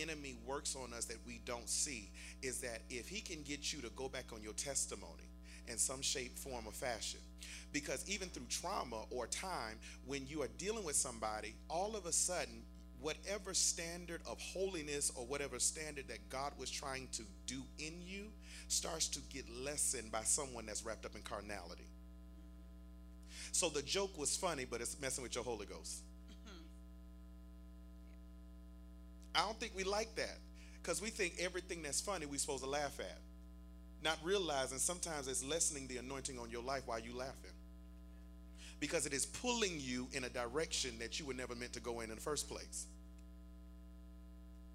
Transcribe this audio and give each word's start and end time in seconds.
enemy 0.00 0.36
works 0.46 0.76
on 0.76 0.92
us 0.92 1.04
that 1.06 1.18
we 1.26 1.40
don't 1.44 1.68
see 1.68 2.10
is 2.42 2.60
that 2.60 2.82
if 2.88 3.08
he 3.08 3.20
can 3.20 3.42
get 3.42 3.72
you 3.72 3.80
to 3.82 3.90
go 3.90 4.08
back 4.08 4.26
on 4.32 4.42
your 4.42 4.52
testimony 4.52 5.28
in 5.68 5.78
some 5.78 6.02
shape, 6.02 6.38
form, 6.38 6.66
or 6.66 6.72
fashion, 6.72 7.20
because 7.72 8.04
even 8.08 8.28
through 8.28 8.46
trauma 8.48 9.02
or 9.10 9.26
time, 9.26 9.78
when 10.06 10.26
you 10.26 10.42
are 10.42 10.48
dealing 10.58 10.84
with 10.84 10.96
somebody, 10.96 11.54
all 11.68 11.94
of 11.96 12.06
a 12.06 12.12
sudden, 12.12 12.62
whatever 13.00 13.54
standard 13.54 14.20
of 14.26 14.38
holiness 14.40 15.10
or 15.16 15.24
whatever 15.24 15.58
standard 15.58 16.08
that 16.08 16.28
God 16.28 16.52
was 16.58 16.70
trying 16.70 17.08
to 17.12 17.22
do 17.46 17.62
in 17.78 17.94
you 18.04 18.26
starts 18.68 19.08
to 19.08 19.20
get 19.32 19.44
lessened 19.64 20.12
by 20.12 20.22
someone 20.22 20.66
that's 20.66 20.84
wrapped 20.84 21.06
up 21.06 21.14
in 21.14 21.22
carnality. 21.22 21.86
So 23.52 23.68
the 23.68 23.82
joke 23.82 24.18
was 24.18 24.36
funny, 24.36 24.66
but 24.68 24.80
it's 24.80 25.00
messing 25.00 25.22
with 25.22 25.34
your 25.34 25.44
Holy 25.44 25.66
Ghost. 25.66 26.02
I 29.34 29.40
don't 29.40 29.58
think 29.58 29.72
we 29.76 29.84
like 29.84 30.14
that 30.16 30.38
because 30.82 31.00
we 31.00 31.08
think 31.10 31.34
everything 31.38 31.82
that's 31.82 32.00
funny 32.00 32.26
we're 32.26 32.38
supposed 32.38 32.64
to 32.64 32.70
laugh 32.70 32.98
at, 32.98 33.18
not 34.02 34.18
realizing 34.22 34.78
sometimes 34.78 35.28
it's 35.28 35.44
lessening 35.44 35.86
the 35.86 35.98
anointing 35.98 36.38
on 36.38 36.50
your 36.50 36.62
life 36.62 36.82
while 36.86 36.98
you're 36.98 37.16
laughing 37.16 37.52
because 38.80 39.06
it 39.06 39.12
is 39.12 39.26
pulling 39.26 39.78
you 39.78 40.08
in 40.12 40.24
a 40.24 40.28
direction 40.28 40.98
that 40.98 41.20
you 41.20 41.26
were 41.26 41.34
never 41.34 41.54
meant 41.54 41.74
to 41.74 41.80
go 41.80 42.00
in 42.00 42.08
in 42.08 42.16
the 42.16 42.20
first 42.20 42.48
place. 42.48 42.86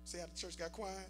See 0.05 0.19
how 0.19 0.25
the 0.31 0.39
church 0.39 0.57
got 0.57 0.71
quiet? 0.71 1.09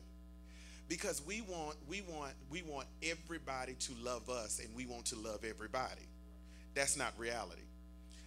Because 0.88 1.22
we 1.26 1.42
want 1.42 1.76
we 1.88 2.02
want 2.02 2.34
we 2.50 2.62
want 2.62 2.88
everybody 3.04 3.74
to 3.74 3.94
love 4.02 4.30
us 4.30 4.60
and 4.60 4.74
we 4.76 4.86
want 4.86 5.06
to 5.08 5.18
love 5.18 5.44
everybody. 5.44 6.08
That's 6.74 6.96
not 6.96 7.14
reality. 7.18 7.62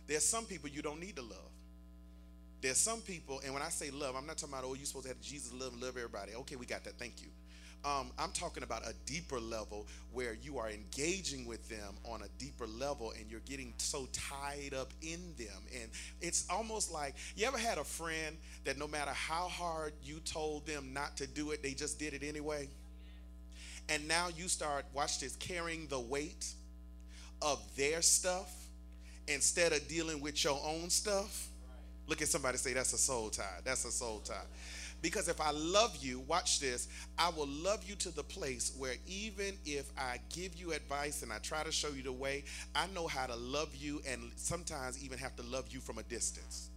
There's 0.06 0.24
some 0.24 0.45
people 0.45 0.68
you 0.68 0.82
don't 0.82 1.00
need 1.00 1.16
to 1.16 1.23
love. 1.23 1.52
There's 2.60 2.78
some 2.78 3.00
people, 3.00 3.40
and 3.44 3.54
when 3.54 3.62
I 3.62 3.68
say 3.68 3.90
love, 3.90 4.16
I'm 4.16 4.26
not 4.26 4.38
talking 4.38 4.54
about, 4.54 4.64
oh, 4.66 4.74
you're 4.74 4.84
supposed 4.84 5.04
to 5.04 5.10
have 5.10 5.20
Jesus 5.20 5.52
love 5.52 5.72
and 5.72 5.82
love 5.82 5.96
everybody. 5.96 6.34
Okay, 6.34 6.56
we 6.56 6.66
got 6.66 6.84
that. 6.84 6.98
Thank 6.98 7.22
you. 7.22 7.28
Um, 7.84 8.10
I'm 8.18 8.32
talking 8.32 8.64
about 8.64 8.84
a 8.84 8.92
deeper 9.06 9.38
level 9.38 9.87
where 10.12 10.34
you 10.34 10.59
are 10.59 10.68
engaging 10.68 11.46
with 11.46 11.68
them 11.68 11.95
on 12.04 12.23
a 12.23 12.28
deeper 12.37 12.66
level 12.66 13.12
and 13.16 13.30
you're 13.30 13.40
getting 13.40 13.73
so 13.76 14.09
tied 14.12 14.74
up 14.74 14.92
in 15.00 15.32
them. 15.38 15.62
And 15.80 15.88
it's 16.20 16.46
almost 16.50 16.92
like 16.92 17.15
you 17.37 17.46
ever 17.46 17.59
had 17.59 17.78
a 17.78 17.84
friend 17.84 18.37
that 18.65 18.78
no 18.78 18.88
matter 18.88 19.12
how 19.12 19.46
hard 19.46 19.93
you 20.02 20.18
told 20.20 20.66
them 20.66 20.93
not 20.93 21.16
to 21.18 21.28
do 21.28 21.52
it, 21.52 21.62
they 21.62 21.72
just 21.72 22.00
did 22.00 22.15
it 22.15 22.24
anyway? 22.24 22.68
And 23.88 24.09
now 24.09 24.28
you 24.37 24.48
start, 24.48 24.84
watch 24.93 25.20
this, 25.20 25.37
carrying 25.37 25.87
the 25.87 26.00
weight 26.00 26.52
of 27.40 27.62
their 27.76 28.02
stuff 28.02 28.52
instead 29.28 29.72
of 29.72 29.87
dealing 29.87 30.20
with 30.20 30.43
your 30.43 30.60
own 30.65 30.90
stuff 30.90 31.48
Look 32.09 32.23
at 32.23 32.28
somebody 32.28 32.59
say, 32.59 32.73
That's 32.73 32.92
a 32.95 32.98
soul 32.98 33.28
tie. 33.28 33.60
That's 33.64 33.84
a 33.84 33.92
soul 33.92 34.20
tie. 34.20 34.34
Because 35.01 35.28
if 35.28 35.40
I 35.40 35.52
love 35.52 35.96
you, 36.01 36.20
watch 36.26 36.59
this, 36.59 36.88
I 37.18 37.30
will 37.30 37.46
love 37.46 37.84
you 37.84 37.95
to 37.96 38.10
the 38.10 38.24
place 38.24 38.74
where 38.76 38.95
even 39.06 39.56
if 39.65 39.92
I 39.96 40.18
give 40.34 40.56
you 40.56 40.73
advice 40.73 41.23
and 41.23 41.32
I 41.32 41.38
try 41.38 41.62
to 41.62 41.70
show 41.70 41.88
you 41.88 42.02
the 42.02 42.12
way, 42.12 42.42
I 42.74 42.88
know 42.88 43.06
how 43.06 43.26
to 43.26 43.37
love 43.37 43.76
you 43.76 44.00
and 44.09 44.32
sometimes 44.34 45.02
even 45.04 45.18
have 45.18 45.37
to 45.37 45.45
love 45.45 45.66
you 45.70 45.78
from 45.78 45.98
a 45.98 46.02
distance. 46.04 46.70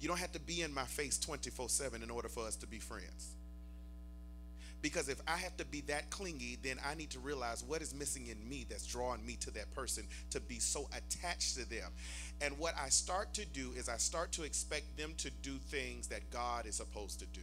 You 0.00 0.08
don't 0.08 0.18
have 0.18 0.32
to 0.32 0.40
be 0.40 0.62
in 0.62 0.74
my 0.74 0.84
face 0.84 1.16
24 1.18 1.68
7 1.68 2.02
in 2.02 2.10
order 2.10 2.28
for 2.28 2.44
us 2.44 2.56
to 2.56 2.66
be 2.66 2.78
friends. 2.78 3.36
Because 4.84 5.08
if 5.08 5.18
I 5.26 5.38
have 5.38 5.56
to 5.56 5.64
be 5.64 5.80
that 5.86 6.10
clingy, 6.10 6.58
then 6.62 6.76
I 6.84 6.94
need 6.94 7.08
to 7.12 7.18
realize 7.18 7.64
what 7.64 7.80
is 7.80 7.94
missing 7.94 8.26
in 8.26 8.46
me 8.46 8.66
that's 8.68 8.84
drawing 8.84 9.24
me 9.24 9.36
to 9.36 9.50
that 9.52 9.72
person 9.72 10.04
to 10.28 10.40
be 10.40 10.58
so 10.58 10.90
attached 10.94 11.56
to 11.56 11.66
them. 11.66 11.90
And 12.42 12.58
what 12.58 12.74
I 12.78 12.90
start 12.90 13.32
to 13.32 13.46
do 13.46 13.70
is 13.78 13.88
I 13.88 13.96
start 13.96 14.30
to 14.32 14.42
expect 14.42 14.98
them 14.98 15.14
to 15.16 15.30
do 15.40 15.52
things 15.52 16.08
that 16.08 16.30
God 16.30 16.66
is 16.66 16.74
supposed 16.74 17.18
to 17.20 17.26
do. 17.28 17.40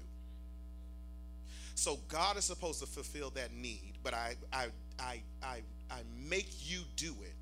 So 1.73 1.97
God 2.09 2.38
is 2.38 2.45
supposed 2.45 2.80
to 2.81 2.86
fulfill 2.86 3.31
that 3.31 3.52
need, 3.52 3.94
but 4.03 4.14
I 4.14 4.36
I 4.53 4.67
I 5.00 5.23
I, 5.42 5.62
I 5.89 6.02
make 6.30 6.69
you 6.69 6.81
do 6.95 7.16
it. 7.23 7.34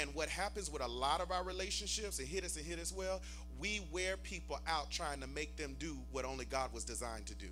And 0.00 0.14
what 0.14 0.30
happens 0.30 0.72
with 0.72 0.80
a 0.80 0.88
lot 0.88 1.20
of 1.20 1.30
our 1.30 1.44
relationships, 1.44 2.20
and 2.20 2.26
hit 2.26 2.42
us 2.42 2.56
and 2.56 2.64
hit 2.64 2.78
us 2.78 2.90
well, 2.90 3.20
we 3.58 3.82
wear 3.92 4.16
people 4.16 4.58
out 4.66 4.90
trying 4.90 5.20
to 5.20 5.26
make 5.26 5.56
them 5.56 5.76
do 5.78 5.98
what 6.10 6.24
only 6.24 6.46
God 6.46 6.72
was 6.72 6.84
designed 6.84 7.26
to 7.26 7.34
do. 7.34 7.48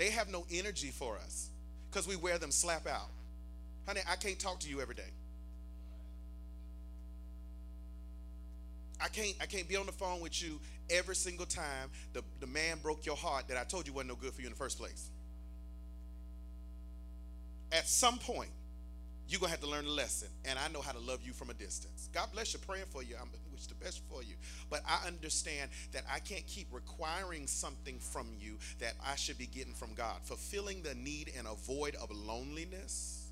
They 0.00 0.08
have 0.08 0.30
no 0.30 0.46
energy 0.50 0.88
for 0.88 1.18
us 1.18 1.50
because 1.90 2.08
we 2.08 2.16
wear 2.16 2.38
them 2.38 2.50
slap 2.50 2.86
out. 2.86 3.10
Honey, 3.86 4.00
I 4.10 4.16
can't 4.16 4.38
talk 4.38 4.58
to 4.60 4.68
you 4.70 4.80
every 4.80 4.94
day. 4.94 5.10
I 8.98 9.08
can't 9.08 9.34
I 9.42 9.44
can't 9.44 9.68
be 9.68 9.76
on 9.76 9.84
the 9.84 9.92
phone 9.92 10.22
with 10.22 10.42
you 10.42 10.58
every 10.88 11.14
single 11.14 11.44
time 11.44 11.90
the, 12.14 12.22
the 12.40 12.46
man 12.46 12.78
broke 12.82 13.04
your 13.04 13.14
heart 13.14 13.46
that 13.48 13.58
I 13.58 13.64
told 13.64 13.86
you 13.86 13.92
wasn't 13.92 14.08
no 14.08 14.14
good 14.14 14.32
for 14.32 14.40
you 14.40 14.46
in 14.46 14.54
the 14.54 14.58
first 14.58 14.78
place. 14.78 15.10
At 17.70 17.86
some 17.86 18.18
point, 18.18 18.50
you're 19.30 19.38
gonna 19.38 19.50
have 19.50 19.60
to 19.60 19.68
learn 19.68 19.86
a 19.86 19.90
lesson. 19.90 20.28
And 20.44 20.58
I 20.58 20.68
know 20.68 20.80
how 20.80 20.90
to 20.90 20.98
love 20.98 21.20
you 21.22 21.32
from 21.32 21.50
a 21.50 21.54
distance. 21.54 22.08
God 22.12 22.28
bless 22.32 22.52
you, 22.52 22.58
praying 22.58 22.86
for 22.90 23.02
you. 23.02 23.14
I'm 23.20 23.28
wish 23.60 23.66
the 23.66 23.74
best 23.74 24.02
for 24.08 24.22
you. 24.22 24.34
But 24.68 24.82
I 24.88 25.06
understand 25.06 25.70
that 25.92 26.02
I 26.12 26.18
can't 26.18 26.46
keep 26.46 26.68
requiring 26.72 27.46
something 27.46 27.98
from 27.98 28.28
you 28.38 28.58
that 28.80 28.94
I 29.06 29.16
should 29.16 29.38
be 29.38 29.46
getting 29.46 29.74
from 29.74 29.94
God. 29.94 30.16
Fulfilling 30.24 30.82
the 30.82 30.94
need 30.94 31.32
and 31.36 31.46
a 31.46 31.54
void 31.54 31.94
of 31.96 32.10
loneliness 32.10 33.30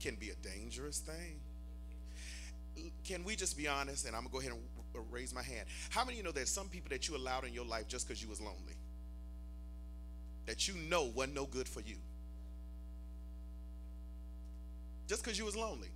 can 0.00 0.14
be 0.16 0.30
a 0.30 0.34
dangerous 0.36 0.98
thing. 0.98 1.40
Can 3.04 3.24
we 3.24 3.36
just 3.36 3.56
be 3.56 3.68
honest? 3.68 4.06
And 4.06 4.16
I'm 4.16 4.22
gonna 4.22 4.32
go 4.32 4.40
ahead 4.40 4.52
and 4.52 5.12
raise 5.12 5.34
my 5.34 5.42
hand. 5.42 5.66
How 5.90 6.04
many 6.04 6.14
of 6.14 6.18
you 6.18 6.24
know 6.24 6.32
there's 6.32 6.50
some 6.50 6.68
people 6.68 6.88
that 6.90 7.08
you 7.08 7.16
allowed 7.16 7.44
in 7.44 7.52
your 7.52 7.66
life 7.66 7.86
just 7.88 8.08
because 8.08 8.22
you 8.22 8.28
was 8.28 8.40
lonely? 8.40 8.76
That 10.46 10.66
you 10.66 10.74
know 10.88 11.04
wasn't 11.14 11.34
no 11.34 11.44
good 11.46 11.68
for 11.68 11.80
you 11.80 11.96
just 15.10 15.24
because 15.24 15.36
you 15.36 15.44
was 15.44 15.56
lonely. 15.56 15.88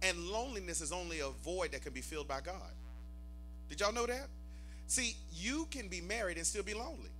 And 0.00 0.18
loneliness 0.18 0.80
is 0.80 0.92
only 0.92 1.20
a 1.20 1.28
void 1.44 1.72
that 1.72 1.82
can 1.82 1.92
be 1.92 2.00
filled 2.00 2.26
by 2.26 2.40
God. 2.40 2.72
Did 3.68 3.80
y'all 3.80 3.92
know 3.92 4.06
that? 4.06 4.28
See, 4.86 5.14
you 5.30 5.68
can 5.70 5.88
be 5.88 6.00
married 6.00 6.38
and 6.38 6.46
still 6.46 6.62
be 6.62 6.72
lonely. 6.72 7.10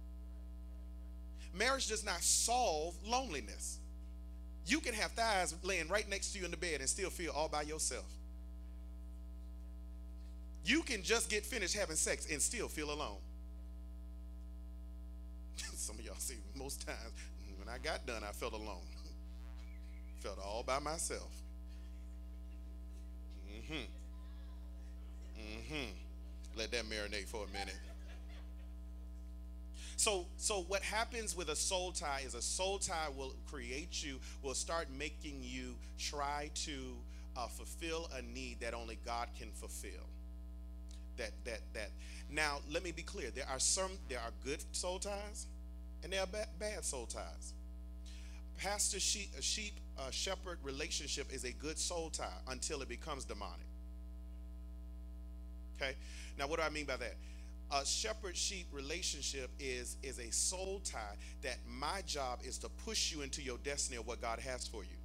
Marriage 1.52 1.88
does 1.88 2.06
not 2.06 2.22
solve 2.22 2.94
loneliness. 3.06 3.80
You 4.66 4.80
can 4.80 4.94
have 4.94 5.10
thighs 5.10 5.54
laying 5.62 5.88
right 5.88 6.08
next 6.08 6.32
to 6.32 6.38
you 6.38 6.46
in 6.46 6.50
the 6.50 6.56
bed 6.56 6.80
and 6.80 6.88
still 6.88 7.10
feel 7.10 7.32
all 7.32 7.48
by 7.48 7.62
yourself. 7.62 8.10
You 10.64 10.80
can 10.80 11.02
just 11.02 11.28
get 11.28 11.44
finished 11.44 11.76
having 11.76 11.96
sex 11.96 12.26
and 12.32 12.40
still 12.40 12.68
feel 12.68 12.90
alone. 12.90 13.18
Some 15.74 15.98
of 15.98 16.04
y'all 16.06 16.14
see, 16.16 16.38
most 16.54 16.86
times 16.86 17.12
when 17.58 17.68
I 17.68 17.76
got 17.76 18.06
done, 18.06 18.22
I 18.26 18.32
felt 18.32 18.54
alone 18.54 18.93
felt 20.24 20.38
all 20.38 20.62
by 20.66 20.78
myself. 20.78 21.30
Mm-hmm. 23.46 23.74
Mm-hmm. 25.38 25.90
Let 26.56 26.70
that 26.72 26.84
marinate 26.84 27.26
for 27.26 27.44
a 27.44 27.52
minute. 27.52 27.76
So, 29.96 30.26
so 30.38 30.62
what 30.62 30.82
happens 30.82 31.36
with 31.36 31.50
a 31.50 31.56
soul 31.56 31.92
tie 31.92 32.22
is 32.26 32.34
a 32.34 32.42
soul 32.42 32.78
tie 32.78 33.08
will 33.14 33.34
create 33.50 34.02
you, 34.02 34.18
will 34.42 34.54
start 34.54 34.88
making 34.96 35.40
you 35.42 35.74
try 35.98 36.50
to 36.54 36.96
uh, 37.36 37.46
fulfill 37.46 38.10
a 38.16 38.22
need 38.22 38.60
that 38.60 38.74
only 38.74 38.98
God 39.04 39.28
can 39.38 39.50
fulfill. 39.52 40.08
That 41.16 41.30
that 41.44 41.60
that. 41.74 41.90
Now, 42.30 42.58
let 42.72 42.82
me 42.82 42.90
be 42.90 43.02
clear. 43.02 43.30
There 43.30 43.46
are 43.48 43.60
some. 43.60 43.92
There 44.08 44.18
are 44.18 44.32
good 44.44 44.64
soul 44.72 44.98
ties, 44.98 45.46
and 46.02 46.12
there 46.12 46.20
are 46.20 46.26
bad, 46.26 46.48
bad 46.58 46.84
soul 46.84 47.06
ties. 47.06 47.52
Pastor 48.56 49.00
sheep, 49.00 49.30
a 49.38 49.42
sheep 49.42 49.74
uh, 49.98 50.10
shepherd 50.10 50.58
relationship 50.62 51.32
is 51.32 51.44
a 51.44 51.52
good 51.52 51.78
soul 51.78 52.10
tie 52.10 52.26
until 52.48 52.82
it 52.82 52.88
becomes 52.88 53.24
demonic. 53.24 53.66
Okay? 55.76 55.94
Now, 56.38 56.46
what 56.46 56.58
do 56.58 56.66
I 56.66 56.70
mean 56.70 56.86
by 56.86 56.96
that? 56.96 57.14
A 57.72 57.84
shepherd 57.84 58.36
sheep 58.36 58.66
relationship 58.72 59.50
is, 59.58 59.96
is 60.02 60.18
a 60.18 60.30
soul 60.30 60.80
tie 60.84 61.16
that 61.42 61.56
my 61.68 62.02
job 62.06 62.40
is 62.44 62.58
to 62.58 62.68
push 62.84 63.12
you 63.12 63.22
into 63.22 63.42
your 63.42 63.58
destiny 63.64 63.98
of 63.98 64.06
what 64.06 64.20
God 64.20 64.38
has 64.38 64.66
for 64.68 64.82
you. 64.82 64.96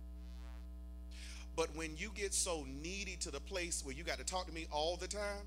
But 1.55 1.75
when 1.75 1.97
you 1.97 2.11
get 2.13 2.33
so 2.33 2.65
needy 2.81 3.17
to 3.21 3.31
the 3.31 3.39
place 3.39 3.83
where 3.83 3.95
you 3.95 4.03
got 4.03 4.17
to 4.19 4.23
talk 4.25 4.47
to 4.47 4.53
me 4.53 4.67
all 4.71 4.95
the 4.95 5.07
time 5.07 5.45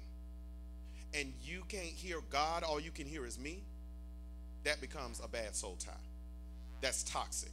and 1.15 1.33
you 1.43 1.63
can't 1.69 1.85
hear 1.85 2.19
God, 2.31 2.65
all 2.65 2.81
you 2.81 2.91
can 2.91 3.07
hear 3.07 3.25
is 3.25 3.39
me, 3.39 3.63
that 4.65 4.81
becomes 4.81 5.21
a 5.25 5.29
bad 5.29 5.55
soul 5.55 5.77
tie. 5.79 5.93
That's 6.81 7.03
toxic. 7.05 7.53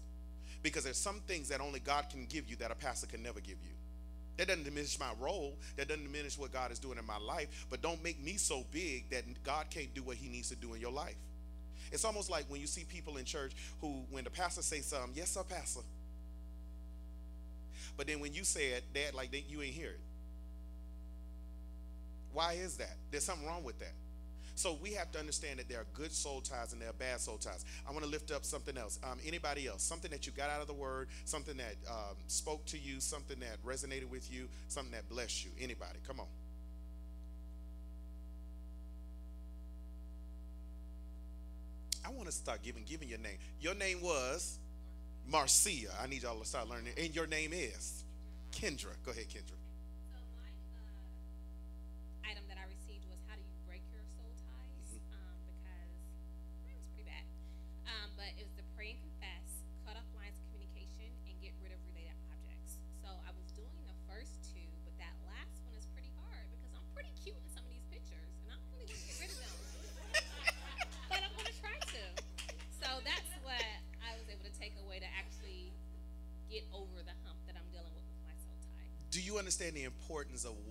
Because 0.62 0.84
there's 0.84 0.98
some 0.98 1.22
things 1.28 1.50
that 1.50 1.62
only 1.62 1.80
God 1.80 2.10
can 2.10 2.26
give 2.26 2.50
you 2.50 2.56
that 2.58 2.72
a 2.72 2.76
pastor 2.76 3.08
can 3.08 3.24
never 3.24 3.40
give 3.40 3.58
you. 3.64 3.72
That 4.38 4.48
doesn't 4.48 4.64
diminish 4.64 5.00
my 5.00 5.12
role. 5.20 5.58
That 5.76 5.90
doesn't 5.90 6.04
diminish 6.04 6.38
what 6.38 6.54
God 6.54 6.72
is 6.72 6.80
doing 6.80 6.98
in 6.98 7.06
my 7.06 7.18
life. 7.18 7.66
But 7.70 7.82
don't 7.82 8.02
make 8.04 8.24
me 8.24 8.38
so 8.38 8.66
big 8.72 9.10
that 9.10 9.24
God 9.44 9.66
can't 9.70 9.94
do 9.94 10.02
what 10.02 10.16
he 10.16 10.30
needs 10.30 10.50
to 10.50 10.56
do 10.56 10.74
in 10.74 10.82
your 10.82 10.92
life. 10.92 11.18
It's 11.92 12.06
almost 12.06 12.30
like 12.30 12.46
when 12.50 12.62
you 12.62 12.68
see 12.68 12.84
people 12.84 13.18
in 13.18 13.26
church 13.26 13.54
who, 13.82 14.04
when 14.10 14.24
the 14.24 14.30
pastor 14.30 14.62
says 14.62 14.86
something, 14.86 15.12
yes, 15.14 15.32
sir, 15.32 15.44
pastor. 15.44 15.82
But 17.98 18.08
then 18.08 18.20
when 18.20 18.34
you 18.34 18.44
say 18.46 18.68
it, 18.68 18.86
dad, 18.94 19.14
like 19.14 19.30
you 19.50 19.62
ain't 19.62 19.74
hear 19.74 19.90
it. 19.90 20.00
Why 22.32 22.54
is 22.54 22.78
that? 22.78 22.96
There's 23.12 23.26
something 23.26 23.46
wrong 23.48 23.64
with 23.64 23.80
that. 23.80 23.94
So 24.60 24.78
we 24.82 24.92
have 24.96 25.10
to 25.14 25.20
understand 25.20 25.58
that 25.60 25.70
there 25.70 25.80
are 25.80 25.86
good 25.94 26.12
soul 26.12 26.42
ties 26.42 26.74
and 26.74 26.82
there 26.82 26.90
are 26.90 27.00
bad 27.00 27.22
soul 27.22 27.38
ties. 27.38 27.64
I 27.88 27.94
want 27.94 28.04
to 28.04 28.10
lift 28.10 28.30
up 28.30 28.44
something 28.44 28.78
else. 28.78 29.00
Um, 29.10 29.18
anybody 29.26 29.68
else? 29.68 29.82
Something 29.82 30.12
that 30.12 30.28
you 30.28 30.34
got 30.34 30.50
out 30.50 30.60
of 30.60 30.68
the 30.68 30.74
word, 30.74 31.08
something 31.24 31.56
that 31.56 31.76
um, 31.90 32.18
spoke 32.28 32.66
to 32.66 32.78
you, 32.78 33.00
something 33.00 33.40
that 33.40 33.66
resonated 33.66 34.10
with 34.10 34.30
you, 34.30 34.50
something 34.68 34.92
that 34.92 35.08
blessed 35.08 35.46
you. 35.46 35.52
Anybody? 35.62 36.00
Come 36.06 36.20
on. 36.20 36.26
I 42.06 42.10
want 42.10 42.26
to 42.26 42.34
start 42.34 42.62
giving 42.62 42.84
giving 42.84 43.08
your 43.08 43.20
name. 43.20 43.38
Your 43.62 43.76
name 43.76 44.02
was 44.02 44.60
Marcia. 45.26 45.88
I 46.04 46.08
need 46.08 46.24
y'all 46.24 46.38
to 46.38 46.46
start 46.46 46.68
learning. 46.68 46.92
And 46.98 47.16
your 47.16 47.28
name 47.28 47.54
is 47.54 48.04
Kendra. 48.52 48.92
Go 49.06 49.12
ahead, 49.12 49.30
Kendra. 49.30 49.69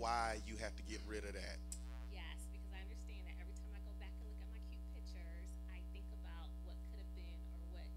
Why 0.08 0.40
you 0.48 0.56
have 0.56 0.72
to 0.72 0.82
get 0.88 1.04
rid 1.04 1.20
of 1.28 1.36
that. 1.36 1.60
Yes, 2.08 2.40
because 2.48 2.72
I 2.72 2.80
understand 2.80 3.28
that 3.28 3.36
every 3.44 3.52
time 3.60 3.68
I 3.76 3.80
go 3.84 3.92
back 4.00 4.08
and 4.16 4.24
look 4.24 4.40
at 4.40 4.48
my 4.48 4.62
cute 4.72 4.80
pictures, 4.96 5.52
I 5.68 5.84
think 5.92 6.08
about 6.24 6.48
what 6.64 6.80
could 6.88 7.04
have 7.04 7.12
been 7.12 7.36
or 7.52 7.60
what 7.76 7.88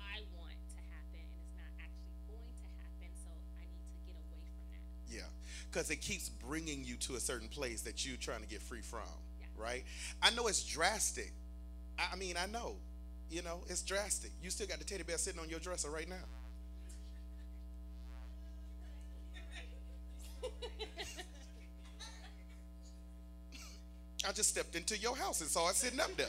I 0.00 0.24
want 0.32 0.56
to 0.56 0.80
happen, 0.88 1.20
and 1.20 1.36
it's 1.36 1.52
not 1.60 1.68
actually 1.76 2.16
going 2.24 2.48
to 2.64 2.68
happen. 2.80 3.12
So 3.20 3.28
I 3.60 3.68
need 3.68 3.84
to 3.84 4.00
get 4.08 4.16
away 4.16 4.48
from 4.48 4.64
that. 4.72 4.88
Yeah, 5.12 5.28
because 5.68 5.92
it 5.92 6.00
keeps 6.00 6.32
bringing 6.32 6.88
you 6.88 6.96
to 7.04 7.20
a 7.20 7.20
certain 7.20 7.52
place 7.52 7.84
that 7.84 8.08
you're 8.08 8.16
trying 8.16 8.40
to 8.40 8.48
get 8.48 8.64
free 8.64 8.80
from. 8.80 9.04
Yeah. 9.36 9.52
Right? 9.60 9.84
I 10.24 10.32
know 10.32 10.48
it's 10.48 10.64
drastic. 10.64 11.36
I 12.00 12.16
mean, 12.16 12.40
I 12.40 12.48
know. 12.48 12.80
You 13.28 13.42
know, 13.44 13.60
it's 13.68 13.84
drastic. 13.84 14.32
You 14.40 14.48
still 14.48 14.68
got 14.68 14.78
the 14.78 14.88
teddy 14.88 15.04
bear 15.04 15.20
sitting 15.20 15.40
on 15.40 15.52
your 15.52 15.60
dresser 15.60 15.90
right 15.90 16.08
now. 16.08 16.24
Just 24.36 24.50
stepped 24.50 24.76
into 24.76 24.96
your 24.98 25.16
house 25.16 25.40
and 25.40 25.48
saw 25.48 25.70
it 25.70 25.74
sitting 25.74 25.98
up 25.98 26.14
there. 26.16 26.26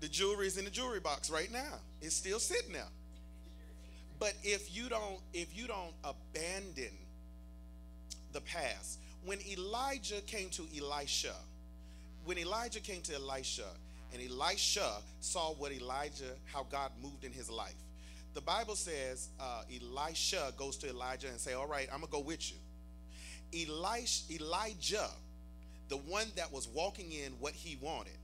The 0.00 0.08
jewelry's 0.08 0.56
in 0.56 0.64
the 0.64 0.70
jewelry 0.70 1.00
box 1.00 1.28
right 1.28 1.52
now. 1.52 1.80
It's 2.00 2.14
still 2.14 2.38
sitting 2.38 2.72
there. 2.72 2.86
But 4.20 4.34
if 4.42 4.74
you 4.74 4.88
don't 4.88 5.18
if 5.32 5.56
you 5.56 5.66
don't 5.66 5.92
abandon 6.04 6.96
the 8.32 8.40
past, 8.42 9.00
when 9.24 9.38
Elijah 9.48 10.20
came 10.26 10.48
to 10.50 10.62
Elisha, 10.76 11.34
when 12.24 12.38
Elijah 12.38 12.80
came 12.80 13.00
to 13.02 13.14
Elisha, 13.14 13.66
and 14.12 14.22
Elisha 14.22 15.02
saw 15.20 15.52
what 15.54 15.72
Elijah, 15.72 16.34
how 16.52 16.64
God 16.70 16.92
moved 17.02 17.24
in 17.24 17.32
his 17.32 17.50
life. 17.50 17.74
The 18.34 18.40
Bible 18.40 18.76
says 18.76 19.28
uh, 19.40 19.62
Elisha 19.72 20.52
goes 20.56 20.76
to 20.78 20.88
Elijah 20.88 21.28
and 21.28 21.40
say, 21.40 21.54
"All 21.54 21.66
right, 21.66 21.88
I'm 21.92 22.00
gonna 22.00 22.12
go 22.12 22.20
with 22.20 22.52
you." 22.52 22.58
Elisha, 23.52 24.32
Elijah, 24.32 25.08
the 25.88 25.96
one 25.96 26.26
that 26.36 26.52
was 26.52 26.68
walking 26.68 27.12
in 27.12 27.32
what 27.40 27.52
he 27.52 27.76
wanted, 27.80 28.18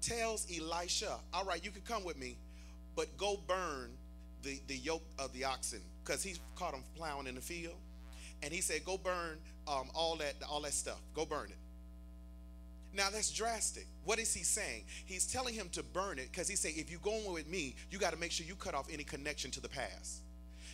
tells 0.00 0.46
Elisha, 0.54 1.16
All 1.32 1.44
right, 1.44 1.64
you 1.64 1.70
can 1.70 1.82
come 1.82 2.04
with 2.04 2.18
me, 2.18 2.36
but 2.96 3.16
go 3.16 3.38
burn 3.46 3.90
the, 4.42 4.60
the 4.66 4.76
yoke 4.76 5.04
of 5.18 5.32
the 5.32 5.44
oxen 5.44 5.80
because 6.04 6.22
he 6.22 6.36
caught 6.56 6.74
him 6.74 6.84
plowing 6.96 7.26
in 7.26 7.34
the 7.34 7.40
field. 7.40 7.76
And 8.42 8.52
he 8.52 8.60
said, 8.60 8.84
Go 8.84 8.98
burn 8.98 9.38
um, 9.66 9.88
all, 9.94 10.16
that, 10.16 10.34
all 10.48 10.60
that 10.62 10.72
stuff, 10.72 11.00
go 11.14 11.24
burn 11.24 11.50
it. 11.50 11.58
Now 12.94 13.10
that's 13.10 13.32
drastic. 13.32 13.86
What 14.04 14.18
is 14.18 14.32
he 14.32 14.44
saying? 14.44 14.84
He's 15.04 15.26
telling 15.26 15.54
him 15.54 15.68
to 15.72 15.82
burn 15.82 16.18
it 16.18 16.30
because 16.30 16.48
he 16.48 16.54
said, 16.54 16.72
if 16.76 16.90
you're 16.90 17.00
going 17.00 17.32
with 17.32 17.48
me, 17.48 17.74
you 17.90 17.98
got 17.98 18.12
to 18.12 18.18
make 18.18 18.30
sure 18.30 18.46
you 18.46 18.54
cut 18.54 18.74
off 18.74 18.86
any 18.92 19.02
connection 19.02 19.50
to 19.52 19.60
the 19.60 19.68
past. 19.68 20.22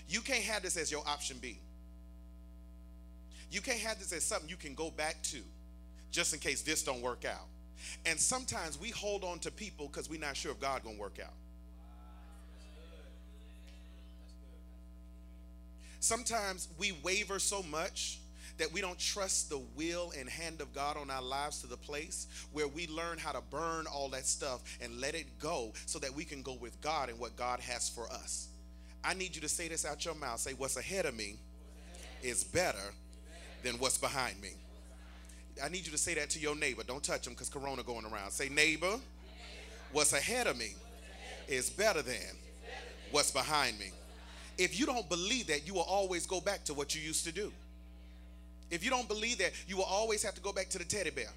You 0.06 0.20
can't 0.20 0.44
have 0.44 0.62
this 0.62 0.76
as 0.76 0.92
your 0.92 1.02
option 1.08 1.38
B. 1.40 1.60
You 3.50 3.62
can't 3.62 3.78
have 3.80 3.98
this 3.98 4.12
as 4.12 4.22
something 4.22 4.48
you 4.48 4.56
can 4.56 4.74
go 4.74 4.90
back 4.90 5.22
to 5.24 5.38
just 6.10 6.32
in 6.34 6.40
case 6.40 6.62
this 6.62 6.82
don't 6.82 7.02
work 7.02 7.24
out. 7.24 7.46
And 8.06 8.18
sometimes 8.18 8.78
we 8.78 8.90
hold 8.90 9.24
on 9.24 9.38
to 9.40 9.50
people 9.50 9.86
because 9.86 10.08
we're 10.08 10.20
not 10.20 10.36
sure 10.36 10.52
if 10.52 10.60
God 10.60 10.82
gonna 10.82 10.98
work 10.98 11.18
out. 11.22 11.32
Sometimes 16.00 16.68
we 16.78 16.92
waver 17.04 17.38
so 17.38 17.62
much 17.62 18.20
that 18.56 18.72
we 18.72 18.80
don't 18.80 18.98
trust 18.98 19.48
the 19.48 19.60
will 19.74 20.12
and 20.18 20.28
hand 20.28 20.60
of 20.60 20.72
God 20.74 20.96
on 20.96 21.10
our 21.10 21.22
lives 21.22 21.60
to 21.60 21.66
the 21.66 21.76
place 21.76 22.26
where 22.52 22.68
we 22.68 22.86
learn 22.88 23.16
how 23.16 23.32
to 23.32 23.40
burn 23.50 23.86
all 23.86 24.08
that 24.10 24.26
stuff 24.26 24.60
and 24.82 25.00
let 25.00 25.14
it 25.14 25.38
go 25.38 25.72
so 25.86 25.98
that 25.98 26.14
we 26.14 26.24
can 26.24 26.42
go 26.42 26.54
with 26.54 26.78
God 26.80 27.08
and 27.08 27.18
what 27.18 27.36
God 27.36 27.60
has 27.60 27.88
for 27.88 28.10
us. 28.10 28.48
I 29.02 29.14
need 29.14 29.34
you 29.34 29.40
to 29.42 29.48
say 29.48 29.68
this 29.68 29.86
out 29.86 30.04
your 30.04 30.14
mouth. 30.14 30.40
Say, 30.40 30.52
What's 30.52 30.76
ahead 30.76 31.06
of 31.06 31.16
me 31.16 31.36
is 32.22 32.44
better 32.44 32.92
than 33.62 33.74
what's 33.76 33.98
behind 33.98 34.40
me. 34.40 34.52
I 35.62 35.68
need 35.68 35.86
you 35.86 35.92
to 35.92 35.98
say 35.98 36.14
that 36.14 36.30
to 36.30 36.38
your 36.38 36.56
neighbor. 36.56 36.82
Don't 36.82 37.02
touch 37.02 37.22
them 37.22 37.34
because 37.34 37.48
corona 37.48 37.82
going 37.82 38.04
around. 38.04 38.30
Say, 38.30 38.48
neighbor, 38.48 38.98
what's 39.92 40.12
ahead 40.12 40.46
of 40.46 40.56
me 40.56 40.74
is 41.48 41.70
better 41.70 42.02
than 42.02 42.36
what's 43.10 43.30
behind 43.30 43.78
me. 43.78 43.90
If 44.58 44.78
you 44.78 44.86
don't 44.86 45.08
believe 45.08 45.46
that, 45.48 45.66
you 45.66 45.74
will 45.74 45.82
always 45.82 46.26
go 46.26 46.40
back 46.40 46.64
to 46.64 46.74
what 46.74 46.94
you 46.94 47.00
used 47.00 47.24
to 47.24 47.32
do. 47.32 47.52
If 48.70 48.84
you 48.84 48.90
don't 48.90 49.08
believe 49.08 49.38
that, 49.38 49.52
you 49.66 49.76
will 49.76 49.84
always 49.84 50.22
have 50.22 50.34
to 50.34 50.40
go 50.40 50.52
back 50.52 50.68
to 50.70 50.78
the 50.78 50.84
teddy 50.84 51.10
bear. 51.10 51.30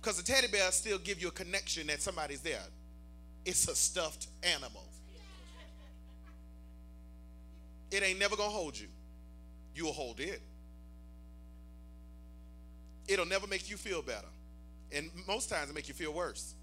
Because 0.00 0.22
the 0.22 0.22
teddy 0.22 0.48
bear 0.48 0.70
still 0.72 0.98
give 0.98 1.20
you 1.20 1.28
a 1.28 1.32
connection 1.32 1.86
that 1.86 2.02
somebody's 2.02 2.40
there. 2.40 2.62
It's 3.44 3.68
a 3.68 3.74
stuffed 3.74 4.26
animal. 4.42 4.84
It 7.90 8.02
ain't 8.02 8.18
never 8.18 8.36
gonna 8.36 8.50
hold 8.50 8.78
you 8.78 8.88
you'll 9.76 9.92
hold 9.92 10.18
it. 10.18 10.40
It'll 13.08 13.26
never 13.26 13.46
make 13.46 13.70
you 13.70 13.76
feel 13.76 14.02
better. 14.02 14.26
And 14.92 15.10
most 15.26 15.48
times 15.48 15.70
it 15.70 15.74
make 15.74 15.88
you 15.88 15.94
feel 15.94 16.12
worse. 16.12 16.54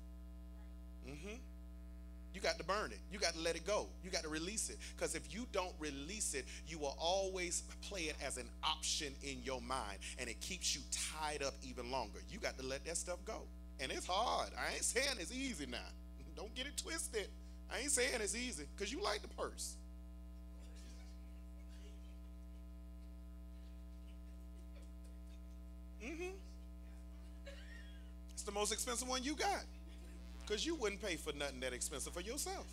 Mm-hmm. 1.08 1.36
You 2.34 2.42
got 2.42 2.58
to 2.58 2.64
burn 2.64 2.92
it. 2.92 3.00
You 3.12 3.20
got 3.20 3.34
to 3.34 3.40
let 3.40 3.56
it 3.56 3.66
go. 3.66 3.88
You 4.04 4.10
got 4.10 4.24
to 4.24 4.30
release 4.30 4.70
it. 4.70 4.78
Because 4.96 5.14
if 5.14 5.34
you 5.34 5.46
don't 5.52 5.74
release 5.80 6.34
it, 6.34 6.46
you 6.68 6.80
will 6.80 6.96
always 7.00 7.64
play 7.82 8.02
it 8.02 8.16
as 8.26 8.38
an 8.38 8.50
option 8.64 9.14
in 9.22 9.44
your 9.44 9.62
mind. 9.62 10.00
And 10.18 10.30
it 10.30 10.42
keeps 10.42 10.76
you 10.76 10.82
tied 10.92 11.44
up 11.44 11.54
even 11.62 11.92
longer. 11.92 12.20
You 12.30 12.40
got 12.40 12.58
to 12.58 12.66
let 12.66 12.86
that 12.86 12.98
stuff 12.98 13.20
go. 13.24 13.44
And 13.80 13.92
it's 13.92 14.08
hard. 14.08 14.50
I 14.58 14.74
ain't 14.74 14.84
saying 14.84 15.18
it's 15.20 15.32
easy 15.32 15.68
now. 15.68 15.78
Don't 16.36 16.54
get 16.56 16.66
it 16.66 16.76
twisted. 16.78 17.28
I 17.72 17.80
ain't 17.80 17.92
saying 17.92 18.10
it's 18.16 18.36
easy 18.36 18.66
because 18.76 18.92
you 18.92 19.02
like 19.02 19.22
the 19.22 19.28
purse. 19.30 19.76
Mm-hmm. 26.14 26.34
It's 28.34 28.44
the 28.44 28.52
most 28.52 28.72
expensive 28.72 29.08
one 29.08 29.24
you 29.24 29.36
got. 29.36 29.64
Because 30.46 30.66
you 30.66 30.76
wouldn't 30.76 31.02
pay 31.02 31.16
for 31.16 31.34
nothing 31.34 31.62
that 31.62 31.74
expensive 31.74 32.14
for 32.14 32.22
yourself. 32.22 32.68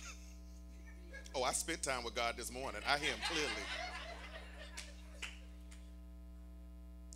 oh, 1.34 1.42
I 1.42 1.52
spent 1.52 1.82
time 1.82 2.02
with 2.02 2.14
God 2.14 2.36
this 2.36 2.50
morning. 2.50 2.80
I 2.88 2.98
hear 2.98 3.10
him 3.10 3.18
clearly. 3.30 3.50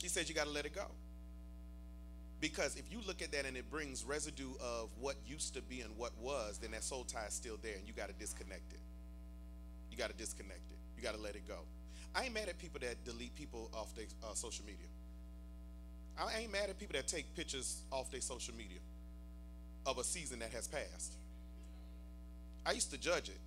He 0.02 0.08
says 0.08 0.28
you 0.28 0.34
got 0.34 0.44
to 0.44 0.52
let 0.52 0.66
it 0.66 0.74
go. 0.74 0.84
Because 2.40 2.76
if 2.76 2.92
you 2.92 3.00
look 3.04 3.20
at 3.20 3.32
that 3.32 3.46
and 3.46 3.56
it 3.56 3.68
brings 3.68 4.04
residue 4.04 4.52
of 4.60 4.90
what 5.00 5.16
used 5.26 5.54
to 5.54 5.62
be 5.62 5.80
and 5.80 5.96
what 5.96 6.12
was, 6.20 6.58
then 6.58 6.70
that 6.70 6.84
soul 6.84 7.02
tie 7.02 7.26
is 7.26 7.34
still 7.34 7.56
there 7.62 7.74
and 7.76 7.88
you 7.88 7.92
got 7.92 8.06
to 8.08 8.14
disconnect 8.14 8.72
it. 8.72 8.78
You 9.98 10.04
got 10.04 10.12
to 10.12 10.16
disconnect 10.16 10.60
it. 10.70 10.78
You 10.96 11.02
got 11.02 11.16
to 11.16 11.20
let 11.20 11.34
it 11.34 11.48
go. 11.48 11.56
I 12.14 12.26
ain't 12.26 12.32
mad 12.32 12.48
at 12.48 12.56
people 12.56 12.78
that 12.82 13.04
delete 13.04 13.34
people 13.34 13.68
off 13.74 13.92
their 13.96 14.04
uh, 14.22 14.32
social 14.32 14.64
media. 14.64 14.86
I 16.16 16.38
ain't 16.38 16.52
mad 16.52 16.70
at 16.70 16.78
people 16.78 16.94
that 16.94 17.08
take 17.08 17.34
pictures 17.34 17.82
off 17.90 18.08
their 18.12 18.20
social 18.20 18.54
media 18.54 18.78
of 19.86 19.98
a 19.98 20.04
season 20.04 20.38
that 20.38 20.52
has 20.52 20.68
passed. 20.68 21.14
I 22.64 22.72
used 22.72 22.92
to 22.92 22.98
judge 22.98 23.28
it 23.28 23.40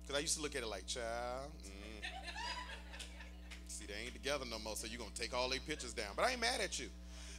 because 0.00 0.16
I 0.16 0.20
used 0.20 0.36
to 0.36 0.42
look 0.42 0.56
at 0.56 0.62
it 0.62 0.68
like, 0.68 0.86
child, 0.86 1.50
mm. 1.66 2.02
see, 3.68 3.84
they 3.84 4.04
ain't 4.04 4.14
together 4.14 4.46
no 4.50 4.58
more, 4.58 4.74
so 4.74 4.86
you're 4.86 4.98
going 4.98 5.12
to 5.12 5.20
take 5.20 5.34
all 5.34 5.50
their 5.50 5.60
pictures 5.60 5.92
down. 5.92 6.12
But 6.16 6.24
I 6.24 6.30
ain't 6.30 6.40
mad 6.40 6.62
at 6.62 6.78
you 6.78 6.86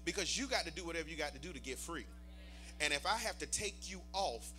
because 0.05 0.38
you 0.38 0.46
got 0.46 0.65
to 0.65 0.72
do 0.72 0.86
whatever 0.86 1.10
you 1.10 1.15
got 1.15 1.34
to 1.34 1.39
do 1.39 1.51
to 1.51 1.60
get 1.60 1.79
free. 1.79 2.05
And 2.84 2.92
if 2.92 3.06
I 3.06 3.16
have 3.16 3.38
to 3.40 3.46
take 3.46 3.90
you 3.90 4.02
off 4.12 4.52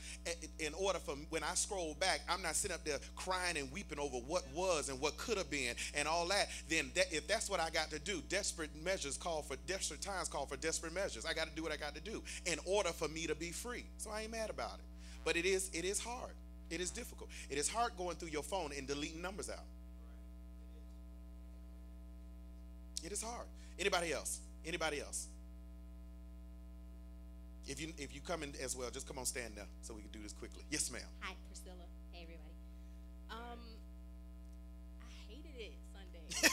in 0.59 0.73
order 0.73 0.99
for 0.99 1.15
when 1.29 1.43
I 1.43 1.53
scroll 1.55 1.95
back, 2.01 2.21
I'm 2.27 2.41
not 2.41 2.55
sitting 2.55 2.75
up 2.75 2.83
there 2.83 2.97
crying 3.17 3.59
and 3.59 3.71
weeping 3.71 3.99
over 3.99 4.17
what 4.17 4.45
was 4.55 4.89
and 4.89 4.99
what 4.99 5.19
could 5.19 5.37
have 5.37 5.51
been 5.51 5.75
and 5.95 6.09
all 6.09 6.27
that, 6.29 6.49
then 6.71 6.91
that, 6.95 7.13
if 7.13 7.29
that's 7.29 7.51
what 7.51 7.61
I 7.61 7.69
got 7.69 7.91
to 7.91 7.99
do, 7.99 8.23
desperate 8.31 8.71
measures 8.83 9.19
call 9.19 9.43
for 9.43 9.57
desperate 9.67 10.01
times 10.01 10.29
call 10.29 10.47
for 10.47 10.57
desperate 10.57 10.95
measures. 10.95 11.27
I 11.27 11.35
got 11.35 11.49
to 11.49 11.55
do 11.55 11.63
what 11.63 11.71
I 11.71 11.77
got 11.77 11.95
to 11.97 12.01
do 12.01 12.23
in 12.47 12.59
order 12.65 12.91
for 12.91 13.09
me 13.09 13.27
to 13.27 13.35
be 13.35 13.51
free. 13.51 13.85
So 13.99 14.11
I 14.11 14.23
ain't 14.23 14.33
mad 14.33 14.49
about 14.49 14.79
it. 14.79 14.85
But 15.23 15.37
it 15.37 15.45
is 15.45 15.71
it 15.75 15.85
is 15.85 16.01
hard. 16.01 16.33
It 16.71 16.81
is 16.81 16.91
difficult. 16.91 17.29
It 17.51 17.59
is 17.59 17.69
hard 17.69 17.93
going 17.99 18.17
through 18.17 18.31
your 18.31 18.43
phone 18.43 18.71
and 18.77 18.87
deleting 18.87 19.21
numbers 19.21 19.51
out. 19.51 19.67
It 23.05 23.13
is 23.13 23.23
hard. 23.23 23.47
Anybody 23.79 24.15
else? 24.15 24.41
Anybody 24.65 25.01
else? 25.01 25.29
If 27.65 27.81
you 27.81 27.97
if 27.97 28.13
you 28.13 28.21
come 28.21 28.45
in 28.45 28.53
as 28.61 28.77
well, 28.77 28.93
just 28.93 29.09
come 29.09 29.17
on, 29.17 29.25
stand 29.25 29.57
there 29.57 29.65
so 29.81 29.97
we 29.97 30.05
can 30.05 30.13
do 30.13 30.21
this 30.21 30.37
quickly. 30.37 30.69
Yes, 30.69 30.93
ma'am. 30.93 31.09
Hi, 31.25 31.33
Priscilla. 31.49 31.89
Hey, 32.13 32.29
everybody. 32.29 32.53
Um, 33.33 33.61
I 35.01 35.09
hated 35.25 35.57
it 35.57 35.73
Sunday. 35.89 36.29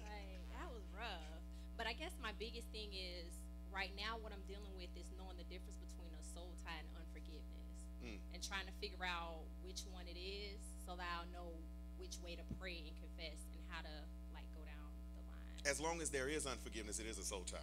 like 0.00 0.40
that 0.56 0.68
was 0.72 0.80
rough. 0.96 1.44
But 1.76 1.84
I 1.84 1.92
guess 1.92 2.16
my 2.24 2.32
biggest 2.40 2.72
thing 2.72 2.88
is 2.96 3.36
right 3.68 3.92
now 4.00 4.16
what 4.16 4.32
I'm 4.32 4.44
dealing 4.48 4.72
with 4.80 4.88
is 4.96 5.12
knowing 5.20 5.36
the 5.36 5.44
difference 5.52 5.76
between 5.76 6.08
a 6.16 6.24
soul 6.32 6.56
tie 6.64 6.80
and 6.80 6.88
unforgiveness, 6.96 7.84
mm. 8.00 8.16
and 8.32 8.40
trying 8.40 8.64
to 8.64 8.74
figure 8.80 9.04
out 9.04 9.44
which 9.60 9.84
one 9.92 10.08
it 10.08 10.16
is 10.16 10.56
so 10.88 10.96
that 10.96 11.04
I'll 11.04 11.28
know 11.36 11.52
which 12.00 12.16
way 12.24 12.32
to 12.32 12.44
pray 12.56 12.80
and 12.80 12.96
confess 12.96 13.44
and 13.52 13.60
how 13.68 13.84
to 13.84 13.92
like 14.32 14.48
go 14.56 14.64
down 14.64 14.88
the 15.12 15.20
line. 15.28 15.52
As 15.68 15.84
long 15.84 16.00
as 16.00 16.08
there 16.08 16.32
is 16.32 16.48
unforgiveness, 16.48 16.96
it 16.96 17.04
is 17.04 17.20
a 17.20 17.26
soul 17.28 17.44
tie. 17.44 17.60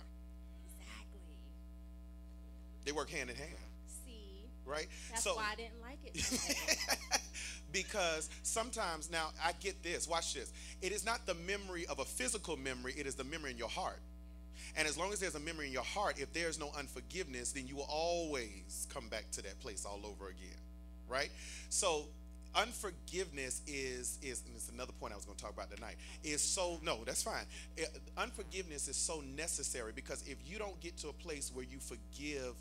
Work 2.95 3.09
hand 3.09 3.29
in 3.29 3.35
hand. 3.35 3.51
See. 4.05 4.47
Right? 4.65 4.87
That's 5.09 5.23
so, 5.23 5.35
why 5.35 5.51
I 5.51 5.55
didn't 5.55 5.81
like 5.81 5.99
it. 6.03 7.21
because 7.71 8.29
sometimes, 8.43 9.11
now 9.11 9.31
I 9.43 9.51
get 9.59 9.83
this, 9.83 10.07
watch 10.07 10.33
this. 10.33 10.53
It 10.81 10.93
is 10.93 11.05
not 11.05 11.25
the 11.25 11.33
memory 11.33 11.85
of 11.87 11.99
a 11.99 12.05
physical 12.05 12.55
memory, 12.55 12.93
it 12.97 13.05
is 13.05 13.15
the 13.15 13.25
memory 13.25 13.51
in 13.51 13.57
your 13.57 13.69
heart. 13.69 13.99
And 14.77 14.87
as 14.87 14.97
long 14.97 15.11
as 15.11 15.19
there's 15.19 15.35
a 15.35 15.39
memory 15.39 15.67
in 15.67 15.73
your 15.73 15.83
heart, 15.83 16.19
if 16.19 16.31
there's 16.33 16.59
no 16.59 16.71
unforgiveness, 16.77 17.51
then 17.51 17.67
you 17.67 17.75
will 17.75 17.87
always 17.89 18.87
come 18.93 19.07
back 19.09 19.29
to 19.31 19.41
that 19.43 19.59
place 19.59 19.85
all 19.85 20.01
over 20.05 20.29
again. 20.29 20.57
Right? 21.09 21.29
So 21.69 22.05
unforgiveness 22.55 23.61
is 23.67 24.17
is 24.21 24.41
and 24.45 24.55
it's 24.55 24.69
another 24.69 24.93
point 24.93 25.11
I 25.11 25.17
was 25.17 25.25
going 25.25 25.35
to 25.35 25.43
talk 25.43 25.53
about 25.53 25.69
tonight 25.75 25.95
is 26.23 26.41
so 26.41 26.79
no 26.83 27.03
that's 27.05 27.21
fine 27.21 27.43
it, 27.75 27.89
unforgiveness 28.17 28.87
is 28.87 28.95
so 28.95 29.21
necessary 29.35 29.91
because 29.93 30.23
if 30.25 30.37
you 30.45 30.57
don't 30.57 30.79
get 30.79 30.97
to 30.99 31.09
a 31.09 31.13
place 31.13 31.51
where 31.53 31.65
you 31.65 31.79
forgive 31.79 32.53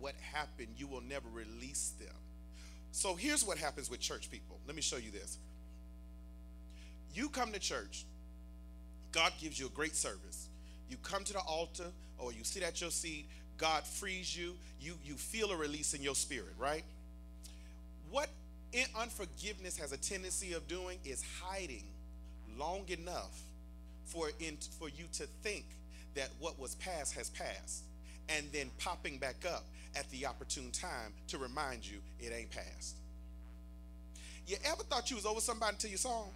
what 0.00 0.14
happened, 0.32 0.68
you 0.76 0.86
will 0.86 1.02
never 1.02 1.28
release 1.32 1.92
them. 1.98 2.14
So 2.92 3.14
here's 3.14 3.44
what 3.44 3.58
happens 3.58 3.90
with 3.90 4.00
church 4.00 4.30
people. 4.30 4.58
Let 4.66 4.74
me 4.76 4.82
show 4.82 4.96
you 4.96 5.10
this. 5.10 5.38
You 7.14 7.28
come 7.28 7.52
to 7.52 7.58
church, 7.58 8.04
God 9.12 9.32
gives 9.40 9.58
you 9.58 9.66
a 9.66 9.70
great 9.70 9.94
service. 9.94 10.48
You 10.88 10.96
come 11.02 11.24
to 11.24 11.32
the 11.32 11.40
altar 11.40 11.86
or 12.18 12.32
you 12.32 12.44
sit 12.44 12.62
at 12.62 12.80
your 12.80 12.90
seat, 12.90 13.26
God 13.56 13.84
frees 13.84 14.36
you, 14.36 14.54
you 14.80 14.94
you 15.04 15.14
feel 15.14 15.50
a 15.50 15.56
release 15.56 15.94
in 15.94 16.02
your 16.02 16.14
spirit, 16.14 16.54
right? 16.58 16.84
What 18.10 18.28
unforgiveness 18.98 19.78
has 19.78 19.92
a 19.92 19.96
tendency 19.96 20.52
of 20.52 20.66
doing 20.68 20.98
is 21.04 21.24
hiding 21.42 21.84
long 22.58 22.84
enough 22.88 23.40
for 24.04 24.30
in, 24.40 24.56
for 24.78 24.88
you 24.88 25.04
to 25.14 25.24
think 25.42 25.64
that 26.14 26.28
what 26.38 26.58
was 26.58 26.74
past 26.76 27.14
has 27.14 27.30
passed 27.30 27.84
and 28.28 28.46
then 28.52 28.70
popping 28.78 29.18
back 29.18 29.44
up 29.46 29.64
at 29.96 30.08
the 30.10 30.26
opportune 30.26 30.70
time 30.70 31.12
to 31.28 31.38
remind 31.38 31.86
you 31.86 31.98
it 32.20 32.32
ain't 32.32 32.50
past. 32.50 32.96
You 34.46 34.56
ever 34.64 34.82
thought 34.82 35.10
you 35.10 35.16
was 35.16 35.26
over 35.26 35.40
somebody 35.40 35.74
until 35.74 35.90
you 35.90 35.96
saw 35.96 36.22
them? 36.22 36.32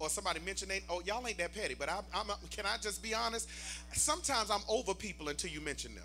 Or 0.00 0.08
somebody 0.08 0.40
mentioned, 0.40 0.70
they, 0.70 0.82
oh, 0.88 1.02
y'all 1.04 1.26
ain't 1.26 1.38
that 1.38 1.52
petty, 1.52 1.74
but 1.74 1.90
I'm, 1.90 2.04
I'm, 2.14 2.26
can 2.50 2.66
I 2.66 2.76
just 2.80 3.02
be 3.02 3.14
honest? 3.14 3.48
Sometimes 3.92 4.50
I'm 4.50 4.60
over 4.68 4.94
people 4.94 5.28
until 5.28 5.50
you 5.50 5.60
mention 5.60 5.94
them. 5.94 6.04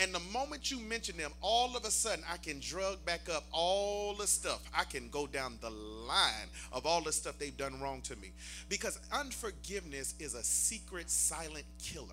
And 0.00 0.12
the 0.12 0.20
moment 0.32 0.72
you 0.72 0.80
mention 0.80 1.16
them, 1.16 1.30
all 1.40 1.76
of 1.76 1.84
a 1.84 1.90
sudden 1.90 2.24
I 2.28 2.36
can 2.38 2.58
drug 2.58 3.04
back 3.04 3.28
up 3.32 3.44
all 3.52 4.14
the 4.14 4.26
stuff. 4.26 4.60
I 4.76 4.82
can 4.82 5.08
go 5.08 5.28
down 5.28 5.58
the 5.60 5.70
line 5.70 6.48
of 6.72 6.84
all 6.84 7.00
the 7.00 7.12
stuff 7.12 7.38
they've 7.38 7.56
done 7.56 7.80
wrong 7.80 8.00
to 8.02 8.16
me. 8.16 8.32
Because 8.68 8.98
unforgiveness 9.12 10.14
is 10.18 10.34
a 10.34 10.42
secret, 10.42 11.08
silent 11.10 11.66
killer 11.80 12.06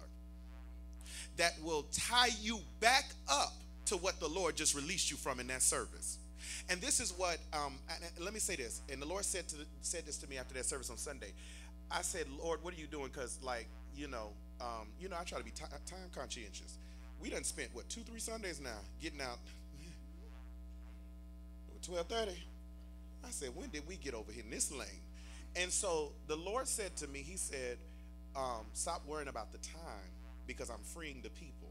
that 1.38 1.54
will 1.64 1.86
tie 1.92 2.30
you 2.42 2.60
back 2.80 3.06
up 3.30 3.54
to 3.86 3.98
what 3.98 4.20
the 4.20 4.28
Lord 4.28 4.56
just 4.56 4.76
released 4.76 5.12
you 5.12 5.18
from 5.18 5.40
in 5.40 5.48
that 5.48 5.62
service. 5.62 6.18
And 6.70 6.82
this 6.82 7.00
is 7.00 7.12
what, 7.12 7.38
um, 7.54 7.76
let 8.20 8.34
me 8.34 8.40
say 8.40 8.56
this. 8.56 8.82
And 8.92 9.02
the 9.02 9.06
Lord 9.06 9.26
said 9.26 9.48
to 9.50 9.56
said 9.82 10.06
this 10.06 10.18
to 10.18 10.30
me 10.30 10.38
after 10.38 10.54
that 10.54 10.66
service 10.66 10.90
on 10.90 10.98
Sunday. 10.98 11.34
I 11.90 12.02
said, 12.02 12.26
Lord, 12.42 12.64
what 12.64 12.74
are 12.74 12.78
you 12.78 12.88
doing? 12.88 13.10
Because, 13.14 13.38
like, 13.44 13.68
you 13.96 14.08
know, 14.08 14.30
um, 14.62 14.88
you 15.00 15.10
know, 15.10 15.18
I 15.20 15.24
try 15.24 15.38
to 15.38 15.44
be 15.44 15.52
time 15.52 15.70
conscientious. 16.16 16.78
We 17.22 17.30
done 17.30 17.44
spent 17.44 17.70
what 17.74 17.90
two, 17.90 18.02
three 18.02 18.20
Sundays 18.20 18.62
now 18.62 18.80
getting 19.02 19.22
out. 19.22 19.40
Twelve 21.82 22.08
thirty. 22.08 22.44
I 23.26 23.30
said, 23.30 23.50
when 23.56 23.70
did 23.70 23.88
we 23.88 23.98
get 23.98 24.14
over 24.14 24.32
here 24.32 24.44
in 24.44 24.50
this 24.50 24.72
lane? 24.72 24.88
And 25.56 25.72
so 25.72 26.12
the 26.28 26.36
Lord 26.36 26.68
said 26.68 26.96
to 26.98 27.08
me, 27.08 27.20
He 27.20 27.38
said, 27.38 27.78
um, 28.36 28.66
stop 28.74 29.06
worrying 29.06 29.28
about 29.28 29.52
the 29.52 29.60
time 29.60 30.10
because 30.48 30.70
I'm 30.70 30.84
freeing 30.84 31.22
the 31.22 31.30
people. 31.30 31.70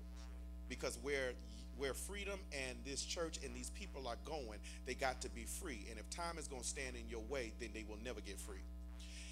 Because 0.68 0.98
where 1.02 1.32
where 1.80 1.94
freedom 1.94 2.38
and 2.52 2.76
this 2.84 3.02
church 3.02 3.38
and 3.42 3.54
these 3.54 3.70
people 3.70 4.06
are 4.06 4.18
going, 4.26 4.58
they 4.84 4.92
got 4.94 5.22
to 5.22 5.30
be 5.30 5.44
free. 5.44 5.86
And 5.88 5.98
if 5.98 6.08
time 6.10 6.36
is 6.36 6.46
going 6.46 6.60
to 6.60 6.68
stand 6.68 6.94
in 6.94 7.08
your 7.08 7.22
way, 7.30 7.52
then 7.58 7.70
they 7.72 7.84
will 7.88 7.98
never 8.04 8.20
get 8.20 8.38
free. 8.38 8.60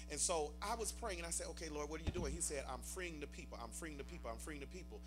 And 0.09 0.19
so 0.19 0.51
I 0.59 0.73
was 0.75 0.91
praying 0.91 1.19
and 1.19 1.27
I 1.27 1.29
said, 1.29 1.45
okay, 1.51 1.69
Lord, 1.69 1.89
what 1.89 2.01
are 2.01 2.03
you 2.03 2.11
doing? 2.11 2.33
He 2.33 2.41
said, 2.41 2.63
I'm 2.67 2.81
freeing 2.81 3.19
the 3.19 3.27
people. 3.27 3.59
I'm 3.61 3.69
freeing 3.69 3.97
the 3.97 4.03
people. 4.03 4.31
I'm 4.31 4.39
freeing 4.39 4.59
the 4.59 4.65
people. 4.65 4.99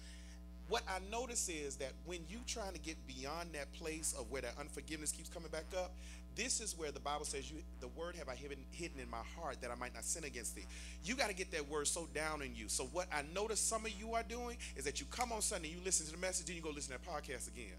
What 0.72 0.84
I 0.88 1.00
notice 1.10 1.50
is 1.50 1.76
that 1.76 1.92
when 2.06 2.20
you 2.30 2.38
trying 2.46 2.72
to 2.72 2.78
get 2.78 2.96
beyond 3.06 3.50
that 3.52 3.70
place 3.74 4.14
of 4.18 4.30
where 4.30 4.40
that 4.40 4.54
unforgiveness 4.58 5.12
keeps 5.12 5.28
coming 5.28 5.50
back 5.50 5.66
up, 5.76 5.92
this 6.34 6.62
is 6.62 6.78
where 6.78 6.90
the 6.90 6.98
Bible 6.98 7.26
says, 7.26 7.50
"You, 7.50 7.58
the 7.80 7.88
word 7.88 8.16
have 8.16 8.30
I 8.30 8.34
hidden, 8.34 8.56
hidden 8.70 8.98
in 8.98 9.10
my 9.10 9.20
heart 9.36 9.60
that 9.60 9.70
I 9.70 9.74
might 9.74 9.92
not 9.92 10.02
sin 10.02 10.24
against 10.24 10.56
thee." 10.56 10.64
You 11.04 11.14
got 11.14 11.28
to 11.28 11.34
get 11.34 11.50
that 11.50 11.68
word 11.68 11.88
so 11.88 12.08
down 12.14 12.40
in 12.40 12.54
you. 12.54 12.70
So 12.70 12.84
what 12.84 13.06
I 13.12 13.20
notice 13.34 13.60
some 13.60 13.84
of 13.84 13.92
you 13.92 14.14
are 14.14 14.22
doing 14.22 14.56
is 14.74 14.84
that 14.84 14.98
you 14.98 15.04
come 15.10 15.30
on 15.30 15.42
Sunday, 15.42 15.68
you 15.68 15.76
listen 15.84 16.06
to 16.06 16.12
the 16.12 16.16
message, 16.16 16.46
then 16.46 16.56
you 16.56 16.62
go 16.62 16.70
listen 16.70 16.94
to 16.94 16.98
that 16.98 17.06
podcast 17.06 17.48
again. 17.48 17.76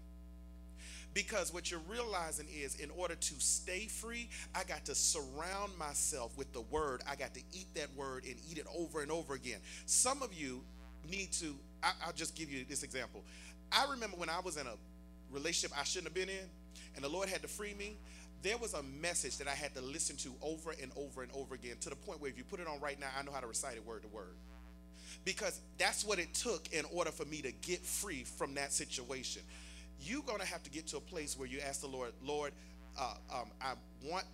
Because 1.14 1.52
what 1.52 1.72
you're 1.72 1.82
realizing 1.88 2.46
is, 2.48 2.76
in 2.76 2.90
order 2.90 3.16
to 3.16 3.34
stay 3.40 3.88
free, 3.88 4.28
I 4.54 4.62
got 4.62 4.84
to 4.84 4.94
surround 4.94 5.76
myself 5.76 6.38
with 6.38 6.52
the 6.52 6.60
word. 6.60 7.02
I 7.10 7.16
got 7.16 7.34
to 7.34 7.40
eat 7.52 7.66
that 7.74 7.92
word 7.96 8.22
and 8.22 8.36
eat 8.48 8.58
it 8.58 8.66
over 8.72 9.02
and 9.02 9.10
over 9.10 9.34
again. 9.34 9.58
Some 9.84 10.22
of 10.22 10.32
you 10.32 10.62
need 11.10 11.32
to. 11.32 11.58
I, 11.84 11.92
I'll 12.06 12.12
just 12.12 12.34
give 12.34 12.50
you 12.50 12.64
this 12.68 12.82
example. 12.82 13.22
I 13.70 13.86
remember 13.90 14.16
when 14.16 14.28
I 14.28 14.40
was 14.40 14.56
in 14.56 14.66
a 14.66 14.74
relationship 15.30 15.78
I 15.78 15.84
shouldn't 15.84 16.08
have 16.08 16.14
been 16.14 16.28
in, 16.28 16.48
and 16.96 17.04
the 17.04 17.08
Lord 17.08 17.28
had 17.28 17.42
to 17.42 17.48
free 17.48 17.74
me 17.74 17.98
there 18.44 18.58
was 18.58 18.74
a 18.74 18.82
message 18.82 19.38
that 19.38 19.48
I 19.48 19.54
had 19.54 19.74
to 19.74 19.80
listen 19.80 20.16
to 20.18 20.34
over 20.42 20.72
and 20.80 20.92
over 20.96 21.22
and 21.22 21.32
over 21.32 21.54
again 21.54 21.76
to 21.80 21.88
the 21.88 21.96
point 21.96 22.20
where 22.20 22.30
if 22.30 22.36
you 22.36 22.44
put 22.44 22.60
it 22.60 22.68
on 22.68 22.78
right 22.78 23.00
now, 23.00 23.06
I 23.18 23.22
know 23.22 23.32
how 23.32 23.40
to 23.40 23.46
recite 23.46 23.74
it 23.74 23.84
word 23.84 24.02
to 24.02 24.08
word. 24.08 24.36
Because 25.24 25.58
that's 25.78 26.04
what 26.04 26.18
it 26.18 26.34
took 26.34 26.70
in 26.70 26.84
order 26.92 27.10
for 27.10 27.24
me 27.24 27.40
to 27.40 27.50
get 27.50 27.80
free 27.80 28.22
from 28.22 28.54
that 28.56 28.70
situation. 28.70 29.40
You're 29.98 30.22
going 30.22 30.40
to 30.40 30.46
have 30.46 30.62
to 30.64 30.70
get 30.70 30.86
to 30.88 30.98
a 30.98 31.00
place 31.00 31.38
where 31.38 31.48
you 31.48 31.60
ask 31.66 31.80
the 31.80 31.86
Lord, 31.86 32.12
Lord, 32.22 32.52
uh, 33.00 33.14
um, 33.32 33.50
I 33.62 33.72
want, 34.04 34.26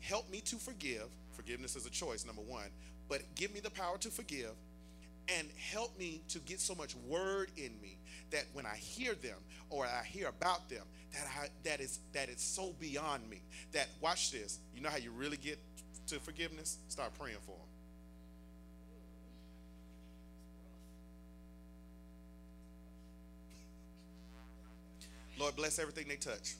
help 0.00 0.30
me 0.30 0.40
to 0.46 0.56
forgive. 0.56 1.04
Forgiveness 1.34 1.76
is 1.76 1.84
a 1.84 1.90
choice, 1.90 2.24
number 2.24 2.42
one. 2.42 2.70
But 3.06 3.20
give 3.34 3.52
me 3.52 3.60
the 3.60 3.70
power 3.70 3.98
to 3.98 4.08
forgive 4.08 4.52
and 5.36 5.48
help 5.72 5.98
me 5.98 6.22
to 6.28 6.38
get 6.40 6.60
so 6.60 6.74
much 6.74 6.94
word 7.06 7.50
in 7.56 7.72
me 7.82 7.98
that 8.30 8.44
when 8.52 8.66
I 8.66 8.76
hear 8.76 9.14
them 9.14 9.36
or 9.70 9.86
I 9.86 10.04
hear 10.04 10.28
about 10.28 10.68
them, 10.68 10.84
that 11.12 11.26
I, 11.26 11.48
that 11.64 11.80
is 11.80 12.00
that 12.12 12.28
is 12.28 12.40
so 12.40 12.74
beyond 12.80 13.28
me. 13.28 13.42
That 13.72 13.88
watch 14.00 14.30
this. 14.30 14.58
You 14.74 14.82
know 14.82 14.90
how 14.90 14.96
you 14.96 15.10
really 15.10 15.36
get 15.36 15.58
to 16.08 16.20
forgiveness? 16.20 16.78
Start 16.88 17.12
praying 17.18 17.38
for 17.44 17.52
them. 17.52 17.66
Lord, 25.38 25.54
bless 25.54 25.78
everything 25.78 26.08
they 26.08 26.16
touch. 26.16 26.56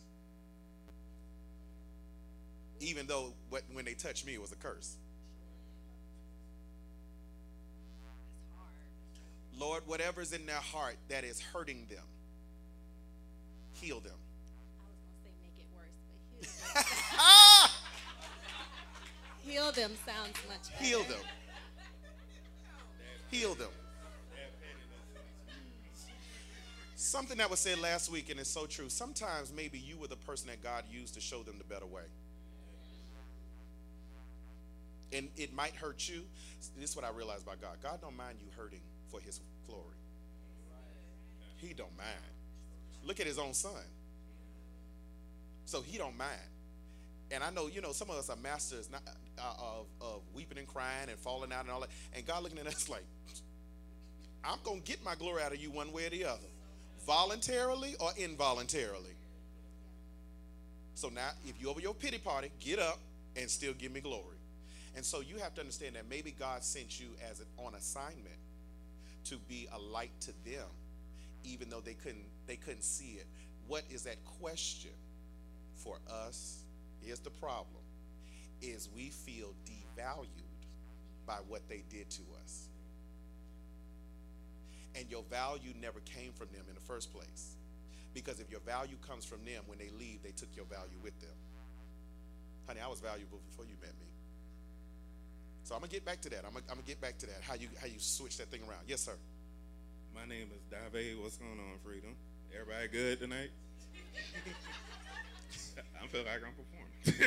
Even 2.80 3.08
though 3.08 3.32
when 3.72 3.84
they 3.84 3.94
touched 3.94 4.25
me, 4.25 4.34
it 4.34 4.40
was 4.40 4.52
a 4.52 4.56
curse. 4.56 4.96
Lord, 9.58 9.82
whatever's 9.86 10.32
in 10.32 10.46
their 10.46 10.56
heart 10.56 10.96
that 11.08 11.24
is 11.24 11.40
hurting 11.40 11.86
them, 11.90 12.04
heal 13.72 14.00
them. 14.00 14.12
I 14.14 14.84
was 14.86 14.96
gonna 15.02 15.16
say 15.22 15.30
make 15.42 15.58
it 15.58 15.66
worse, 15.74 16.52
but 16.74 16.84
heal 19.44 19.72
them 19.72 19.72
Heal 19.72 19.72
them 19.72 19.92
sounds 20.04 20.36
much 20.46 20.70
better. 20.70 20.84
Heal 20.84 21.02
them. 21.04 21.24
Heal 23.30 23.54
them. 23.54 23.70
Something 26.94 27.38
that 27.38 27.48
was 27.48 27.58
said 27.60 27.80
last 27.80 28.10
week, 28.10 28.28
and 28.28 28.38
it's 28.38 28.50
so 28.50 28.66
true. 28.66 28.88
Sometimes 28.88 29.52
maybe 29.54 29.78
you 29.78 29.96
were 29.96 30.08
the 30.08 30.16
person 30.16 30.48
that 30.48 30.62
God 30.62 30.84
used 30.90 31.14
to 31.14 31.20
show 31.20 31.42
them 31.42 31.56
the 31.56 31.64
better 31.64 31.86
way. 31.86 32.02
And 35.12 35.30
it 35.36 35.54
might 35.54 35.74
hurt 35.74 36.06
you. 36.06 36.22
This 36.78 36.90
is 36.90 36.96
what 36.96 37.06
I 37.06 37.10
realized 37.10 37.44
about 37.44 37.62
God. 37.62 37.78
God 37.82 38.00
don't 38.02 38.16
mind 38.16 38.38
you 38.40 38.48
hurting 38.54 38.82
for 39.10 39.20
his 39.20 39.40
glory. 39.66 39.84
He 41.56 41.74
don't 41.74 41.96
mind. 41.96 42.08
Look 43.04 43.20
at 43.20 43.26
his 43.26 43.38
own 43.38 43.54
son. 43.54 43.72
So 45.64 45.82
he 45.82 45.98
don't 45.98 46.16
mind. 46.16 46.32
And 47.30 47.44
I 47.44 47.50
know, 47.50 47.66
you 47.66 47.80
know, 47.80 47.92
some 47.92 48.08
of 48.08 48.16
us 48.16 48.30
are 48.30 48.36
masters 48.36 48.88
not, 48.90 49.02
uh, 49.38 49.52
of, 49.58 49.86
of 50.00 50.20
weeping 50.34 50.58
and 50.58 50.66
crying 50.66 51.10
and 51.10 51.18
falling 51.18 51.52
out 51.52 51.62
and 51.62 51.70
all 51.70 51.80
that. 51.80 51.90
And 52.14 52.26
God 52.26 52.42
looking 52.42 52.58
at 52.58 52.66
us 52.66 52.88
like, 52.90 53.04
I'm 54.44 54.58
going 54.64 54.80
to 54.80 54.86
get 54.86 55.04
my 55.04 55.14
glory 55.14 55.42
out 55.42 55.52
of 55.52 55.60
you 55.60 55.70
one 55.70 55.92
way 55.92 56.06
or 56.06 56.10
the 56.10 56.24
other, 56.24 56.48
voluntarily 57.06 57.96
or 58.00 58.10
involuntarily. 58.16 59.14
So 60.94 61.08
now, 61.08 61.30
if 61.46 61.60
you 61.60 61.68
over 61.68 61.80
your 61.80 61.94
pity 61.94 62.18
party, 62.18 62.50
get 62.60 62.78
up 62.78 62.98
and 63.36 63.48
still 63.50 63.72
give 63.74 63.92
me 63.92 64.00
glory. 64.00 64.36
And 64.96 65.04
so 65.04 65.20
you 65.20 65.36
have 65.38 65.54
to 65.54 65.60
understand 65.60 65.96
that 65.96 66.08
maybe 66.08 66.34
God 66.36 66.64
sent 66.64 66.98
you 66.98 67.08
as 67.30 67.40
an, 67.40 67.46
on 67.58 67.74
assignment 67.74 68.34
to 69.25 69.37
be 69.48 69.68
a 69.72 69.78
light 69.78 70.12
to 70.20 70.32
them, 70.44 70.66
even 71.44 71.68
though 71.68 71.80
they 71.80 71.94
couldn't 71.94 72.26
they 72.46 72.56
couldn't 72.56 72.84
see 72.84 73.18
it. 73.18 73.26
What 73.66 73.84
is 73.90 74.02
that 74.04 74.25
question 74.40 74.92
for 75.75 75.98
us? 76.10 76.64
Here's 77.00 77.20
the 77.20 77.30
problem: 77.30 77.82
is 78.60 78.88
we 78.94 79.10
feel 79.10 79.54
devalued 79.66 80.26
by 81.26 81.37
what 81.48 81.68
they 81.68 81.84
did 81.90 82.10
to 82.10 82.22
us 82.42 82.68
and 84.98 85.10
your 85.10 85.22
value 85.30 85.72
never 85.80 86.00
came 86.00 86.32
from 86.32 86.48
them 86.52 86.64
in 86.68 86.75
the 86.75 86.80
first 86.80 87.12
place. 87.12 87.56
Because 88.14 88.40
if 88.40 88.50
your 88.50 88.60
value 88.60 88.96
comes 89.06 89.25
from 89.25 89.44
them, 89.44 89.62
when 89.66 89.78
they 89.78 89.90
leave, 89.98 90.22
they 90.22 90.32
took 90.32 90.48
your 90.56 90.64
value 90.64 90.98
with 91.02 91.18
them. 91.20 91.37
Honey, 92.66 92.80
I 92.80 92.88
was 92.88 93.00
valuable 93.00 93.40
before 93.48 93.64
you 93.64 93.76
met 93.80 93.94
me. 94.00 94.06
So 95.68 95.76
I'm 95.76 95.84
gonna 95.84 95.92
get 95.92 96.08
back 96.08 96.25
to 96.25 96.32
that. 96.32 96.48
I'm 96.48 96.56
gonna, 96.56 96.64
I'm 96.72 96.80
gonna 96.80 96.88
get 96.88 96.96
back 96.96 97.20
to 97.20 97.28
that. 97.28 97.44
How 97.44 97.52
you 97.52 97.68
how 97.76 97.84
you 97.84 98.00
switch 98.00 98.40
that 98.40 98.48
thing 98.48 98.64
around? 98.64 98.88
Yes, 98.88 99.04
sir. 99.04 99.20
My 100.16 100.25
name 100.25 100.48
is 100.48 100.64
Dave. 100.72 101.20
What's 101.20 101.37
going 101.37 101.60
on, 101.60 101.76
Freedom? 101.84 102.16
Everybody 102.48 102.88
good 102.88 103.20
tonight? 103.20 103.52
I 106.00 106.08
feel 106.08 106.25
like 106.25 106.40
I'm 106.40 106.56
performing. 106.56 107.04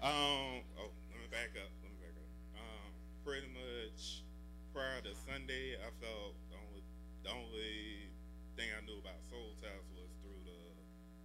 um, 0.00 0.64
oh, 0.80 0.88
let 1.12 1.20
me 1.20 1.28
back 1.28 1.52
up. 1.60 1.68
Let 1.84 1.92
me 1.92 2.00
back 2.00 2.16
up. 2.16 2.64
Um, 2.64 2.88
pretty 3.28 3.52
much 3.52 4.24
prior 4.72 5.04
to 5.04 5.12
Sunday, 5.28 5.76
I 5.76 5.92
felt 6.00 6.32
the 6.48 6.56
only 6.56 6.80
the 7.28 7.30
only 7.36 8.08
thing 8.56 8.72
I 8.72 8.80
knew 8.88 8.96
about 9.04 9.20
soul 9.28 9.52
ties 9.60 9.84
was 9.92 10.08
through 10.24 10.40
the 10.48 10.64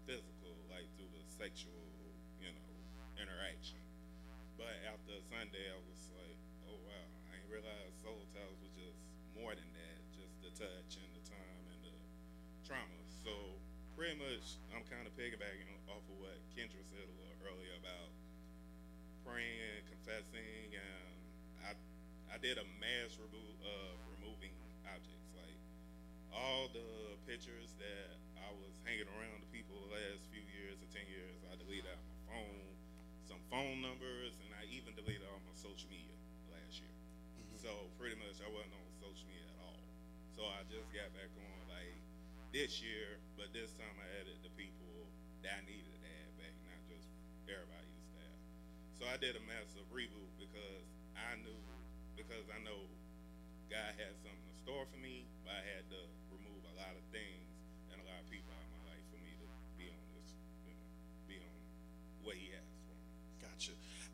physical, 0.03 0.51
like 0.67 0.91
through 0.99 1.15
the 1.15 1.23
sexual, 1.31 1.80
Sunday, 5.27 5.67
I 5.67 5.79
was 5.91 6.07
like, 6.15 6.39
oh 6.71 6.79
wow, 6.87 7.07
I 7.27 7.35
didn't 7.35 7.51
realize 7.51 7.91
soul 7.99 8.23
ties 8.31 8.55
was 8.63 8.71
just 8.79 8.99
more 9.35 9.51
than 9.51 9.67
that, 9.75 9.97
just 10.15 10.39
the 10.39 10.51
touch 10.55 10.95
and 10.95 11.11
the 11.11 11.23
time 11.27 11.63
and 11.75 11.79
the 11.83 11.95
trauma. 12.63 12.99
So 13.11 13.33
pretty 13.99 14.15
much, 14.15 14.55
I'm 14.71 14.87
kind 14.87 15.03
of 15.03 15.11
piggybacking 15.19 15.67
off 15.91 16.05
of 16.07 16.15
what 16.23 16.39
Kendra 16.55 16.79
said 16.87 17.03
a 17.03 17.15
little 17.19 17.39
earlier 17.43 17.75
about 17.75 18.11
praying, 19.27 19.59
and 19.77 19.83
confessing, 19.91 20.73
and 20.73 21.13
I 21.67 21.71
I 22.33 22.37
did 22.39 22.57
a 22.57 22.65
mass 22.79 23.19
remo- 23.19 23.59
of 23.61 23.67
uh, 23.67 23.93
removing 24.17 24.55
objects 24.87 25.29
like 25.37 25.59
all 26.33 26.71
the 26.71 27.19
pictures 27.27 27.75
that 27.77 28.17
I 28.39 28.49
was 28.57 28.73
hanging 28.87 29.07
around 29.19 29.43
the 29.45 29.51
people 29.51 29.77
the 29.85 29.93
last 29.93 30.25
few 30.31 30.41
years 30.41 30.79
or 30.81 30.89
ten 30.89 31.05
years. 31.11 31.37
I 31.51 31.59
deleted 31.59 31.85
out 31.91 31.99
my 32.01 32.17
phone, 32.33 32.65
some 33.27 33.41
phone 33.51 33.83
numbers, 33.83 34.33
and 34.41 34.49
I 34.57 34.65
even 34.73 34.95
deleted 34.97 35.27
all 35.29 35.39
my 35.43 35.55
social 35.59 35.91
media 35.91 36.15
last 36.49 36.79
year. 36.81 36.95
So 37.61 37.93
pretty 38.01 38.17
much, 38.17 38.41
I 38.41 38.49
wasn't 38.49 38.73
on 38.73 38.89
social 38.97 39.29
media 39.29 39.45
at 39.53 39.61
all. 39.61 39.85
So 40.33 40.41
I 40.49 40.65
just 40.65 40.89
got 40.89 41.13
back 41.13 41.29
on 41.29 41.57
like 41.69 41.93
this 42.49 42.81
year, 42.81 43.21
but 43.37 43.53
this 43.53 43.69
time 43.77 43.93
I 44.01 44.07
added 44.17 44.41
the 44.41 44.49
people 44.57 45.05
that 45.45 45.61
I 45.61 45.69
needed 45.69 45.85
to 45.85 46.01
add 46.01 46.31
back, 46.41 46.57
not 46.65 46.81
just 46.89 47.05
everybody 47.45 47.85
to 47.85 48.05
have. 48.17 48.39
So 48.97 49.05
I 49.05 49.21
did 49.21 49.37
a 49.37 49.43
massive 49.45 49.85
reboot 49.93 50.33
because 50.41 50.89
I 51.13 51.37
knew, 51.45 51.61
because 52.17 52.49
I 52.49 52.57
know 52.65 52.81
God 53.69 53.93
had 53.93 54.17
something 54.25 54.41
in 54.49 54.57
store 54.65 54.89
for 54.89 54.97
me, 54.97 55.29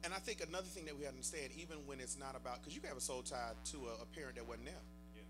And 0.07 0.13
I 0.13 0.19
think 0.19 0.39
another 0.39 0.67
thing 0.67 0.85
that 0.85 0.97
we 0.97 1.05
understand, 1.05 1.51
even 1.57 1.79
when 1.85 1.99
it's 1.99 2.17
not 2.17 2.33
about, 2.33 2.61
because 2.61 2.73
you 2.73 2.79
can 2.79 2.87
have 2.87 2.97
a 2.97 3.01
soul 3.01 3.23
tie 3.23 3.51
to 3.71 3.77
a, 3.87 4.03
a 4.03 4.05
parent 4.15 4.35
that 4.37 4.47
wasn't 4.47 4.67
there, 4.67 4.73
Yeah. 5.17 5.21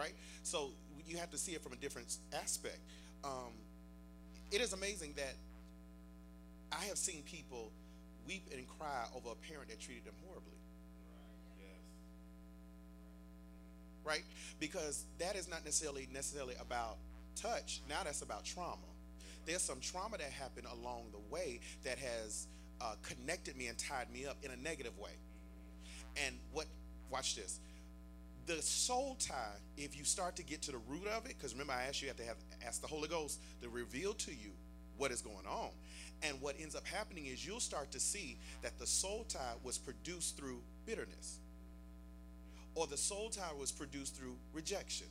right? 0.00 0.14
So 0.42 0.70
you 1.06 1.18
have 1.18 1.30
to 1.32 1.36
see 1.36 1.52
it 1.52 1.62
from 1.62 1.74
a 1.74 1.76
different 1.76 2.16
aspect. 2.32 2.78
Um, 3.22 3.52
it 4.50 4.62
is 4.62 4.72
amazing 4.72 5.12
that 5.18 5.34
I 6.72 6.84
have 6.86 6.96
seen 6.96 7.22
people 7.24 7.72
weep 8.26 8.48
and 8.50 8.66
cry 8.78 9.04
over 9.14 9.32
a 9.32 9.48
parent 9.52 9.68
that 9.68 9.80
treated 9.80 10.06
them 10.06 10.14
horribly, 10.26 10.56
Yes. 11.60 11.76
right? 14.02 14.24
Because 14.58 15.04
that 15.18 15.36
is 15.36 15.46
not 15.46 15.62
necessarily 15.62 16.08
necessarily 16.10 16.54
about 16.58 16.96
touch. 17.36 17.82
Now 17.86 18.02
that's 18.02 18.22
about 18.22 18.46
trauma. 18.46 18.88
There's 19.44 19.60
some 19.60 19.80
trauma 19.80 20.16
that 20.16 20.30
happened 20.30 20.68
along 20.72 21.08
the 21.12 21.20
way 21.30 21.60
that 21.82 21.98
has 21.98 22.46
uh, 22.84 22.94
connected 23.02 23.56
me 23.56 23.68
and 23.68 23.78
tied 23.78 24.12
me 24.12 24.26
up 24.26 24.36
in 24.42 24.50
a 24.50 24.56
negative 24.56 24.96
way. 24.98 25.12
And 26.26 26.36
what, 26.52 26.66
watch 27.10 27.34
this. 27.34 27.60
The 28.46 28.60
soul 28.60 29.16
tie, 29.18 29.56
if 29.78 29.96
you 29.96 30.04
start 30.04 30.36
to 30.36 30.42
get 30.42 30.60
to 30.62 30.72
the 30.72 30.78
root 30.88 31.06
of 31.06 31.24
it, 31.24 31.34
because 31.36 31.54
remember 31.54 31.72
I 31.72 31.84
asked 31.84 32.02
you, 32.02 32.06
you 32.06 32.10
have 32.10 32.18
to 32.18 32.24
have 32.24 32.36
ask 32.66 32.82
the 32.82 32.86
Holy 32.86 33.08
Ghost 33.08 33.40
to 33.62 33.70
reveal 33.70 34.12
to 34.12 34.30
you 34.30 34.50
what 34.98 35.10
is 35.10 35.22
going 35.22 35.46
on. 35.48 35.70
And 36.22 36.40
what 36.42 36.56
ends 36.60 36.76
up 36.76 36.86
happening 36.86 37.26
is 37.26 37.44
you'll 37.44 37.60
start 37.60 37.90
to 37.92 38.00
see 38.00 38.38
that 38.62 38.78
the 38.78 38.86
soul 38.86 39.24
tie 39.28 39.54
was 39.62 39.78
produced 39.78 40.36
through 40.36 40.60
bitterness, 40.84 41.38
or 42.74 42.86
the 42.86 42.96
soul 42.98 43.30
tie 43.30 43.52
was 43.58 43.72
produced 43.72 44.14
through 44.14 44.36
rejection. 44.52 45.06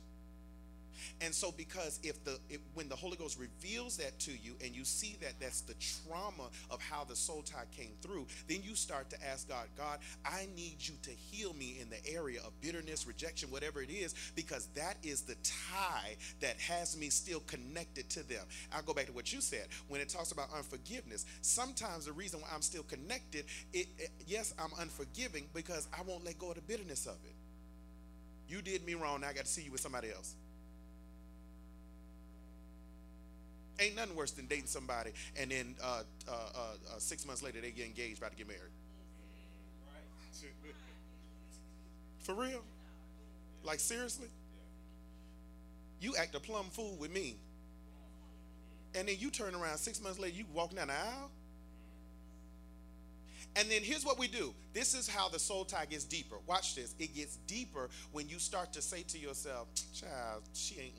And 1.20 1.34
so, 1.34 1.52
because 1.56 2.00
if 2.02 2.22
the 2.24 2.38
if, 2.48 2.60
when 2.74 2.88
the 2.88 2.96
Holy 2.96 3.16
Ghost 3.16 3.38
reveals 3.38 3.96
that 3.98 4.18
to 4.20 4.32
you, 4.32 4.56
and 4.64 4.74
you 4.74 4.84
see 4.84 5.16
that 5.20 5.34
that's 5.40 5.62
the 5.62 5.74
trauma 5.74 6.48
of 6.70 6.80
how 6.80 7.04
the 7.04 7.16
soul 7.16 7.42
tie 7.42 7.64
came 7.76 7.92
through, 8.02 8.26
then 8.48 8.58
you 8.62 8.74
start 8.74 9.10
to 9.10 9.16
ask 9.26 9.48
God, 9.48 9.66
God, 9.76 9.98
I 10.24 10.46
need 10.56 10.76
you 10.78 10.94
to 11.02 11.10
heal 11.10 11.54
me 11.54 11.78
in 11.80 11.88
the 11.90 12.14
area 12.14 12.40
of 12.46 12.58
bitterness, 12.60 13.06
rejection, 13.06 13.50
whatever 13.50 13.82
it 13.82 13.90
is, 13.90 14.14
because 14.34 14.68
that 14.74 14.96
is 15.02 15.22
the 15.22 15.36
tie 15.70 16.16
that 16.40 16.58
has 16.60 16.96
me 16.96 17.08
still 17.10 17.40
connected 17.40 18.08
to 18.10 18.28
them. 18.28 18.44
I'll 18.72 18.82
go 18.82 18.94
back 18.94 19.06
to 19.06 19.12
what 19.12 19.32
you 19.32 19.40
said 19.40 19.66
when 19.88 20.00
it 20.00 20.08
talks 20.08 20.32
about 20.32 20.48
unforgiveness. 20.56 21.26
Sometimes 21.42 22.06
the 22.06 22.12
reason 22.12 22.40
why 22.40 22.48
I'm 22.54 22.62
still 22.62 22.82
connected, 22.82 23.44
it, 23.72 23.88
it 23.98 24.10
yes, 24.26 24.54
I'm 24.58 24.70
unforgiving 24.80 25.46
because 25.54 25.88
I 25.96 26.02
won't 26.02 26.24
let 26.24 26.38
go 26.38 26.50
of 26.50 26.56
the 26.56 26.62
bitterness 26.62 27.06
of 27.06 27.16
it. 27.24 27.34
You 28.48 28.62
did 28.62 28.84
me 28.84 28.94
wrong. 28.94 29.24
I 29.24 29.32
got 29.32 29.46
to 29.46 29.50
see 29.50 29.62
you 29.62 29.72
with 29.72 29.80
somebody 29.80 30.10
else. 30.10 30.34
Ain't 33.80 33.96
nothing 33.96 34.14
worse 34.14 34.30
than 34.30 34.46
dating 34.46 34.66
somebody 34.66 35.10
and 35.36 35.50
then 35.50 35.74
uh, 35.82 36.02
uh, 36.28 36.32
uh, 36.32 36.58
uh, 36.94 36.98
six 36.98 37.26
months 37.26 37.42
later 37.42 37.60
they 37.60 37.70
get 37.70 37.86
engaged, 37.86 38.18
about 38.18 38.30
to 38.30 38.36
get 38.36 38.46
married. 38.46 38.60
For 42.20 42.34
real? 42.34 42.62
Like 43.64 43.80
seriously? 43.80 44.28
You 46.00 46.14
act 46.16 46.34
a 46.34 46.40
plum 46.40 46.66
fool 46.70 46.96
with 47.00 47.10
me, 47.10 47.36
and 48.94 49.08
then 49.08 49.16
you 49.18 49.30
turn 49.30 49.54
around 49.54 49.78
six 49.78 50.02
months 50.02 50.18
later, 50.18 50.36
you 50.36 50.44
walk 50.52 50.74
down 50.74 50.88
the 50.88 50.94
aisle. 50.94 51.30
And 53.56 53.70
then 53.70 53.82
here's 53.82 54.04
what 54.04 54.18
we 54.18 54.26
do. 54.26 54.52
This 54.72 54.94
is 54.94 55.08
how 55.08 55.28
the 55.28 55.38
soul 55.38 55.64
tie 55.64 55.86
gets 55.86 56.04
deeper. 56.04 56.36
Watch 56.46 56.74
this. 56.74 56.94
It 56.98 57.14
gets 57.14 57.36
deeper 57.46 57.88
when 58.12 58.28
you 58.28 58.38
start 58.38 58.72
to 58.72 58.82
say 58.82 59.02
to 59.02 59.18
yourself, 59.18 59.68
"Child, 59.94 60.42
she 60.52 60.80
ain't." 60.80 60.94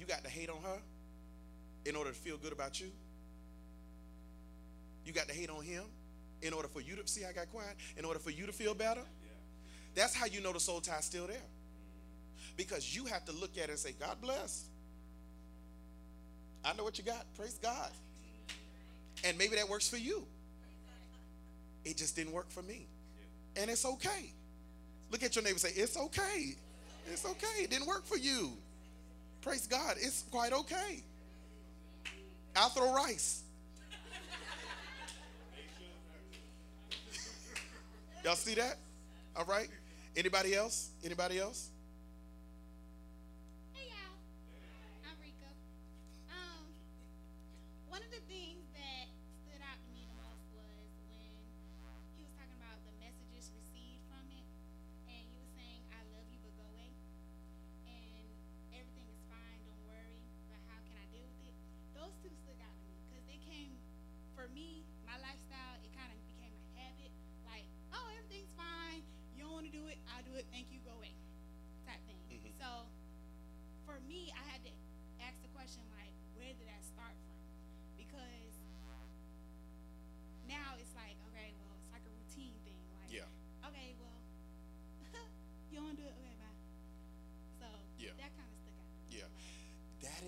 You 0.00 0.06
got 0.06 0.24
to 0.24 0.30
hate 0.30 0.48
on 0.48 0.62
her 0.62 0.78
in 1.84 1.94
order 1.94 2.08
to 2.10 2.16
feel 2.16 2.38
good 2.38 2.54
about 2.54 2.80
you. 2.80 2.90
You 5.04 5.12
got 5.12 5.28
to 5.28 5.34
hate 5.34 5.50
on 5.50 5.62
him 5.62 5.84
in 6.40 6.54
order 6.54 6.68
for 6.68 6.80
you 6.80 6.96
to 6.96 7.06
see 7.06 7.26
I 7.26 7.32
got 7.32 7.50
quiet, 7.50 7.76
in 7.98 8.06
order 8.06 8.18
for 8.18 8.30
you 8.30 8.46
to 8.46 8.52
feel 8.52 8.72
better. 8.72 9.02
That's 9.94 10.14
how 10.14 10.24
you 10.24 10.40
know 10.40 10.54
the 10.54 10.60
soul 10.60 10.80
tie's 10.80 11.04
still 11.04 11.26
there. 11.26 11.36
Because 12.56 12.96
you 12.96 13.04
have 13.04 13.26
to 13.26 13.32
look 13.32 13.58
at 13.58 13.64
it 13.64 13.70
and 13.70 13.78
say, 13.78 13.92
God 13.92 14.16
bless. 14.22 14.64
I 16.64 16.72
know 16.74 16.84
what 16.84 16.96
you 16.96 17.04
got. 17.04 17.26
Praise 17.36 17.58
God. 17.62 17.90
And 19.24 19.36
maybe 19.36 19.56
that 19.56 19.68
works 19.68 19.88
for 19.88 19.98
you. 19.98 20.24
It 21.84 21.98
just 21.98 22.16
didn't 22.16 22.32
work 22.32 22.50
for 22.50 22.62
me. 22.62 22.86
And 23.56 23.70
it's 23.70 23.84
okay. 23.84 24.32
Look 25.10 25.22
at 25.22 25.34
your 25.34 25.42
neighbor 25.42 25.54
and 25.54 25.60
say, 25.60 25.72
It's 25.74 25.96
okay. 25.96 26.56
It's 27.10 27.26
okay. 27.26 27.62
It 27.64 27.70
didn't 27.70 27.86
work 27.86 28.06
for 28.06 28.16
you. 28.16 28.52
Praise 29.40 29.66
God. 29.66 29.96
It's 29.98 30.24
quite 30.30 30.52
okay. 30.52 31.02
I'll 32.54 32.68
throw 32.68 32.94
rice. 32.94 33.42
Y'all 38.24 38.34
see 38.34 38.54
that? 38.54 38.76
All 39.36 39.46
right. 39.46 39.68
Anybody 40.16 40.54
else? 40.54 40.90
Anybody 41.04 41.38
else? 41.38 41.70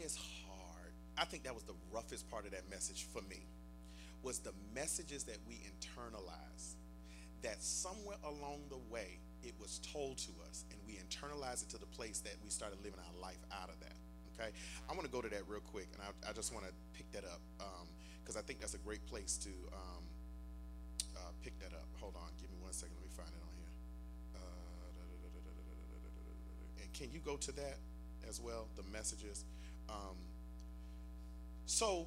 Is 0.02 0.18
hard. 0.46 0.92
I 1.16 1.24
think 1.24 1.44
that 1.44 1.54
was 1.54 1.64
the 1.64 1.74
roughest 1.92 2.28
part 2.30 2.44
of 2.44 2.52
that 2.52 2.68
message 2.70 3.06
for 3.12 3.22
me. 3.22 3.46
Was 4.22 4.38
the 4.38 4.52
messages 4.74 5.24
that 5.24 5.38
we 5.48 5.60
internalize 5.66 6.74
that 7.42 7.62
somewhere 7.62 8.16
along 8.24 8.62
the 8.70 8.78
way 8.90 9.18
it 9.42 9.54
was 9.58 9.80
told 9.92 10.16
to 10.18 10.30
us 10.48 10.64
and 10.70 10.78
we 10.86 10.94
internalized 10.94 11.64
it 11.64 11.68
to 11.70 11.78
the 11.78 11.86
place 11.86 12.20
that 12.20 12.34
we 12.42 12.50
started 12.50 12.78
living 12.84 13.00
our 13.00 13.20
life 13.20 13.42
out 13.52 13.68
of 13.68 13.78
that. 13.80 13.96
Okay. 14.34 14.50
I 14.88 14.92
want 14.94 15.04
to 15.04 15.10
go 15.10 15.20
to 15.20 15.28
that 15.28 15.42
real 15.48 15.60
quick 15.60 15.88
and 15.94 16.02
I, 16.02 16.30
I 16.30 16.32
just 16.32 16.54
want 16.54 16.64
to 16.66 16.72
pick 16.94 17.10
that 17.12 17.24
up 17.24 17.40
because 18.22 18.36
I 18.36 18.42
think 18.42 18.60
that's 18.60 18.74
a 18.74 18.78
great 18.86 19.04
place 19.06 19.36
to 19.38 19.50
um, 19.74 20.04
uh, 21.16 21.32
pick 21.42 21.58
that 21.58 21.74
up. 21.74 21.86
Hold 22.00 22.14
on. 22.16 22.30
Give 22.40 22.50
me 22.50 22.56
one 22.62 22.72
second. 22.72 22.94
Let 22.96 23.04
me 23.04 23.10
find 23.10 23.28
it 23.28 23.42
on 23.42 23.54
here. 23.58 23.74
Uh, 24.38 24.92
and 26.82 26.92
can 26.94 27.10
you 27.10 27.18
go 27.18 27.36
to 27.36 27.52
that 27.52 27.78
as 28.28 28.40
well? 28.40 28.68
The 28.76 28.84
messages. 28.92 29.44
Um, 29.92 30.16
so 31.66 32.06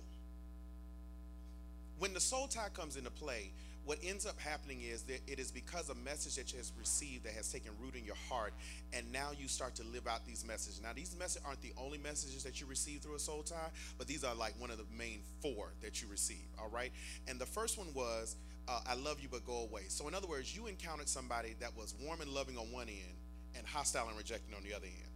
when 2.00 2.14
the 2.14 2.20
soul 2.20 2.48
tie 2.48 2.70
comes 2.74 2.98
into 2.98 3.12
play, 3.12 3.52
what 3.86 4.00
ends 4.04 4.26
up 4.26 4.40
happening 4.40 4.82
is 4.82 5.04
that 5.04 5.20
it 5.28 5.38
is 5.38 5.52
because 5.52 5.90
a 5.90 5.96
message 5.96 6.36
that 6.36 6.52
you 6.52 6.58
has 6.58 6.72
received 6.78 7.24
that 7.26 7.34
has 7.34 7.52
taken 7.52 7.72
root 7.80 7.96
in 7.96 8.04
your 8.04 8.16
heart, 8.28 8.52
and 8.94 9.12
now 9.12 9.30
you 9.38 9.48
start 9.48 9.76
to 9.76 9.84
live 9.84 10.08
out 10.08 10.26
these 10.26 10.44
messages. 10.44 10.82
Now, 10.82 10.90
these 10.96 11.16
messages 11.18 11.44
aren't 11.46 11.62
the 11.62 11.72
only 11.78 12.00
messages 12.00 12.44
that 12.44 12.60
you 12.60 12.66
receive 12.66 13.02
through 13.02 13.16
a 13.16 13.20
soul 13.20 13.44
tie, 13.44 13.70
but 14.00 14.08
these 14.08 14.24
are 14.24 14.34
like 14.34 14.60
one 14.60 14.72
of 14.72 14.80
the 14.80 14.86
main 14.98 15.20
four 15.40 15.70
that 15.84 16.02
you 16.02 16.08
receive. 16.08 16.48
All 16.60 16.70
right, 16.70 16.92
and 17.28 17.40
the 17.40 17.46
first 17.46 17.78
one 17.78 17.94
was, 17.94 18.38
uh, 18.68 18.82
"I 18.88 18.96
love 18.96 19.20
you, 19.20 19.30
but 19.30 19.46
go 19.46 19.58
away." 19.58 19.84
So, 19.90 20.08
in 20.08 20.16
other 20.16 20.28
words, 20.28 20.56
you 20.56 20.66
encountered 20.66 21.08
somebody 21.08 21.56
that 21.60 21.78
was 21.78 21.94
warm 22.02 22.22
and 22.22 22.32
loving 22.32 22.58
on 22.58 22.72
one 22.72 22.90
end, 22.90 23.18
and 23.56 23.68
hostile 23.68 24.08
and 24.08 24.18
rejecting 24.18 24.56
on 24.56 24.64
the 24.64 24.74
other 24.74 24.88
end. 24.88 25.12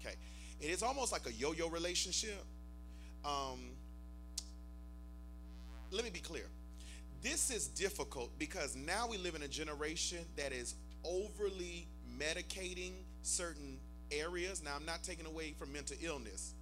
Okay, 0.00 0.16
it 0.60 0.70
is 0.70 0.82
almost 0.82 1.12
like 1.12 1.26
a 1.26 1.32
yo-yo 1.32 1.68
relationship. 1.68 2.42
Um, 3.24 3.60
let 5.90 6.04
me 6.04 6.10
be 6.10 6.20
clear. 6.20 6.46
This 7.22 7.50
is 7.50 7.68
difficult 7.68 8.30
because 8.38 8.76
now 8.76 9.06
we 9.08 9.16
live 9.16 9.34
in 9.34 9.42
a 9.42 9.48
generation 9.48 10.18
that 10.36 10.52
is 10.52 10.74
overly 11.04 11.86
medicating 12.18 12.92
certain 13.22 13.78
areas. 14.10 14.62
Now, 14.62 14.72
I'm 14.76 14.84
not 14.84 15.02
taking 15.02 15.26
away 15.26 15.54
from 15.58 15.72
mental 15.72 15.96
illness, 16.02 16.54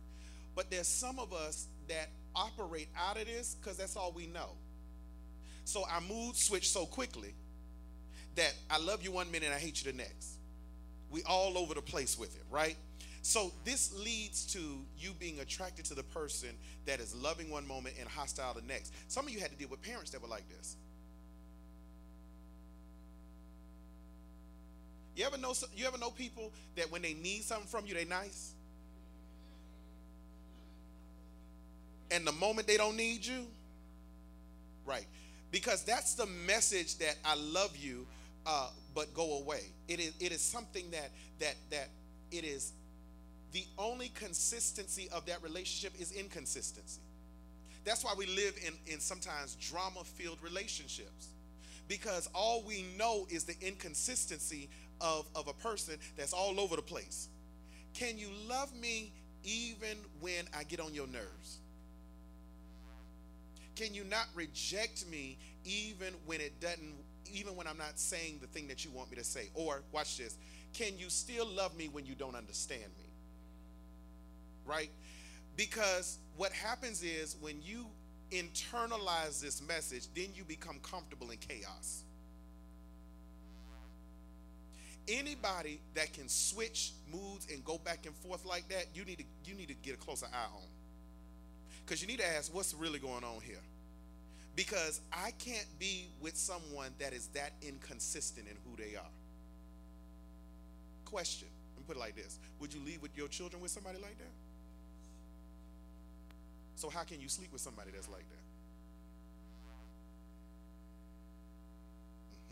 but 0.55 0.71
there's 0.71 0.87
some 0.87 1.19
of 1.19 1.33
us 1.33 1.67
that 1.89 2.09
operate 2.35 2.89
out 2.97 3.19
of 3.19 3.27
this 3.27 3.57
because 3.61 3.77
that's 3.77 3.97
all 3.97 4.13
we 4.13 4.27
know. 4.27 4.51
So 5.65 5.85
our 5.89 6.01
mood 6.01 6.37
switch 6.37 6.71
so 6.71 6.87
quickly 6.87 7.35
that 8.35 8.55
I 8.71 8.79
love 8.79 9.03
you 9.03 9.13
one 9.13 9.31
minute, 9.31 9.51
I 9.55 9.59
hate 9.59 9.85
you 9.85 9.91
the 9.91 9.97
next. 9.97 10.39
We 11.11 11.23
all 11.25 11.59
over 11.59 11.75
the 11.75 11.83
place 11.83 12.19
with 12.19 12.35
it, 12.35 12.43
right? 12.51 12.77
So 13.23 13.53
this 13.65 13.95
leads 13.97 14.45
to 14.53 14.59
you 14.99 15.13
being 15.19 15.39
attracted 15.39 15.85
to 15.87 15.95
the 15.95 16.03
person 16.03 16.51
that 16.87 16.99
is 16.99 17.15
loving 17.15 17.51
one 17.51 17.67
moment 17.67 17.95
and 17.99 18.09
hostile 18.09 18.53
the 18.53 18.63
next. 18.63 18.93
Some 19.07 19.27
of 19.27 19.33
you 19.33 19.39
had 19.39 19.51
to 19.51 19.57
deal 19.57 19.69
with 19.69 19.81
parents 19.81 20.11
that 20.11 20.21
were 20.21 20.29
like 20.29 20.49
this. 20.49 20.77
You 25.15 25.25
ever 25.25 25.39
know 25.39 25.55
you 25.77 25.87
ever 25.87 25.99
know 25.99 26.11
people 26.11 26.53
that 26.75 26.91
when 26.91 27.03
they 27.03 27.15
need 27.15 27.43
something 27.43 27.69
from 27.69 27.87
you, 27.87 27.95
they 27.95 28.05
nice? 28.05 28.55
And 32.11 32.27
the 32.27 32.33
moment 32.33 32.67
they 32.67 32.77
don't 32.77 32.97
need 32.97 33.25
you, 33.25 33.47
right? 34.85 35.07
Because 35.51 35.85
that's 35.85 36.15
the 36.15 36.27
message 36.27 36.99
that 36.99 37.17
I 37.25 37.37
love 37.37 37.77
you, 37.77 38.07
uh, 38.47 38.71
but 38.95 39.15
go 39.15 39.39
away. 39.39 39.61
It 39.87 40.01
is 40.01 40.13
it 40.19 40.33
is 40.33 40.41
something 40.41 40.91
that 40.91 41.11
that 41.39 41.55
that 41.71 41.89
it 42.33 42.45
is 42.45 42.73
the 43.53 43.65
only 43.79 44.09
consistency 44.09 45.09
of 45.11 45.27
that 45.27 45.43
relationship 45.43 45.93
is 46.01 46.13
inconsistency. 46.13 47.03
That's 47.85 48.05
why 48.05 48.15
we 48.17 48.27
live 48.27 48.55
in, 48.67 48.75
in 48.93 49.01
sometimes 49.01 49.57
drama 49.57 50.05
filled 50.05 50.39
relationships 50.43 51.29
because 51.89 52.29
all 52.35 52.63
we 52.63 52.85
know 52.97 53.27
is 53.29 53.45
the 53.45 53.57
inconsistency 53.61 54.71
of, 55.01 55.29
of 55.35 55.49
a 55.49 55.53
person 55.53 55.95
that's 56.17 56.33
all 56.33 56.61
over 56.61 56.77
the 56.77 56.83
place. 56.83 57.29
Can 57.93 58.17
you 58.17 58.29
love 58.49 58.75
me 58.75 59.13
even 59.45 59.99
when 60.21 60.47
I 60.57 60.65
get 60.65 60.81
on 60.81 60.95
your 60.95 61.07
nerves? 61.09 61.59
Can 63.75 63.95
you 63.95 64.05
not 64.05 64.27
reject 64.35 65.07
me 65.11 65.39
even 65.65 66.15
when 66.25 66.41
it 66.41 66.61
doesn't, 66.61 66.95
even 67.33 67.57
when 67.57 67.67
I'm 67.67 67.79
not 67.79 67.99
saying 67.99 68.39
the 68.41 68.47
thing 68.47 68.69
that 68.69 68.85
you 68.85 68.91
want 68.91 69.11
me 69.11 69.17
to 69.17 69.25
say? 69.25 69.51
Or, 69.55 69.83
watch 69.93 70.19
this, 70.19 70.37
can 70.73 70.99
you 70.99 71.11
still 71.11 71.47
love 71.47 71.77
me 71.77 71.89
when 71.89 72.07
you 72.07 72.15
don't 72.15 72.37
understand 72.37 72.85
me? 72.99 73.12
Right? 74.67 74.91
Because 75.57 76.19
what 76.37 76.53
happens 76.53 77.03
is 77.03 77.37
when 77.41 77.61
you 77.63 77.87
internalize 78.31 79.41
this 79.41 79.63
message, 79.67 80.07
then 80.15 80.29
you 80.35 80.45
become 80.45 80.79
comfortable 80.83 81.31
in 81.31 81.39
chaos. 81.39 82.05
Anybody 85.09 85.81
that 85.95 86.13
can 86.13 86.29
switch 86.29 86.93
moods 87.13 87.49
and 87.53 87.65
go 87.65 87.77
back 87.79 88.07
and 88.07 88.15
forth 88.15 88.45
like 88.47 88.69
that, 88.69 88.87
you 88.95 89.05
need 89.05 89.19
to 89.19 89.25
you 89.45 89.55
need 89.55 89.69
to 89.69 89.75
get 89.75 89.95
a 89.95 89.99
closer 89.99 90.27
eye 90.27 90.55
on. 90.55 90.63
Because 91.85 92.01
you 92.01 92.07
need 92.07 92.21
to 92.21 92.27
ask 92.37 92.55
what's 92.55 92.73
really 92.73 93.01
going 93.01 93.25
on 93.25 93.41
here. 93.43 93.61
Because 94.55 95.01
I 95.13 95.33
can't 95.39 95.67
be 95.79 96.09
with 96.21 96.37
someone 96.37 96.91
that 96.99 97.13
is 97.13 97.29
that 97.29 97.53
inconsistent 97.63 98.47
in 98.47 98.57
who 98.65 98.77
they 98.77 98.97
are. 98.97 99.11
Question. 101.05 101.49
Let 101.75 101.81
me 101.81 101.85
put 101.87 101.97
it 101.97 102.01
like 102.01 102.15
this. 102.15 102.39
Would 102.61 102.73
you 102.73 102.81
leave 102.85 103.03
with 103.03 103.17
your 103.17 103.29
children 103.29 103.61
with 103.61 103.73
somebody 103.73 103.99
like 103.99 104.17
that? 104.19 104.31
So 106.77 106.91
how 106.91 107.05
can 107.05 107.21
you 107.21 107.29
sleep 107.29 107.53
with 107.53 107.61
somebody 107.61 107.91
that's 107.93 108.09
like 108.09 108.25
that? 108.29 108.43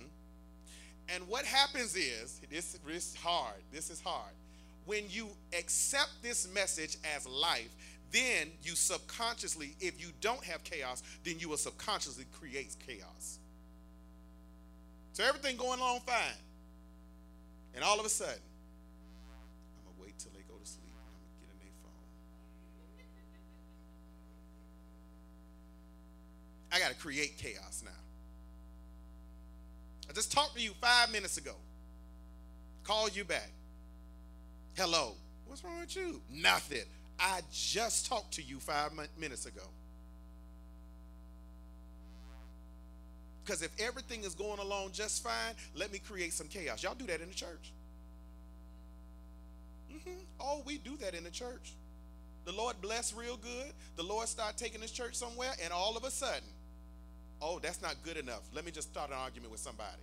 Mhm. 0.02 0.08
And 1.08 1.28
what 1.28 1.44
happens 1.44 1.96
is 1.96 2.40
this, 2.50 2.78
this 2.84 3.06
is 3.06 3.14
hard. 3.14 3.62
This 3.72 3.90
is 3.90 4.00
hard. 4.00 4.34
When 4.86 5.08
you 5.10 5.28
accept 5.58 6.22
this 6.22 6.48
message 6.48 6.96
as 7.16 7.26
life, 7.26 7.70
then 8.12 8.50
you 8.62 8.74
subconsciously, 8.74 9.76
if 9.80 10.00
you 10.00 10.12
don't 10.20 10.42
have 10.44 10.64
chaos, 10.64 11.02
then 11.22 11.38
you 11.38 11.48
will 11.48 11.56
subconsciously 11.56 12.24
create 12.32 12.76
chaos. 12.84 13.38
So 15.12 15.24
everything 15.24 15.56
going 15.56 15.78
along 15.78 16.00
fine. 16.00 16.36
And 17.74 17.84
all 17.84 18.00
of 18.00 18.06
a 18.06 18.08
sudden, 18.08 18.40
I 26.72 26.78
got 26.78 26.90
to 26.90 26.96
create 26.96 27.38
chaos 27.38 27.82
now. 27.84 27.90
I 30.08 30.12
just 30.12 30.32
talked 30.32 30.56
to 30.56 30.62
you 30.62 30.72
five 30.80 31.10
minutes 31.12 31.36
ago. 31.36 31.54
Called 32.84 33.14
you 33.14 33.24
back. 33.24 33.50
Hello. 34.76 35.14
What's 35.46 35.62
wrong 35.64 35.80
with 35.80 35.94
you? 35.96 36.20
Nothing. 36.30 36.84
I 37.18 37.40
just 37.52 38.06
talked 38.06 38.34
to 38.34 38.42
you 38.42 38.58
five 38.60 38.92
minutes 39.18 39.46
ago. 39.46 39.62
Because 43.44 43.62
if 43.62 43.70
everything 43.80 44.22
is 44.24 44.34
going 44.34 44.60
along 44.60 44.92
just 44.92 45.22
fine, 45.22 45.54
let 45.74 45.92
me 45.92 45.98
create 45.98 46.32
some 46.32 46.46
chaos. 46.46 46.82
Y'all 46.82 46.94
do 46.94 47.06
that 47.06 47.20
in 47.20 47.28
the 47.28 47.34
church. 47.34 47.72
hmm 49.90 50.10
Oh, 50.38 50.62
we 50.64 50.78
do 50.78 50.96
that 50.98 51.14
in 51.14 51.24
the 51.24 51.30
church. 51.30 51.74
The 52.44 52.52
Lord 52.52 52.76
bless 52.80 53.12
real 53.12 53.36
good. 53.36 53.72
The 53.96 54.02
Lord 54.02 54.28
start 54.28 54.56
taking 54.56 54.80
his 54.80 54.92
church 54.92 55.14
somewhere, 55.14 55.50
and 55.62 55.72
all 55.72 55.96
of 55.96 56.04
a 56.04 56.10
sudden, 56.10 56.48
oh, 57.42 57.58
that's 57.58 57.82
not 57.82 57.96
good 58.02 58.16
enough. 58.16 58.42
Let 58.52 58.64
me 58.64 58.70
just 58.70 58.90
start 58.90 59.10
an 59.10 59.16
argument 59.16 59.50
with 59.50 59.60
somebody. 59.60 60.02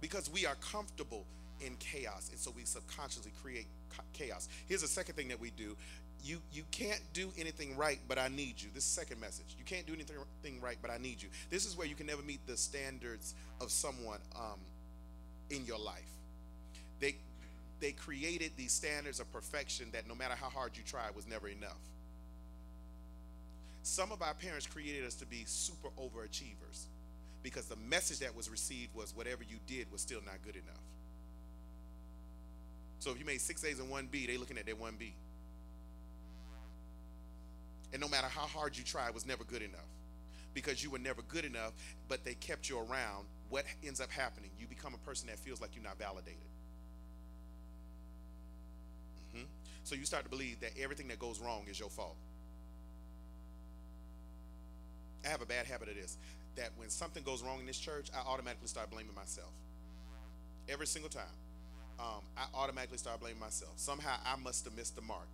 Because 0.00 0.30
we 0.30 0.46
are 0.46 0.56
comfortable 0.56 1.26
in 1.60 1.76
chaos, 1.76 2.28
and 2.30 2.38
so 2.38 2.52
we 2.54 2.64
subconsciously 2.64 3.32
create 3.42 3.66
chaos. 4.12 4.48
Here's 4.66 4.82
the 4.82 4.88
second 4.88 5.14
thing 5.14 5.28
that 5.28 5.40
we 5.40 5.50
do. 5.50 5.76
You 6.24 6.38
you 6.52 6.64
can't 6.70 7.00
do 7.12 7.32
anything 7.38 7.76
right, 7.76 7.98
but 8.08 8.18
I 8.18 8.28
need 8.28 8.60
you. 8.60 8.68
This 8.74 8.84
second 8.84 9.20
message. 9.20 9.56
You 9.58 9.64
can't 9.64 9.86
do 9.86 9.92
anything 9.92 10.60
right, 10.60 10.76
but 10.80 10.90
I 10.90 10.98
need 10.98 11.22
you. 11.22 11.28
This 11.50 11.66
is 11.66 11.76
where 11.76 11.86
you 11.86 11.94
can 11.94 12.06
never 12.06 12.22
meet 12.22 12.46
the 12.46 12.56
standards 12.56 13.34
of 13.60 13.70
someone 13.70 14.20
um, 14.36 14.60
in 15.50 15.64
your 15.64 15.78
life. 15.78 16.10
They 17.00 17.16
they 17.80 17.92
created 17.92 18.52
these 18.56 18.72
standards 18.72 19.18
of 19.18 19.30
perfection 19.32 19.88
that 19.92 20.06
no 20.06 20.14
matter 20.14 20.34
how 20.34 20.48
hard 20.48 20.76
you 20.76 20.84
try 20.84 21.10
was 21.14 21.26
never 21.26 21.48
enough. 21.48 21.78
Some 23.82 24.12
of 24.12 24.22
our 24.22 24.34
parents 24.34 24.66
created 24.66 25.04
us 25.04 25.14
to 25.16 25.26
be 25.26 25.44
super 25.46 25.88
overachievers 25.98 26.86
because 27.42 27.66
the 27.66 27.76
message 27.76 28.20
that 28.20 28.34
was 28.34 28.48
received 28.48 28.94
was 28.94 29.14
whatever 29.14 29.42
you 29.42 29.56
did 29.66 29.90
was 29.90 30.00
still 30.00 30.20
not 30.24 30.36
good 30.44 30.54
enough. 30.54 30.80
So 33.00 33.10
if 33.10 33.18
you 33.18 33.24
made 33.24 33.40
six 33.40 33.64
A's 33.64 33.80
and 33.80 33.90
one 33.90 34.06
B, 34.10 34.26
they 34.26 34.36
looking 34.36 34.58
at 34.58 34.66
their 34.66 34.76
one 34.76 34.94
B. 34.96 35.14
And 37.92 38.00
no 38.00 38.08
matter 38.08 38.28
how 38.28 38.46
hard 38.46 38.76
you 38.76 38.84
try, 38.84 39.08
it 39.08 39.14
was 39.14 39.26
never 39.26 39.42
good 39.44 39.62
enough. 39.62 39.80
Because 40.54 40.84
you 40.84 40.90
were 40.90 40.98
never 40.98 41.22
good 41.22 41.44
enough, 41.44 41.72
but 42.08 42.24
they 42.24 42.34
kept 42.34 42.68
you 42.68 42.78
around. 42.78 43.26
What 43.48 43.64
ends 43.84 44.00
up 44.00 44.10
happening? 44.10 44.50
You 44.58 44.66
become 44.66 44.94
a 44.94 44.98
person 44.98 45.28
that 45.28 45.38
feels 45.38 45.60
like 45.60 45.74
you're 45.74 45.84
not 45.84 45.98
validated. 45.98 46.38
Mm-hmm. 49.34 49.44
So 49.82 49.94
you 49.94 50.04
start 50.04 50.24
to 50.24 50.30
believe 50.30 50.60
that 50.60 50.70
everything 50.80 51.08
that 51.08 51.18
goes 51.18 51.40
wrong 51.40 51.64
is 51.68 51.80
your 51.80 51.90
fault. 51.90 52.16
I 55.24 55.28
have 55.28 55.42
a 55.42 55.46
bad 55.46 55.66
habit 55.66 55.88
of 55.88 55.94
this 55.94 56.16
that 56.56 56.70
when 56.76 56.90
something 56.90 57.22
goes 57.22 57.42
wrong 57.42 57.60
in 57.60 57.66
this 57.66 57.78
church, 57.78 58.08
I 58.14 58.20
automatically 58.28 58.68
start 58.68 58.90
blaming 58.90 59.14
myself. 59.14 59.50
Every 60.68 60.86
single 60.86 61.10
time. 61.10 61.24
Um, 61.98 62.22
I 62.36 62.44
automatically 62.54 62.98
start 62.98 63.20
blaming 63.20 63.40
myself. 63.40 63.72
Somehow 63.76 64.16
I 64.26 64.36
must 64.36 64.64
have 64.64 64.76
missed 64.76 64.96
the 64.96 65.02
mark. 65.02 65.28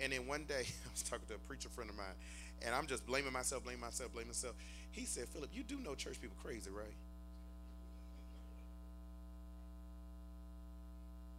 And 0.00 0.12
then 0.12 0.26
one 0.26 0.44
day, 0.44 0.64
I 0.86 0.90
was 0.92 1.02
talking 1.02 1.26
to 1.28 1.34
a 1.34 1.38
preacher 1.38 1.68
friend 1.68 1.88
of 1.88 1.96
mine, 1.96 2.16
and 2.64 2.74
I'm 2.74 2.86
just 2.86 3.06
blaming 3.06 3.32
myself, 3.32 3.64
blaming 3.64 3.80
myself, 3.80 4.12
blaming 4.12 4.28
myself. 4.28 4.54
He 4.90 5.04
said, 5.04 5.28
Phillip, 5.28 5.50
you 5.52 5.62
do 5.62 5.78
know 5.78 5.94
church 5.94 6.20
people 6.20 6.36
crazy, 6.42 6.70
right? 6.70 6.94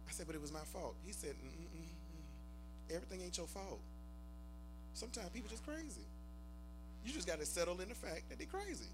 I 0.08 0.12
said, 0.12 0.26
but 0.26 0.34
it 0.34 0.40
was 0.40 0.52
my 0.52 0.64
fault. 0.72 0.94
He 1.04 1.12
said, 1.12 1.30
Mm-mm-mm. 1.30 2.94
everything 2.94 3.20
ain't 3.22 3.36
your 3.36 3.46
fault. 3.46 3.80
Sometimes 4.94 5.28
people 5.30 5.50
just 5.50 5.66
crazy. 5.66 6.06
You 7.04 7.12
just 7.12 7.26
got 7.26 7.38
to 7.38 7.46
settle 7.46 7.80
in 7.80 7.88
the 7.88 7.94
fact 7.94 8.28
that 8.28 8.38
they're 8.38 8.46
crazy. 8.46 8.90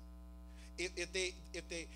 If, 0.78 0.90
if 0.96 1.12
they 1.12 1.34
if 1.54 1.68
they 1.68 1.86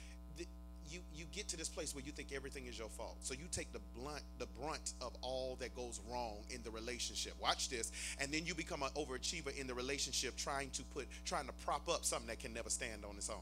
you 0.91 1.01
you 1.15 1.25
get 1.33 1.49
to 1.49 1.57
this 1.57 1.69
place 1.69 1.95
where 1.95 2.05
you 2.05 2.13
think 2.13 2.33
everything 2.33 2.67
is 2.67 2.79
your 2.79 2.89
fault. 2.89 3.17
So 3.21 3.35
you 3.35 3.47
take 3.51 3.73
the 3.73 3.81
blunt 3.97 4.23
the 4.39 4.47
brunt 4.59 4.93
of 5.01 5.13
all 5.21 5.57
that 5.61 5.75
goes 5.75 6.01
wrong 6.11 6.39
in 6.51 6.63
the 6.63 6.71
relationship. 6.71 7.35
Watch 7.41 7.69
this, 7.69 7.93
and 8.21 8.33
then 8.33 8.47
you 8.47 8.55
become 8.55 8.83
an 8.83 8.91
overachiever 8.97 9.57
in 9.57 9.67
the 9.67 9.75
relationship, 9.75 10.37
trying 10.37 10.71
to 10.71 10.83
put 10.85 11.09
trying 11.25 11.47
to 11.47 11.53
prop 11.65 11.89
up 11.89 12.05
something 12.05 12.29
that 12.29 12.39
can 12.39 12.53
never 12.53 12.71
stand 12.71 13.05
on 13.05 13.17
its 13.17 13.31
own. 13.31 13.37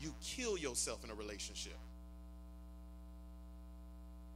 You 0.00 0.14
kill 0.22 0.58
yourself 0.58 1.02
in 1.04 1.10
a 1.10 1.14
relationship. 1.14 1.76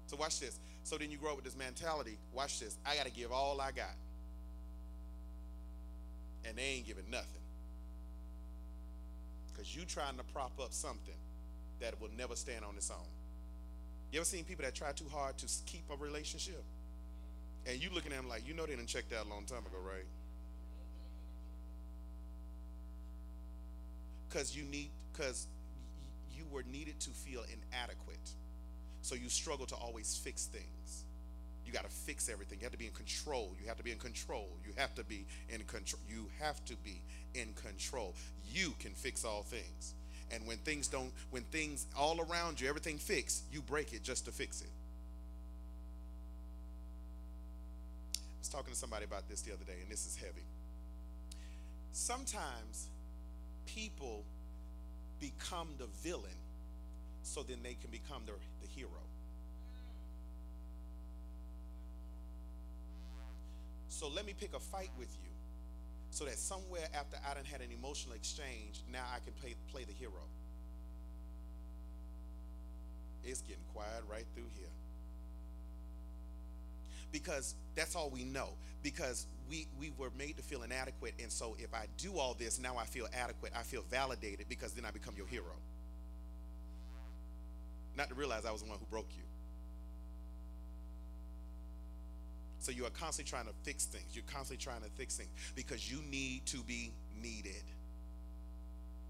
So 0.06 0.16
watch 0.16 0.40
this. 0.40 0.58
So 0.84 0.96
then 0.96 1.10
you 1.10 1.18
grow 1.18 1.30
up 1.30 1.36
with 1.36 1.44
this 1.44 1.56
mentality. 1.56 2.16
Watch 2.32 2.60
this. 2.60 2.78
I 2.86 2.96
got 2.96 3.04
to 3.04 3.12
give 3.12 3.30
all 3.30 3.60
I 3.60 3.72
got, 3.72 3.92
and 6.44 6.56
they 6.56 6.62
ain't 6.62 6.86
giving 6.86 7.10
nothing 7.10 7.42
because 9.58 9.74
you 9.74 9.84
trying 9.84 10.16
to 10.16 10.24
prop 10.32 10.52
up 10.60 10.72
something 10.72 11.14
that 11.80 12.00
will 12.00 12.10
never 12.16 12.36
stand 12.36 12.64
on 12.64 12.76
its 12.76 12.90
own. 12.90 13.06
You 14.12 14.20
ever 14.20 14.24
seen 14.24 14.44
people 14.44 14.64
that 14.64 14.74
try 14.74 14.92
too 14.92 15.08
hard 15.12 15.36
to 15.38 15.46
keep 15.66 15.84
a 15.90 15.96
relationship? 15.96 16.62
And 17.66 17.82
you 17.82 17.90
looking 17.92 18.12
at 18.12 18.18
them 18.18 18.28
like, 18.28 18.46
you 18.46 18.54
know 18.54 18.66
they 18.66 18.76
didn't 18.76 18.88
check 18.88 19.08
that 19.10 19.26
a 19.26 19.28
long 19.28 19.44
time 19.44 19.58
ago, 19.58 19.78
right? 19.84 20.06
Because 24.28 24.56
you 24.56 24.62
need, 24.64 24.90
because 25.12 25.46
you 26.34 26.44
were 26.50 26.62
needed 26.62 27.00
to 27.00 27.10
feel 27.10 27.42
inadequate. 27.42 28.30
So 29.02 29.14
you 29.14 29.28
struggle 29.28 29.66
to 29.66 29.74
always 29.74 30.16
fix 30.16 30.46
things. 30.46 31.04
You 31.68 31.74
got 31.74 31.84
to 31.84 31.90
fix 31.90 32.30
everything. 32.30 32.60
You 32.60 32.64
have 32.64 32.72
to 32.72 32.78
be 32.78 32.86
in 32.86 32.94
control. 32.94 33.54
You 33.60 33.68
have 33.68 33.76
to 33.76 33.82
be 33.82 33.92
in 33.92 33.98
control. 33.98 34.48
You 34.64 34.72
have 34.78 34.94
to 34.94 35.04
be 35.04 35.26
in 35.50 35.60
control. 35.64 36.00
You 36.08 36.30
have 36.40 36.64
to 36.64 36.74
be 36.76 37.02
in 37.34 37.52
control. 37.62 38.14
You 38.50 38.72
can 38.78 38.92
fix 38.92 39.22
all 39.22 39.42
things. 39.42 39.92
And 40.30 40.46
when 40.46 40.56
things 40.56 40.88
don't, 40.88 41.12
when 41.30 41.42
things 41.42 41.86
all 41.94 42.22
around 42.22 42.58
you, 42.58 42.70
everything 42.70 42.96
fixed, 42.96 43.44
you 43.52 43.60
break 43.60 43.92
it 43.92 44.02
just 44.02 44.24
to 44.24 44.32
fix 44.32 44.62
it. 44.62 44.70
I 48.14 48.20
was 48.40 48.48
talking 48.48 48.72
to 48.72 48.78
somebody 48.78 49.04
about 49.04 49.28
this 49.28 49.42
the 49.42 49.52
other 49.52 49.64
day, 49.64 49.76
and 49.82 49.90
this 49.90 50.06
is 50.06 50.16
heavy. 50.16 50.46
Sometimes 51.92 52.86
people 53.66 54.24
become 55.20 55.68
the 55.76 55.86
villain 56.02 56.30
so 57.22 57.42
then 57.42 57.58
they 57.62 57.74
can 57.74 57.90
become 57.90 58.22
the, 58.24 58.32
the 58.62 58.68
hero. 58.74 59.02
So 63.98 64.08
let 64.08 64.24
me 64.24 64.32
pick 64.32 64.54
a 64.54 64.60
fight 64.60 64.90
with 64.96 65.08
you 65.24 65.30
so 66.10 66.24
that 66.26 66.38
somewhere 66.38 66.86
after 66.94 67.16
I 67.28 67.34
done 67.34 67.44
had 67.44 67.60
an 67.62 67.72
emotional 67.76 68.14
exchange, 68.14 68.84
now 68.92 69.02
I 69.12 69.18
can 69.18 69.32
play, 69.32 69.56
play 69.72 69.82
the 69.82 69.92
hero. 69.92 70.22
It's 73.24 73.40
getting 73.40 73.64
quiet 73.74 74.04
right 74.08 74.24
through 74.36 74.50
here. 74.56 74.68
Because 77.10 77.56
that's 77.74 77.96
all 77.96 78.08
we 78.08 78.22
know. 78.22 78.50
Because 78.84 79.26
we, 79.50 79.66
we 79.80 79.90
were 79.98 80.10
made 80.16 80.36
to 80.36 80.44
feel 80.44 80.62
inadequate. 80.62 81.14
And 81.20 81.32
so 81.32 81.56
if 81.58 81.74
I 81.74 81.86
do 81.96 82.18
all 82.18 82.34
this, 82.38 82.60
now 82.60 82.76
I 82.78 82.84
feel 82.84 83.08
adequate. 83.12 83.50
I 83.58 83.64
feel 83.64 83.82
validated 83.90 84.48
because 84.48 84.74
then 84.74 84.84
I 84.84 84.92
become 84.92 85.14
your 85.16 85.26
hero. 85.26 85.56
Not 87.96 88.10
to 88.10 88.14
realize 88.14 88.46
I 88.46 88.52
was 88.52 88.62
the 88.62 88.68
one 88.68 88.78
who 88.78 88.86
broke 88.86 89.08
you. 89.16 89.24
So 92.68 92.72
you 92.72 92.84
are 92.84 92.90
constantly 92.90 93.30
trying 93.30 93.46
to 93.46 93.54
fix 93.62 93.86
things. 93.86 94.04
You're 94.12 94.24
constantly 94.30 94.62
trying 94.62 94.82
to 94.82 94.90
fix 94.90 95.16
things 95.16 95.30
because 95.54 95.90
you 95.90 96.02
need 96.02 96.44
to 96.48 96.58
be 96.58 96.92
needed. 97.18 97.64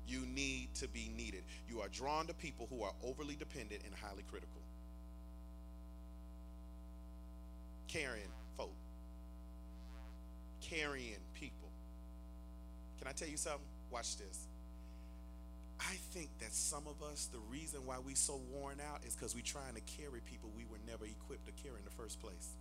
You 0.06 0.20
need 0.26 0.76
to 0.76 0.86
be 0.86 1.10
needed. 1.16 1.42
You 1.68 1.80
are 1.80 1.88
drawn 1.88 2.28
to 2.28 2.34
people 2.34 2.68
who 2.70 2.84
are 2.84 2.92
overly 3.02 3.34
dependent 3.34 3.82
and 3.84 3.92
highly 4.00 4.22
critical. 4.30 4.60
Carrying 7.88 8.30
folk. 8.56 8.76
Carrying 10.60 11.18
people. 11.34 11.68
Can 13.00 13.08
I 13.08 13.10
tell 13.10 13.26
you 13.26 13.36
something? 13.36 13.66
Watch 13.90 14.18
this. 14.18 14.46
I 15.80 15.96
think 16.12 16.30
that 16.38 16.54
some 16.54 16.84
of 16.86 17.02
us, 17.02 17.28
the 17.32 17.40
reason 17.50 17.80
why 17.86 17.96
we 17.98 18.14
so 18.14 18.40
worn 18.52 18.76
out 18.92 19.02
is 19.04 19.16
because 19.16 19.34
we're 19.34 19.42
trying 19.42 19.74
to 19.74 19.80
carry 19.80 20.20
people 20.20 20.48
we 20.56 20.64
were 20.64 20.78
never 20.86 21.06
equipped 21.06 21.46
to 21.46 21.52
carry 21.60 21.80
in 21.80 21.84
the 21.84 21.90
first 21.90 22.20
place. 22.20 22.54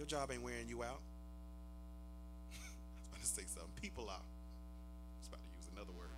Your 0.00 0.06
job 0.06 0.30
ain't 0.32 0.42
wearing 0.42 0.66
you 0.66 0.82
out. 0.82 1.02
I 2.48 2.56
was 2.96 3.08
about 3.10 3.20
to 3.20 3.26
say 3.26 3.42
something. 3.46 3.70
People 3.82 4.04
are. 4.04 4.16
I 4.16 5.18
was 5.18 5.28
about 5.28 5.40
to 5.42 5.48
use 5.58 5.68
another 5.74 5.92
word. 5.92 6.08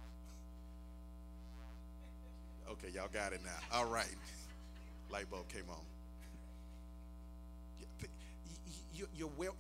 Okay, 2.71 2.95
y'all 2.95 3.09
got 3.13 3.33
it 3.33 3.41
now. 3.45 3.77
All 3.77 3.87
right. 3.87 4.15
Light 5.11 5.29
bulb 5.29 5.49
came 5.49 5.65
on. 5.69 5.81
You're, 8.95 9.09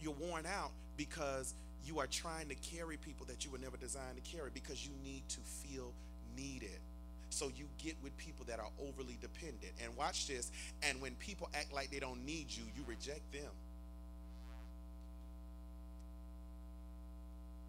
you're 0.00 0.14
worn 0.14 0.46
out 0.46 0.70
because 0.96 1.54
you 1.85 1.98
are 1.98 2.06
trying 2.06 2.48
to 2.48 2.54
carry 2.54 2.98
people 2.98 3.26
that 3.26 3.44
you 3.44 3.50
were 3.50 3.58
never 3.58 3.76
designed 3.76 4.22
to 4.22 4.30
carry 4.37 4.50
because 4.54 4.87
you 4.87 4.92
need 5.02 5.28
to 5.30 5.40
feel 5.40 5.92
needed. 6.37 6.78
So 7.30 7.50
you 7.56 7.66
get 7.76 7.96
with 8.04 8.16
people 8.18 8.44
that 8.46 8.61
are 8.61 8.70
overly 8.80 9.18
dependent. 9.20 9.72
And 9.82 9.96
watch 9.96 10.28
this. 10.28 10.52
And 10.85 11.00
when 11.00 11.16
people 11.16 11.50
act 11.54 11.72
like 11.72 11.90
they 11.90 11.98
don't 11.98 12.24
need 12.24 12.46
you, 12.50 12.62
you 12.76 12.85
reject 12.87 13.32
them. 13.32 13.50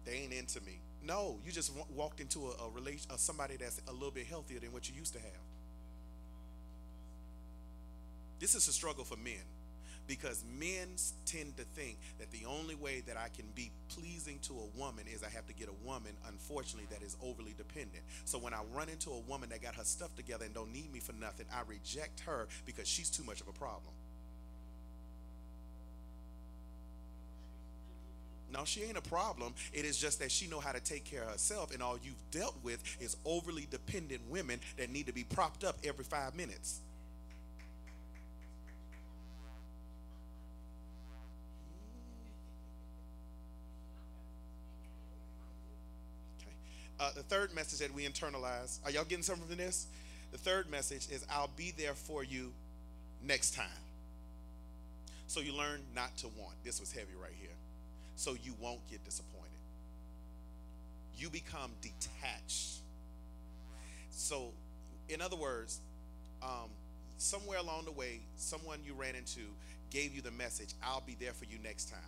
They 0.04 0.12
ain't 0.14 0.32
into 0.32 0.60
me. 0.62 0.80
No, 1.02 1.38
you 1.44 1.52
just 1.52 1.72
walked 1.94 2.20
into 2.20 2.46
a, 2.48 2.64
a 2.66 2.70
relation, 2.70 3.10
somebody 3.18 3.56
that's 3.56 3.80
a 3.88 3.92
little 3.92 4.10
bit 4.10 4.26
healthier 4.26 4.60
than 4.60 4.72
what 4.72 4.88
you 4.88 4.94
used 4.94 5.12
to 5.14 5.18
have. 5.20 5.42
This 8.38 8.54
is 8.54 8.68
a 8.68 8.72
struggle 8.72 9.04
for 9.04 9.16
men. 9.16 9.42
because 10.06 10.44
men 10.58 10.88
tend 11.26 11.56
to 11.56 11.64
think 11.64 11.98
that 12.18 12.30
the 12.30 12.44
only 12.46 12.74
way 12.74 13.02
that 13.06 13.16
I 13.16 13.28
can 13.34 13.46
be 13.54 13.70
pleasing 13.88 14.38
to 14.40 14.52
a 14.54 14.78
woman 14.78 15.06
is 15.06 15.22
I 15.24 15.30
have 15.30 15.46
to 15.46 15.54
get 15.54 15.68
a 15.68 15.86
woman, 15.86 16.12
unfortunately, 16.28 16.88
that 16.90 17.02
is 17.04 17.16
overly 17.22 17.54
dependent. 17.56 18.04
So 18.26 18.38
when 18.38 18.54
I 18.54 18.60
run 18.74 18.88
into 18.90 19.10
a 19.10 19.20
woman 19.20 19.48
that 19.50 19.62
got 19.62 19.76
her 19.76 19.84
stuff 19.84 20.14
together 20.14 20.44
and 20.44 20.54
don't 20.54 20.72
need 20.72 20.92
me 20.92 21.00
for 21.00 21.14
nothing, 21.14 21.46
I 21.52 21.62
reject 21.66 22.20
her 22.20 22.48
because 22.66 22.88
she's 22.88 23.10
too 23.10 23.24
much 23.24 23.40
of 23.40 23.48
a 23.48 23.52
problem. 23.52 23.94
No, 28.54 28.64
she 28.64 28.84
ain't 28.84 28.96
a 28.96 29.02
problem. 29.02 29.52
It 29.72 29.84
is 29.84 29.98
just 29.98 30.20
that 30.20 30.30
she 30.30 30.46
know 30.46 30.60
how 30.60 30.70
to 30.70 30.78
take 30.78 31.04
care 31.04 31.24
of 31.24 31.30
herself, 31.30 31.74
and 31.74 31.82
all 31.82 31.98
you've 32.00 32.30
dealt 32.30 32.54
with 32.62 32.80
is 33.00 33.16
overly 33.24 33.66
dependent 33.68 34.20
women 34.30 34.60
that 34.76 34.90
need 34.90 35.06
to 35.06 35.12
be 35.12 35.24
propped 35.24 35.64
up 35.64 35.76
every 35.82 36.04
five 36.04 36.36
minutes. 36.36 36.78
Okay. 46.40 46.52
Uh, 47.00 47.10
the 47.16 47.24
third 47.24 47.52
message 47.56 47.80
that 47.80 47.92
we 47.92 48.06
internalize. 48.06 48.78
Are 48.84 48.92
y'all 48.92 49.02
getting 49.02 49.24
something 49.24 49.48
from 49.48 49.56
this? 49.56 49.88
The 50.30 50.38
third 50.38 50.70
message 50.70 51.08
is 51.10 51.26
I'll 51.28 51.50
be 51.56 51.72
there 51.76 51.94
for 51.94 52.22
you 52.22 52.52
next 53.20 53.56
time. 53.56 53.66
So 55.26 55.40
you 55.40 55.56
learn 55.56 55.80
not 55.92 56.16
to 56.18 56.28
want. 56.28 56.54
This 56.62 56.78
was 56.78 56.92
heavy 56.92 57.14
right 57.20 57.34
here. 57.40 57.50
So 58.16 58.36
you 58.42 58.54
won't 58.60 58.88
get 58.90 59.04
disappointed. 59.04 59.50
You 61.16 61.30
become 61.30 61.72
detached. 61.80 62.80
So, 64.10 64.52
in 65.08 65.20
other 65.20 65.36
words, 65.36 65.80
um, 66.42 66.70
somewhere 67.18 67.58
along 67.58 67.84
the 67.84 67.92
way, 67.92 68.20
someone 68.36 68.80
you 68.84 68.94
ran 68.94 69.14
into 69.14 69.40
gave 69.90 70.14
you 70.14 70.22
the 70.22 70.30
message, 70.30 70.74
I'll 70.82 71.02
be 71.02 71.16
there 71.18 71.32
for 71.32 71.44
you 71.44 71.58
next 71.62 71.90
time. 71.90 72.00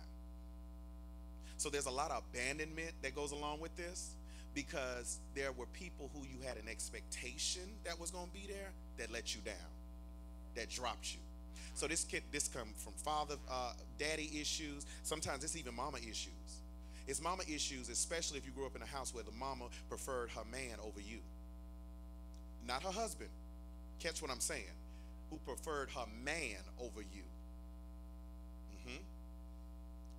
So 1.57 1.69
there's 1.69 1.87
a 1.87 1.91
lot 1.91 2.11
of 2.11 2.23
abandonment 2.31 2.91
that 3.01 3.15
goes 3.15 3.31
along 3.31 3.61
with 3.61 3.75
this 3.75 4.15
because 4.53 5.19
there 5.35 5.51
were 5.51 5.65
people 5.67 6.11
who 6.13 6.21
you 6.21 6.39
had 6.45 6.57
an 6.57 6.67
expectation 6.69 7.63
that 7.83 7.99
was 7.99 8.11
going 8.11 8.27
to 8.27 8.33
be 8.33 8.45
there 8.47 8.71
that 8.97 9.11
let 9.11 9.35
you 9.35 9.41
down, 9.41 9.55
that 10.55 10.69
dropped 10.69 11.13
you. 11.13 11.19
So 11.73 11.87
this 11.87 12.03
kid, 12.03 12.23
this 12.31 12.47
come 12.47 12.69
from 12.75 12.93
father, 12.93 13.35
uh, 13.49 13.73
daddy 13.99 14.29
issues. 14.41 14.85
Sometimes 15.03 15.43
it's 15.43 15.55
even 15.55 15.75
mama 15.75 15.97
issues. 15.97 16.61
It's 17.07 17.21
mama 17.21 17.43
issues, 17.47 17.89
especially 17.89 18.37
if 18.37 18.45
you 18.45 18.51
grew 18.51 18.65
up 18.65 18.75
in 18.75 18.81
a 18.81 18.85
house 18.87 19.13
where 19.13 19.23
the 19.23 19.31
mama 19.31 19.65
preferred 19.89 20.29
her 20.31 20.43
man 20.51 20.77
over 20.83 20.99
you, 20.99 21.19
not 22.67 22.83
her 22.83 22.91
husband. 22.91 23.29
Catch 23.99 24.21
what 24.21 24.29
I'm 24.31 24.39
saying? 24.41 24.63
Who 25.29 25.37
preferred 25.39 25.89
her 25.91 26.05
man 26.23 26.57
over 26.79 27.01
you. 27.01 27.23
hmm 28.85 28.97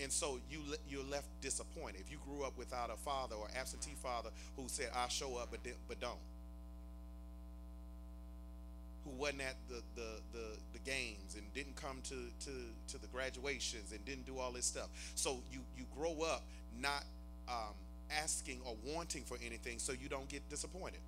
and 0.01 0.13
so 0.13 0.39
you 0.51 0.61
you're 0.89 1.03
left 1.05 1.27
disappointed 1.41 2.01
if 2.01 2.11
you 2.11 2.19
grew 2.25 2.45
up 2.45 2.57
without 2.57 2.91
a 2.91 2.97
father 2.97 3.35
or 3.35 3.49
absentee 3.59 3.97
father 4.03 4.31
who 4.57 4.65
said 4.69 4.89
I 4.95 5.09
show 5.09 5.37
up 5.37 5.49
but 5.51 5.61
but 5.89 6.01
don't 6.01 6.19
who 9.09 9.21
wasn't 9.21 9.41
at 9.41 9.57
the, 9.69 9.83
the 9.95 10.21
the 10.33 10.45
the 10.73 10.79
games 10.81 11.37
and 11.37 11.53
didn't 11.55 11.77
come 11.77 12.01
to 12.05 12.15
to 12.41 12.51
to 12.89 12.99
the 13.01 13.07
graduations 13.09 13.93
and 13.93 14.05
didn't 14.05 14.27
do 14.27 14.39
all 14.39 14.53
this 14.53 14.67
stuff 14.67 14.89
so 15.15 15.39
you 15.51 15.61
you 15.77 15.85
grow 15.97 16.23
up 16.23 16.45
not 16.81 17.05
um, 17.49 17.75
asking 18.23 18.61
or 18.65 18.75
wanting 18.85 19.23
for 19.23 19.37
anything 19.45 19.79
so 19.79 19.93
you 19.93 20.09
don't 20.09 20.29
get 20.29 20.49
disappointed 20.49 21.01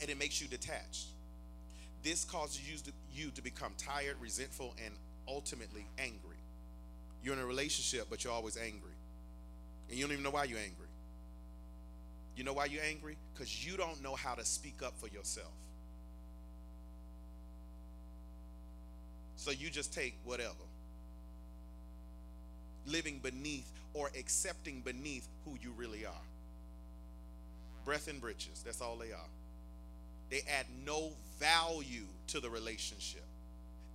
and 0.00 0.10
it 0.10 0.18
makes 0.18 0.40
you 0.40 0.48
detached 0.48 1.08
this 2.02 2.24
causes 2.24 2.68
you 2.68 2.76
to, 2.78 2.92
you 3.12 3.30
to 3.30 3.42
become 3.42 3.72
tired 3.76 4.16
resentful 4.20 4.74
and 4.84 4.94
ultimately 5.26 5.86
angry 5.98 6.38
you're 7.22 7.34
in 7.34 7.40
a 7.40 7.46
relationship, 7.46 8.06
but 8.08 8.24
you're 8.24 8.32
always 8.32 8.56
angry. 8.56 8.92
And 9.88 9.98
you 9.98 10.04
don't 10.04 10.12
even 10.12 10.24
know 10.24 10.30
why 10.30 10.44
you're 10.44 10.58
angry. 10.58 10.86
You 12.36 12.44
know 12.44 12.52
why 12.52 12.66
you're 12.66 12.84
angry? 12.84 13.16
Because 13.34 13.66
you 13.66 13.76
don't 13.76 14.02
know 14.02 14.14
how 14.14 14.34
to 14.34 14.44
speak 14.44 14.82
up 14.82 14.96
for 14.98 15.08
yourself. 15.08 15.52
So 19.38 19.52
you 19.52 19.70
just 19.70 19.94
take 19.94 20.16
whatever. 20.24 20.52
Living 22.86 23.20
beneath 23.20 23.70
or 23.94 24.10
accepting 24.18 24.80
beneath 24.80 25.28
who 25.44 25.56
you 25.62 25.72
really 25.76 26.04
are. 26.04 26.24
Breath 27.84 28.08
and 28.08 28.20
britches, 28.20 28.62
that's 28.64 28.82
all 28.82 28.96
they 28.96 29.12
are. 29.12 29.30
They 30.28 30.42
add 30.58 30.66
no 30.84 31.12
value 31.38 32.06
to 32.26 32.40
the 32.40 32.50
relationship. 32.50 33.24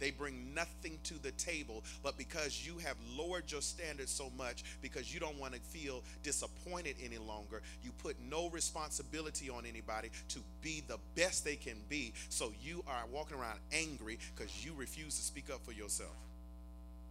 They 0.03 0.11
bring 0.11 0.53
nothing 0.53 0.99
to 1.05 1.13
the 1.23 1.31
table, 1.31 1.81
but 2.03 2.17
because 2.17 2.67
you 2.67 2.77
have 2.79 2.97
lowered 3.17 3.49
your 3.49 3.61
standards 3.61 4.11
so 4.11 4.29
much, 4.37 4.65
because 4.81 5.13
you 5.13 5.17
don't 5.17 5.39
want 5.39 5.53
to 5.53 5.61
feel 5.61 6.03
disappointed 6.23 6.97
any 7.01 7.17
longer, 7.17 7.61
you 7.81 7.93
put 7.99 8.17
no 8.29 8.49
responsibility 8.49 9.49
on 9.49 9.65
anybody 9.65 10.09
to 10.27 10.39
be 10.61 10.83
the 10.89 10.97
best 11.15 11.45
they 11.45 11.55
can 11.55 11.77
be. 11.87 12.11
So 12.27 12.51
you 12.61 12.83
are 12.85 13.03
walking 13.13 13.37
around 13.37 13.59
angry 13.71 14.19
because 14.35 14.65
you 14.65 14.73
refuse 14.75 15.15
to 15.15 15.23
speak 15.23 15.49
up 15.49 15.63
for 15.63 15.71
yourself. 15.71 16.17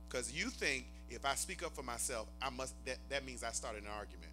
Because 0.07 0.31
you 0.31 0.51
think 0.51 0.85
if 1.09 1.25
I 1.25 1.35
speak 1.35 1.65
up 1.65 1.75
for 1.75 1.83
myself, 1.83 2.29
I 2.43 2.51
must 2.51 2.75
that, 2.85 2.99
that 3.09 3.25
means 3.25 3.43
I 3.43 3.53
started 3.53 3.85
an 3.85 3.89
argument. 3.89 4.33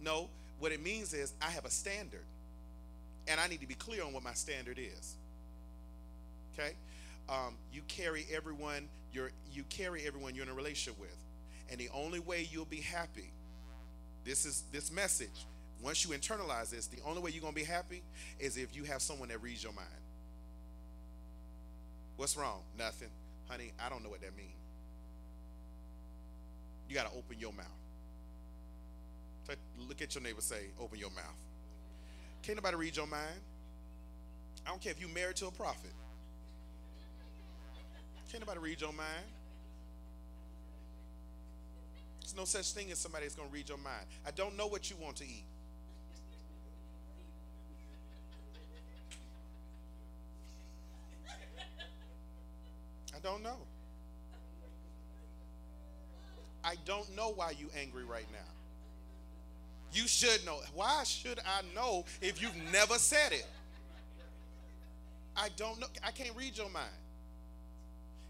No, 0.00 0.30
what 0.58 0.72
it 0.72 0.82
means 0.82 1.12
is 1.12 1.34
I 1.42 1.50
have 1.50 1.66
a 1.66 1.70
standard. 1.70 2.24
And 3.26 3.38
I 3.38 3.46
need 3.46 3.60
to 3.60 3.66
be 3.66 3.74
clear 3.74 4.04
on 4.04 4.14
what 4.14 4.24
my 4.24 4.32
standard 4.32 4.78
is 4.78 5.16
okay? 6.58 6.74
Um, 7.28 7.54
you 7.72 7.82
carry 7.88 8.26
everyone 8.34 8.88
you're 9.12 9.30
you 9.50 9.64
carry 9.64 10.06
everyone 10.06 10.34
you're 10.34 10.44
in 10.44 10.50
a 10.50 10.54
relationship 10.54 11.00
with. 11.00 11.16
And 11.70 11.78
the 11.78 11.88
only 11.94 12.20
way 12.20 12.48
you'll 12.50 12.64
be 12.64 12.80
happy 12.80 13.32
this 14.24 14.44
is 14.44 14.64
this 14.72 14.92
message 14.92 15.46
once 15.82 16.04
you 16.04 16.10
internalize 16.10 16.70
this 16.70 16.86
the 16.86 16.98
only 17.06 17.22
way 17.22 17.30
you're 17.30 17.46
to 17.46 17.52
be 17.54 17.64
happy 17.64 18.02
is 18.38 18.56
if 18.56 18.74
you 18.74 18.84
have 18.84 19.00
someone 19.00 19.28
that 19.28 19.42
reads 19.42 19.62
your 19.62 19.72
mind. 19.72 19.88
What's 22.16 22.36
wrong? 22.36 22.60
Nothing. 22.76 23.08
Honey 23.48 23.72
i 23.84 23.88
don't 23.88 24.02
know 24.02 24.10
what 24.10 24.20
that 24.20 24.36
means. 24.36 24.50
You 26.88 26.94
got 26.94 27.10
to 27.10 27.18
open 27.18 27.38
your 27.38 27.52
mouth. 27.52 27.66
Look 29.88 30.02
at 30.02 30.14
your 30.14 30.22
neighbor 30.22 30.40
say 30.40 30.66
open 30.80 30.98
your 30.98 31.10
mouth. 31.10 31.24
Can't 32.42 32.56
nobody 32.56 32.76
read 32.76 32.96
your 32.96 33.06
mind? 33.06 33.40
I 34.66 34.70
don't 34.70 34.80
care 34.80 34.92
if 34.92 35.00
you're 35.00 35.08
married 35.08 35.36
to 35.36 35.46
a 35.46 35.50
prophet 35.50 35.92
can't 38.30 38.44
read 38.60 38.80
your 38.80 38.92
mind. 38.92 39.24
There's 42.20 42.36
no 42.36 42.44
such 42.44 42.72
thing 42.72 42.90
as 42.90 42.98
somebody 42.98 43.24
that's 43.24 43.34
going 43.34 43.48
to 43.48 43.54
read 43.54 43.68
your 43.68 43.78
mind. 43.78 44.04
I 44.26 44.30
don't 44.30 44.56
know 44.56 44.66
what 44.66 44.90
you 44.90 44.96
want 45.00 45.16
to 45.16 45.24
eat. 45.24 45.44
I 53.16 53.20
don't 53.22 53.42
know. 53.42 53.56
I 56.62 56.74
don't 56.84 57.16
know 57.16 57.32
why 57.34 57.54
you're 57.58 57.70
angry 57.80 58.04
right 58.04 58.26
now. 58.30 58.38
You 59.92 60.06
should 60.06 60.44
know. 60.44 60.60
Why 60.74 61.02
should 61.04 61.38
I 61.40 61.62
know 61.74 62.04
if 62.20 62.42
you've 62.42 62.56
never 62.70 62.94
said 62.94 63.32
it? 63.32 63.46
I 65.34 65.48
don't 65.56 65.80
know. 65.80 65.86
I 66.04 66.10
can't 66.10 66.36
read 66.36 66.58
your 66.58 66.68
mind. 66.68 66.86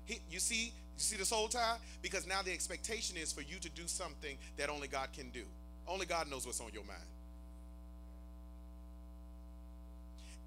He, 0.08 0.20
you 0.30 0.40
see, 0.40 0.64
you 0.64 0.72
see 0.96 1.16
this 1.16 1.30
whole 1.30 1.48
tie? 1.48 1.76
Because 2.00 2.26
now 2.26 2.40
the 2.42 2.50
expectation 2.50 3.18
is 3.18 3.30
for 3.30 3.42
you 3.42 3.58
to 3.60 3.68
do 3.68 3.86
something 3.86 4.38
that 4.56 4.70
only 4.70 4.88
God 4.88 5.10
can 5.12 5.28
do. 5.28 5.42
Only 5.86 6.06
God 6.06 6.30
knows 6.30 6.46
what's 6.46 6.60
on 6.60 6.70
your 6.72 6.84
mind. 6.84 6.98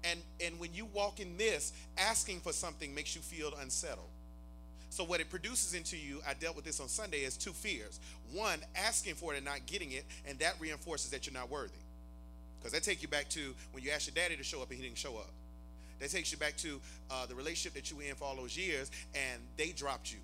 And 0.04 0.20
and 0.44 0.58
when 0.58 0.74
you 0.74 0.86
walk 0.86 1.20
in 1.20 1.36
this, 1.36 1.72
asking 1.96 2.40
for 2.40 2.52
something 2.52 2.92
makes 2.92 3.14
you 3.14 3.22
feel 3.22 3.52
unsettled. 3.60 4.08
So 4.90 5.04
what 5.04 5.20
it 5.20 5.30
produces 5.30 5.74
into 5.74 5.96
you, 5.96 6.20
I 6.28 6.34
dealt 6.34 6.56
with 6.56 6.64
this 6.64 6.80
on 6.80 6.88
Sunday, 6.88 7.18
is 7.18 7.36
two 7.36 7.52
fears. 7.52 8.00
One, 8.32 8.58
asking 8.74 9.14
for 9.14 9.32
it 9.32 9.36
and 9.36 9.46
not 9.46 9.64
getting 9.66 9.92
it, 9.92 10.04
and 10.26 10.38
that 10.40 10.54
reinforces 10.58 11.12
that 11.12 11.24
you're 11.24 11.32
not 11.32 11.50
worthy. 11.50 11.78
Because 12.58 12.72
that 12.72 12.82
take 12.82 13.00
you 13.00 13.08
back 13.08 13.28
to 13.30 13.54
when 13.70 13.84
you 13.84 13.90
asked 13.92 14.08
your 14.08 14.14
daddy 14.14 14.36
to 14.36 14.42
show 14.42 14.60
up 14.60 14.70
and 14.70 14.78
he 14.78 14.84
didn't 14.84 14.98
show 14.98 15.16
up. 15.16 15.30
That 16.00 16.10
takes 16.10 16.32
you 16.32 16.38
back 16.38 16.56
to 16.58 16.80
uh, 17.10 17.26
the 17.26 17.34
relationship 17.34 17.74
that 17.74 17.90
you 17.90 17.96
were 17.96 18.02
in 18.02 18.14
for 18.14 18.24
all 18.24 18.36
those 18.36 18.56
years, 18.56 18.90
and 19.14 19.40
they 19.56 19.70
dropped 19.70 20.12
you. 20.12 20.18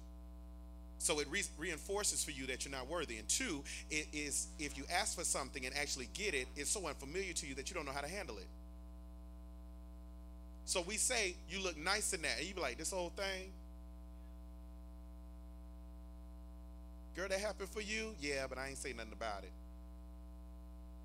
So 0.98 1.20
it 1.20 1.28
re- 1.30 1.44
reinforces 1.56 2.24
for 2.24 2.32
you 2.32 2.46
that 2.46 2.64
you're 2.64 2.72
not 2.72 2.88
worthy. 2.88 3.18
And 3.18 3.28
two, 3.28 3.62
it 3.90 4.08
is 4.12 4.48
if 4.58 4.76
you 4.76 4.84
ask 4.92 5.16
for 5.16 5.24
something 5.24 5.64
and 5.64 5.76
actually 5.76 6.08
get 6.12 6.34
it, 6.34 6.48
it's 6.56 6.70
so 6.70 6.86
unfamiliar 6.86 7.32
to 7.34 7.46
you 7.46 7.54
that 7.54 7.70
you 7.70 7.74
don't 7.74 7.86
know 7.86 7.92
how 7.92 8.00
to 8.00 8.08
handle 8.08 8.36
it. 8.38 8.48
So 10.64 10.82
we 10.82 10.96
say 10.96 11.36
you 11.48 11.62
look 11.62 11.78
nice 11.78 12.12
in 12.12 12.22
that, 12.22 12.38
and 12.38 12.46
you 12.46 12.54
be 12.54 12.60
like, 12.60 12.76
this 12.76 12.90
whole 12.90 13.10
thing. 13.10 13.52
Girl, 17.16 17.28
that 17.28 17.40
happened 17.40 17.68
for 17.70 17.80
you? 17.80 18.14
Yeah, 18.20 18.46
but 18.48 18.58
I 18.58 18.68
ain't 18.68 18.78
say 18.78 18.92
nothing 18.92 19.12
about 19.12 19.44
it. 19.44 19.52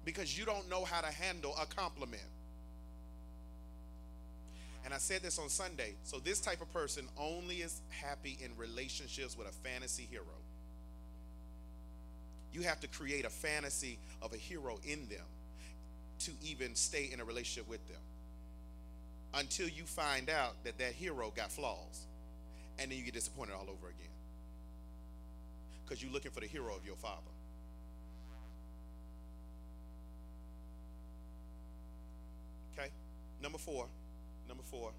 Because 0.06 0.38
you 0.38 0.44
don't 0.44 0.70
know 0.70 0.84
how 0.84 1.02
to 1.02 1.08
handle 1.08 1.56
a 1.62 1.66
compliment. 1.66 2.24
And 4.84 4.94
I 4.94 4.98
said 4.98 5.22
this 5.22 5.40
on 5.40 5.50
Sunday. 5.50 5.96
So 6.04 6.20
this 6.20 6.40
type 6.42 6.62
of 6.62 6.72
person 6.74 7.08
only 7.18 7.58
is 7.58 7.82
happy 7.90 8.38
in 8.44 8.52
relationships 8.58 9.38
with 9.38 9.48
a 9.48 9.52
fantasy 9.52 10.08
hero. 10.10 10.26
You 12.52 12.62
have 12.64 12.80
to 12.82 12.88
create 12.88 13.26
a 13.26 13.30
fantasy 13.30 13.98
of 14.22 14.34
a 14.34 14.38
hero 14.38 14.80
in 14.84 15.08
them 15.08 15.26
to 16.20 16.32
even 16.44 16.76
stay 16.76 17.10
in 17.12 17.20
a 17.20 17.26
relationship 17.26 17.68
with 17.70 17.86
them. 17.88 18.02
Until 19.34 19.68
you 19.68 19.84
find 19.84 20.30
out 20.30 20.64
that 20.64 20.78
that 20.78 20.94
hero 20.94 21.32
got 21.36 21.52
flaws. 21.52 22.06
And 22.78 22.92
then 22.92 22.98
you 22.98 23.06
get 23.06 23.14
disappointed 23.14 23.54
all 23.54 23.64
over 23.70 23.88
again. 23.88 24.12
Because 25.84 26.04
you're 26.04 26.12
looking 26.12 26.32
for 26.32 26.40
the 26.40 26.48
hero 26.48 26.76
of 26.76 26.86
your 26.86 26.96
father. 26.96 27.22
Okay? 32.78 32.90
Number 33.42 33.58
four. 33.58 33.88
Number 34.54 34.64
four. 34.70 34.92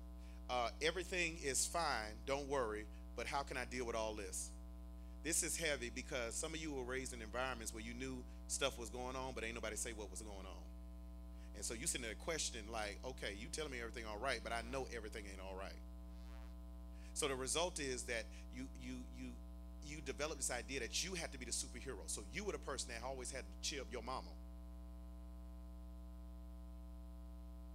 Uh, 0.51 0.71
everything 0.83 1.39
is 1.41 1.65
fine. 1.65 2.11
Don't 2.27 2.49
worry. 2.49 2.87
But 3.15 3.29
how 3.29 3.43
can 3.43 3.57
I 3.57 3.65
deal 3.67 3.87
with 3.87 3.95
all 3.95 4.15
this? 4.15 4.51
This 5.23 5.45
is 5.45 5.57
heavy 5.57 5.93
because 5.95 6.35
some 6.35 6.53
of 6.53 6.61
you 6.61 6.73
were 6.73 6.83
raised 6.83 7.15
in 7.15 7.23
environments 7.23 7.73
where 7.73 7.85
you 7.85 7.95
knew 7.95 8.25
stuff 8.49 8.77
was 8.77 8.91
going 8.91 9.15
on, 9.15 9.31
but 9.33 9.45
ain't 9.45 9.55
nobody 9.55 9.77
say 9.77 9.93
what 9.93 10.11
was 10.11 10.23
going 10.23 10.35
on. 10.45 10.63
And 11.55 11.65
so 11.65 11.73
you 11.73 11.87
sitting 11.87 12.03
there 12.05 12.17
questioning, 12.25 12.65
like, 12.73 12.99
okay, 13.07 13.37
you 13.39 13.47
telling 13.53 13.71
me 13.71 13.79
everything 13.79 14.03
all 14.11 14.19
right, 14.19 14.41
but 14.43 14.53
I 14.53 14.63
know 14.73 14.89
everything 14.95 15.23
ain't 15.31 15.41
all 15.41 15.57
right. 15.57 15.79
So 17.13 17.29
the 17.29 17.37
result 17.37 17.79
is 17.79 18.03
that 18.03 18.25
you 18.57 18.67
you 18.83 18.95
you 19.17 19.29
you 19.87 19.99
develop 20.05 20.37
this 20.37 20.51
idea 20.51 20.81
that 20.81 21.05
you 21.05 21.15
had 21.15 21.31
to 21.31 21.39
be 21.39 21.45
the 21.45 21.53
superhero. 21.53 22.03
So 22.07 22.23
you 22.33 22.43
were 22.43 22.53
the 22.53 22.59
person 22.59 22.91
that 22.93 23.07
always 23.07 23.31
had 23.31 23.43
to 23.43 23.69
cheer 23.69 23.83
up 23.83 23.87
your 23.93 24.03
mama. 24.03 24.31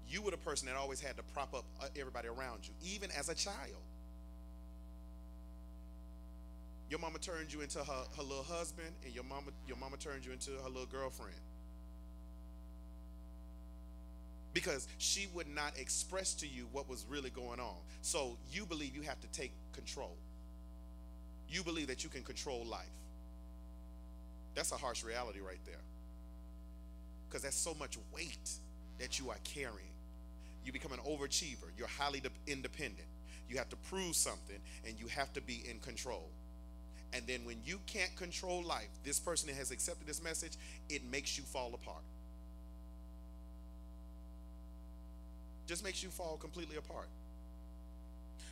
You 0.09 0.23
were 0.23 0.31
the 0.31 0.37
person 0.37 0.67
that 0.67 0.75
always 0.75 0.99
had 0.99 1.15
to 1.17 1.23
prop 1.33 1.53
up 1.53 1.65
uh, 1.79 1.87
everybody 1.97 2.27
around 2.27 2.67
you, 2.67 2.73
even 2.83 3.09
as 3.17 3.29
a 3.29 3.35
child. 3.35 3.83
Your 6.89 6.99
mama 6.99 7.19
turned 7.19 7.53
you 7.53 7.61
into 7.61 7.77
her, 7.79 8.03
her 8.17 8.23
little 8.23 8.43
husband, 8.43 8.89
and 9.05 9.13
your 9.13 9.23
mama 9.23 9.51
your 9.67 9.77
mama 9.77 9.97
turned 9.97 10.25
you 10.25 10.31
into 10.31 10.51
her 10.63 10.69
little 10.69 10.87
girlfriend. 10.87 11.37
Because 14.51 14.87
she 14.97 15.27
would 15.35 15.47
not 15.47 15.77
express 15.77 16.33
to 16.35 16.47
you 16.47 16.67
what 16.71 16.89
was 16.89 17.05
really 17.07 17.29
going 17.29 17.59
on. 17.59 17.75
So 18.01 18.37
you 18.51 18.65
believe 18.65 18.95
you 18.95 19.03
have 19.03 19.19
to 19.21 19.27
take 19.27 19.51
control. 19.73 20.17
You 21.47 21.63
believe 21.63 21.87
that 21.87 22.03
you 22.03 22.09
can 22.09 22.23
control 22.23 22.65
life. 22.65 22.87
That's 24.55 24.71
a 24.71 24.75
harsh 24.75 25.03
reality 25.03 25.39
right 25.39 25.59
there. 25.65 25.81
Because 27.27 27.43
that's 27.43 27.55
so 27.55 27.75
much 27.75 27.99
weight 28.11 28.49
that 28.97 29.19
you 29.19 29.29
are 29.29 29.37
carrying. 29.43 29.88
You 30.65 30.71
become 30.71 30.91
an 30.91 30.99
overachiever. 30.99 31.69
You're 31.77 31.87
highly 31.87 32.19
de- 32.19 32.29
independent. 32.47 33.07
You 33.49 33.57
have 33.57 33.69
to 33.69 33.75
prove 33.75 34.15
something 34.15 34.59
and 34.85 34.99
you 34.99 35.07
have 35.07 35.33
to 35.33 35.41
be 35.41 35.63
in 35.69 35.79
control. 35.79 36.29
And 37.13 37.25
then 37.25 37.43
when 37.43 37.57
you 37.65 37.79
can't 37.87 38.15
control 38.15 38.63
life, 38.63 38.89
this 39.03 39.19
person 39.19 39.47
that 39.47 39.55
has 39.55 39.71
accepted 39.71 40.07
this 40.07 40.23
message, 40.23 40.53
it 40.89 41.03
makes 41.11 41.37
you 41.37 41.43
fall 41.43 41.73
apart. 41.73 42.03
Just 45.65 45.83
makes 45.83 46.03
you 46.03 46.09
fall 46.09 46.37
completely 46.37 46.77
apart. 46.77 47.07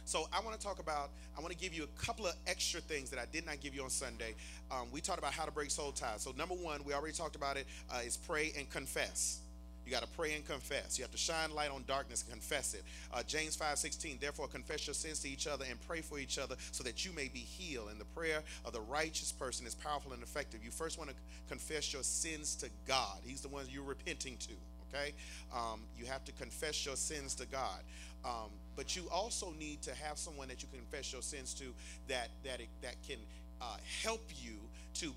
So 0.05 0.27
I 0.31 0.39
want 0.39 0.57
to 0.57 0.65
talk 0.65 0.79
about, 0.79 1.09
I 1.37 1.41
want 1.41 1.51
to 1.51 1.57
give 1.57 1.73
you 1.73 1.83
a 1.83 2.05
couple 2.05 2.25
of 2.25 2.33
extra 2.47 2.79
things 2.79 3.09
that 3.09 3.19
I 3.19 3.25
did 3.31 3.45
not 3.45 3.59
give 3.59 3.75
you 3.75 3.83
on 3.83 3.89
Sunday. 3.89 4.35
Um, 4.71 4.87
we 4.91 5.01
talked 5.01 5.19
about 5.19 5.33
how 5.33 5.43
to 5.43 5.51
break 5.51 5.69
soul 5.69 5.91
ties. 5.91 6.21
So 6.21 6.31
number 6.37 6.55
one, 6.55 6.83
we 6.85 6.93
already 6.93 7.13
talked 7.13 7.35
about 7.35 7.57
it, 7.57 7.67
uh, 7.93 7.99
is 8.05 8.15
pray 8.15 8.53
and 8.57 8.69
confess. 8.69 9.41
You 9.87 9.93
got 9.93 10.01
to 10.01 10.09
pray 10.17 10.33
and 10.35 10.45
confess. 10.45 10.99
You 10.99 11.05
have 11.05 11.11
to 11.11 11.17
shine 11.17 11.55
light 11.55 11.71
on 11.71 11.85
darkness 11.87 12.21
and 12.23 12.31
confess 12.33 12.73
it. 12.73 12.83
Uh, 13.13 13.23
James 13.23 13.55
5 13.55 13.77
16, 13.77 14.17
therefore 14.19 14.49
confess 14.49 14.85
your 14.85 14.93
sins 14.93 15.21
to 15.21 15.29
each 15.29 15.47
other 15.47 15.63
and 15.69 15.79
pray 15.87 16.01
for 16.01 16.19
each 16.19 16.37
other 16.37 16.55
so 16.73 16.83
that 16.83 17.05
you 17.05 17.13
may 17.13 17.29
be 17.29 17.39
healed. 17.39 17.87
And 17.89 17.97
the 17.97 18.05
prayer 18.05 18.41
of 18.65 18.73
the 18.73 18.81
righteous 18.81 19.31
person 19.31 19.65
is 19.65 19.75
powerful 19.75 20.11
and 20.11 20.21
effective. 20.21 20.61
You 20.61 20.71
first 20.71 20.97
want 20.97 21.11
to 21.11 21.15
confess 21.47 21.93
your 21.93 22.03
sins 22.03 22.53
to 22.57 22.69
God, 22.85 23.19
He's 23.23 23.39
the 23.39 23.47
one 23.47 23.63
you're 23.69 23.81
repenting 23.81 24.35
to. 24.39 24.51
Okay? 24.93 25.13
Um, 25.55 25.83
you 25.97 26.05
have 26.05 26.25
to 26.25 26.33
confess 26.33 26.85
your 26.85 26.97
sins 26.97 27.33
to 27.35 27.45
God. 27.45 27.79
Um, 28.25 28.49
but 28.75 28.97
you 28.97 29.03
also 29.09 29.53
need 29.57 29.81
to 29.83 29.95
have 29.95 30.17
someone 30.17 30.49
that 30.49 30.61
you 30.61 30.67
confess 30.73 31.13
your 31.13 31.21
sins 31.21 31.53
to 31.53 31.65
that 32.09 32.27
that 32.43 32.59
that 32.81 32.95
can 33.07 33.19
uh, 33.61 33.77
help 34.03 34.23
you 34.35 34.55
to 34.95 35.13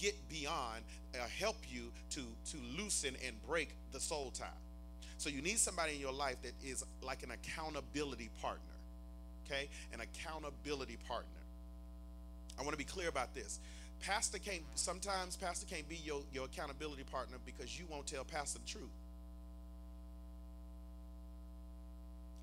get 0.00 0.28
beyond, 0.28 0.84
uh, 1.14 1.26
help 1.38 1.56
you 1.68 1.92
to 2.10 2.22
to 2.50 2.56
loosen 2.76 3.16
and 3.26 3.36
break 3.46 3.74
the 3.92 4.00
soul 4.00 4.30
tie. 4.30 4.46
So 5.18 5.28
you 5.28 5.42
need 5.42 5.58
somebody 5.58 5.94
in 5.94 6.00
your 6.00 6.12
life 6.12 6.36
that 6.42 6.52
is 6.64 6.84
like 7.02 7.22
an 7.22 7.30
accountability 7.32 8.30
partner. 8.40 8.62
Okay, 9.46 9.68
an 9.92 10.00
accountability 10.00 10.96
partner. 11.08 11.40
I 12.58 12.62
want 12.62 12.72
to 12.72 12.78
be 12.78 12.84
clear 12.84 13.08
about 13.08 13.34
this. 13.34 13.60
Pastor 14.00 14.38
can't 14.38 14.62
sometimes 14.74 15.36
pastor 15.36 15.66
can't 15.66 15.88
be 15.88 15.96
your, 15.96 16.22
your 16.32 16.44
accountability 16.44 17.04
partner 17.04 17.36
because 17.44 17.78
you 17.78 17.86
won't 17.90 18.06
tell 18.06 18.24
pastor 18.24 18.58
the 18.58 18.66
truth. 18.66 18.90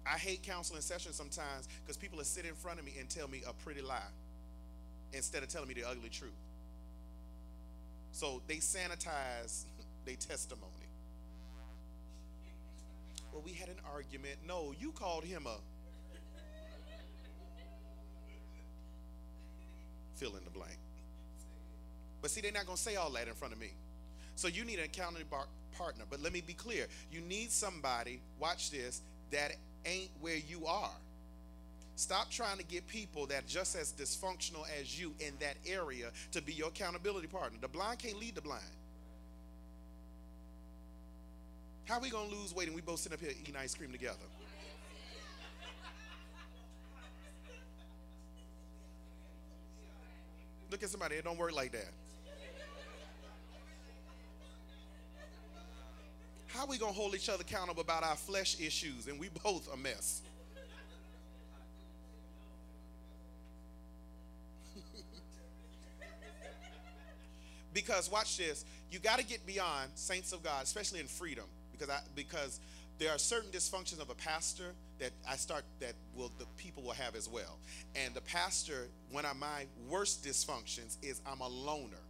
I 0.06 0.18
hate 0.18 0.44
counseling 0.44 0.82
sessions 0.82 1.16
sometimes 1.16 1.68
because 1.84 1.98
people 1.98 2.18
will 2.18 2.26
sit 2.26 2.46
in 2.46 2.54
front 2.54 2.80
of 2.80 2.86
me 2.86 2.94
and 3.00 3.10
tell 3.10 3.28
me 3.28 3.42
a 3.48 3.54
pretty 3.54 3.82
lie 3.82 4.00
instead 5.14 5.44
of 5.44 5.50
telling 5.50 5.68
me 5.68 5.74
the 5.74 5.88
ugly 5.88 6.10
truth. 6.10 6.32
So 8.16 8.42
they 8.48 8.56
sanitize 8.56 9.66
their 10.06 10.16
testimony. 10.16 10.72
Well, 13.34 13.42
we 13.44 13.52
had 13.52 13.68
an 13.68 13.76
argument. 13.94 14.38
No, 14.48 14.74
you 14.80 14.94
called 14.94 15.26
him 15.26 15.46
a 15.46 15.58
fill 20.16 20.38
in 20.38 20.46
the 20.46 20.50
blank. 20.50 20.78
But 22.22 22.32
see, 22.32 22.40
they're 22.40 22.54
not 22.54 22.66
going 22.66 22.78
to 22.78 22.82
say 22.82 22.96
all 22.96 23.10
that 23.12 23.28
in 23.28 23.34
front 23.34 23.54
of 23.54 23.60
me. 23.60 23.74
So 24.36 24.48
you 24.48 24.64
need 24.64 24.80
an 24.80 24.86
accountability 24.86 25.30
partner. 25.78 26.06
But 26.10 26.22
let 26.22 26.32
me 26.32 26.40
be 26.40 26.54
clear 26.54 26.88
you 27.12 27.20
need 27.20 27.52
somebody, 27.52 28.22
watch 28.40 28.72
this, 28.72 29.02
that 29.32 29.58
ain't 29.86 30.12
where 30.22 30.38
you 30.38 30.66
are. 30.68 30.96
Stop 31.96 32.30
trying 32.30 32.58
to 32.58 32.64
get 32.64 32.88
people 32.88 33.26
that 33.28 33.48
just 33.48 33.76
as 33.76 33.94
dysfunctional 33.94 34.66
as 34.80 35.00
you 35.00 35.14
in 35.20 35.34
that 35.40 35.56
area 35.66 36.12
to 36.32 36.42
be 36.42 36.54
your 36.54 36.68
accountability 36.68 37.28
partner. 37.28 37.58
The 37.62 37.70
blind 37.70 38.00
can't 38.00 38.20
lead 38.20 38.36
the 38.36 38.42
blind. 38.42 38.64
How 41.86 42.00
we 42.00 42.10
gonna 42.10 42.30
lose 42.30 42.54
weight 42.54 42.68
and 42.68 42.76
we 42.76 42.82
both 42.82 43.00
sit 43.00 43.14
up 43.14 43.20
here 43.22 43.32
eating 43.40 43.56
ice 43.56 43.76
cream 43.76 43.92
together? 43.92 44.18
Look 50.70 50.84
at 50.84 50.90
somebody, 50.90 51.16
it 51.16 51.24
don't 51.24 51.38
work 51.38 51.54
like 51.54 51.72
that. 51.72 51.92
How 56.48 56.66
we 56.66 56.78
gonna 56.78 56.92
hold 56.92 57.16
each 57.16 57.30
other 57.30 57.42
accountable 57.42 57.82
about 57.82 58.04
our 58.04 58.16
flesh 58.16 58.60
issues 58.60 59.08
and 59.08 59.20
we 59.20 59.30
both 59.30 59.72
a 59.74 59.78
mess? 59.78 60.22
Because 67.76 68.10
watch 68.10 68.38
this, 68.38 68.66
you 68.90 68.98
got 68.98 69.20
to 69.20 69.26
get 69.26 69.46
beyond 69.46 69.92
saints 69.94 70.32
of 70.32 70.42
God, 70.42 70.64
especially 70.64 71.02
in 71.02 71.08
freedom, 71.08 71.44
because 71.72 71.90
I 71.90 72.00
because 72.16 72.60
there 72.98 73.12
are 73.12 73.18
certain 73.18 73.52
dysfunctions 73.52 74.02
of 74.02 74.10
a 74.10 74.16
pastor 74.16 74.72
that 75.00 75.12
I 75.30 75.36
start 75.36 75.66
that 75.82 75.94
will 76.16 76.32
the 76.40 76.46
people 76.58 76.82
will 76.82 76.94
have 76.94 77.16
as 77.16 77.30
well. 77.30 77.60
And 77.94 78.14
the 78.14 78.22
pastor, 78.22 78.88
one 79.12 79.26
of 79.26 79.36
my 79.36 79.66
worst 79.90 80.24
dysfunctions 80.24 80.98
is 81.04 81.22
I'm 81.30 81.42
a 81.42 81.48
loner, 81.48 82.02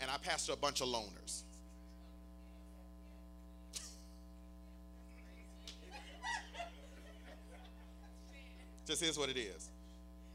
and 0.00 0.10
I 0.10 0.16
pastor 0.18 0.52
a 0.52 0.56
bunch 0.56 0.80
of 0.80 0.88
loners. 0.88 1.42
Just 8.86 9.02
is 9.02 9.18
what 9.18 9.28
it 9.28 9.36
is. 9.36 9.68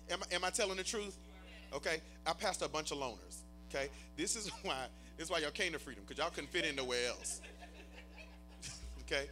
Am, 0.09 0.19
am 0.31 0.43
I 0.43 0.49
telling 0.49 0.77
the 0.77 0.83
truth? 0.83 1.17
Okay. 1.73 2.01
I 2.25 2.33
pastor 2.33 2.65
a 2.65 2.69
bunch 2.69 2.91
of 2.91 2.97
loners. 2.97 3.40
Okay. 3.73 3.89
This 4.17 4.35
is 4.35 4.49
why 4.63 4.85
this 5.17 5.25
is 5.25 5.31
why 5.31 5.39
y'all 5.39 5.51
came 5.51 5.73
to 5.73 5.79
freedom, 5.79 6.03
because 6.07 6.21
y'all 6.21 6.31
couldn't 6.31 6.49
fit 6.49 6.65
in 6.65 6.75
nowhere 6.75 7.07
else. 7.07 7.41
okay. 9.01 9.29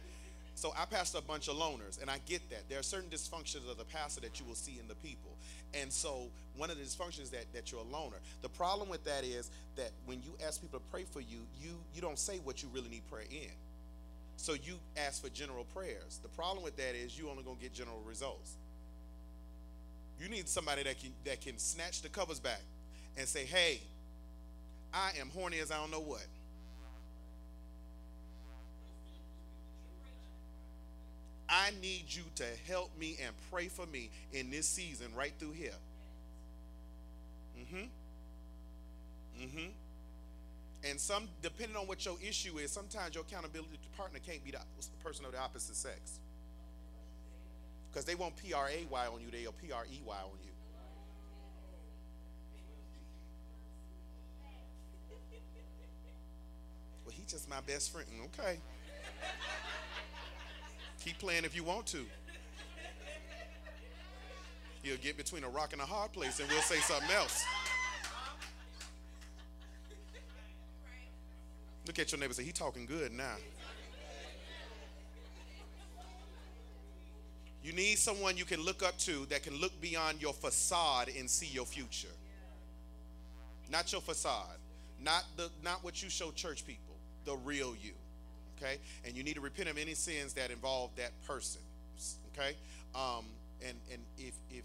So 0.54 0.74
I 0.76 0.84
pastor 0.84 1.18
a 1.18 1.22
bunch 1.22 1.48
of 1.48 1.56
loners, 1.56 2.00
and 2.00 2.10
I 2.10 2.18
get 2.26 2.48
that. 2.50 2.68
There 2.68 2.78
are 2.78 2.82
certain 2.82 3.08
dysfunctions 3.08 3.68
of 3.70 3.78
the 3.78 3.84
pastor 3.84 4.20
that 4.20 4.38
you 4.38 4.44
will 4.44 4.54
see 4.54 4.78
in 4.78 4.86
the 4.88 4.94
people. 4.96 5.30
And 5.72 5.90
so 5.90 6.26
one 6.54 6.68
of 6.70 6.76
the 6.76 6.84
dysfunctions 6.84 7.30
that, 7.30 7.46
that 7.54 7.72
you're 7.72 7.80
a 7.80 7.84
loner. 7.84 8.18
The 8.42 8.50
problem 8.50 8.90
with 8.90 9.02
that 9.04 9.24
is 9.24 9.50
that 9.76 9.90
when 10.04 10.22
you 10.22 10.34
ask 10.46 10.60
people 10.60 10.78
to 10.78 10.84
pray 10.90 11.04
for 11.04 11.20
you, 11.20 11.38
you 11.58 11.70
you 11.94 12.02
don't 12.02 12.18
say 12.18 12.40
what 12.44 12.62
you 12.62 12.68
really 12.74 12.90
need 12.90 13.08
prayer 13.10 13.24
in. 13.30 13.50
So 14.36 14.52
you 14.52 14.74
ask 14.96 15.22
for 15.22 15.30
general 15.30 15.64
prayers. 15.64 16.20
The 16.22 16.28
problem 16.28 16.62
with 16.62 16.76
that 16.76 16.94
is 16.94 17.18
you 17.18 17.30
only 17.30 17.42
gonna 17.42 17.56
get 17.60 17.72
general 17.72 18.02
results. 18.06 18.56
You 20.20 20.28
need 20.28 20.48
somebody 20.48 20.82
that 20.82 21.00
can 21.00 21.12
that 21.24 21.40
can 21.40 21.58
snatch 21.58 22.02
the 22.02 22.10
covers 22.10 22.38
back 22.38 22.60
and 23.16 23.26
say, 23.26 23.46
"Hey, 23.46 23.80
I 24.92 25.12
am 25.20 25.30
horny 25.30 25.58
as 25.60 25.70
I 25.70 25.76
don't 25.76 25.90
know 25.90 26.00
what." 26.00 26.26
I 31.52 31.72
need 31.82 32.04
you 32.06 32.22
to 32.36 32.44
help 32.68 32.96
me 32.96 33.18
and 33.24 33.34
pray 33.50 33.66
for 33.66 33.84
me 33.86 34.10
in 34.32 34.50
this 34.50 34.68
season 34.68 35.08
right 35.16 35.32
through 35.36 35.50
here. 35.50 35.74
Mm-hmm. 37.58 37.86
Mm-hmm. 39.42 39.70
And 40.88 41.00
some, 41.00 41.28
depending 41.42 41.76
on 41.76 41.88
what 41.88 42.04
your 42.06 42.16
issue 42.26 42.58
is, 42.58 42.70
sometimes 42.70 43.16
your 43.16 43.24
accountability 43.24 43.80
partner 43.96 44.20
can't 44.24 44.44
be 44.44 44.52
the 44.52 44.58
person 45.02 45.24
of 45.24 45.32
the 45.32 45.40
opposite 45.40 45.74
sex. 45.74 46.20
Because 47.90 48.04
they 48.04 48.14
won't 48.14 48.36
P 48.36 48.52
R 48.52 48.68
A 48.68 48.86
Y 48.88 49.06
on 49.08 49.20
you, 49.20 49.30
they'll 49.32 49.50
P 49.50 49.72
R 49.72 49.84
E 49.92 50.00
Y 50.06 50.16
on 50.16 50.38
you. 50.44 50.52
Well, 57.04 57.12
he's 57.12 57.19
just 57.30 57.48
my 57.48 57.60
best 57.66 57.92
friend. 57.92 58.08
Okay. 58.26 58.58
Keep 61.04 61.18
playing 61.18 61.44
if 61.44 61.54
you 61.54 61.64
want 61.64 61.86
to. 61.86 62.04
You'll 64.82 64.96
get 64.98 65.16
between 65.16 65.44
a 65.44 65.48
rock 65.48 65.72
and 65.72 65.80
a 65.80 65.86
hard 65.86 66.12
place 66.12 66.40
and 66.40 66.48
we'll 66.48 66.62
say 66.62 66.78
something 66.78 67.10
else. 67.10 67.44
Look 71.86 71.98
at 71.98 72.12
your 72.12 72.20
neighbor 72.20 72.34
say, 72.34 72.44
he 72.44 72.52
talking 72.52 72.86
good 72.86 73.12
now. 73.12 73.36
You 77.62 77.72
need 77.72 77.98
someone 77.98 78.36
you 78.36 78.44
can 78.44 78.62
look 78.62 78.82
up 78.82 78.96
to 78.98 79.26
that 79.26 79.42
can 79.42 79.60
look 79.60 79.78
beyond 79.80 80.22
your 80.22 80.32
facade 80.32 81.10
and 81.16 81.28
see 81.28 81.46
your 81.46 81.66
future. 81.66 82.08
Not 83.70 83.92
your 83.92 84.00
facade. 84.00 84.56
Not 85.02 85.24
the 85.36 85.50
not 85.62 85.84
what 85.84 86.02
you 86.02 86.08
show 86.08 86.30
church 86.30 86.66
people. 86.66 86.89
The 87.24 87.36
real 87.36 87.74
you. 87.80 87.92
Okay? 88.58 88.78
And 89.04 89.16
you 89.16 89.22
need 89.22 89.34
to 89.34 89.40
repent 89.40 89.68
of 89.68 89.78
any 89.78 89.94
sins 89.94 90.34
that 90.34 90.50
involve 90.50 90.90
that 90.96 91.12
person. 91.26 91.60
Okay? 92.32 92.56
Um, 92.94 93.24
and 93.66 93.76
and 93.92 94.00
if 94.18 94.34
if 94.50 94.64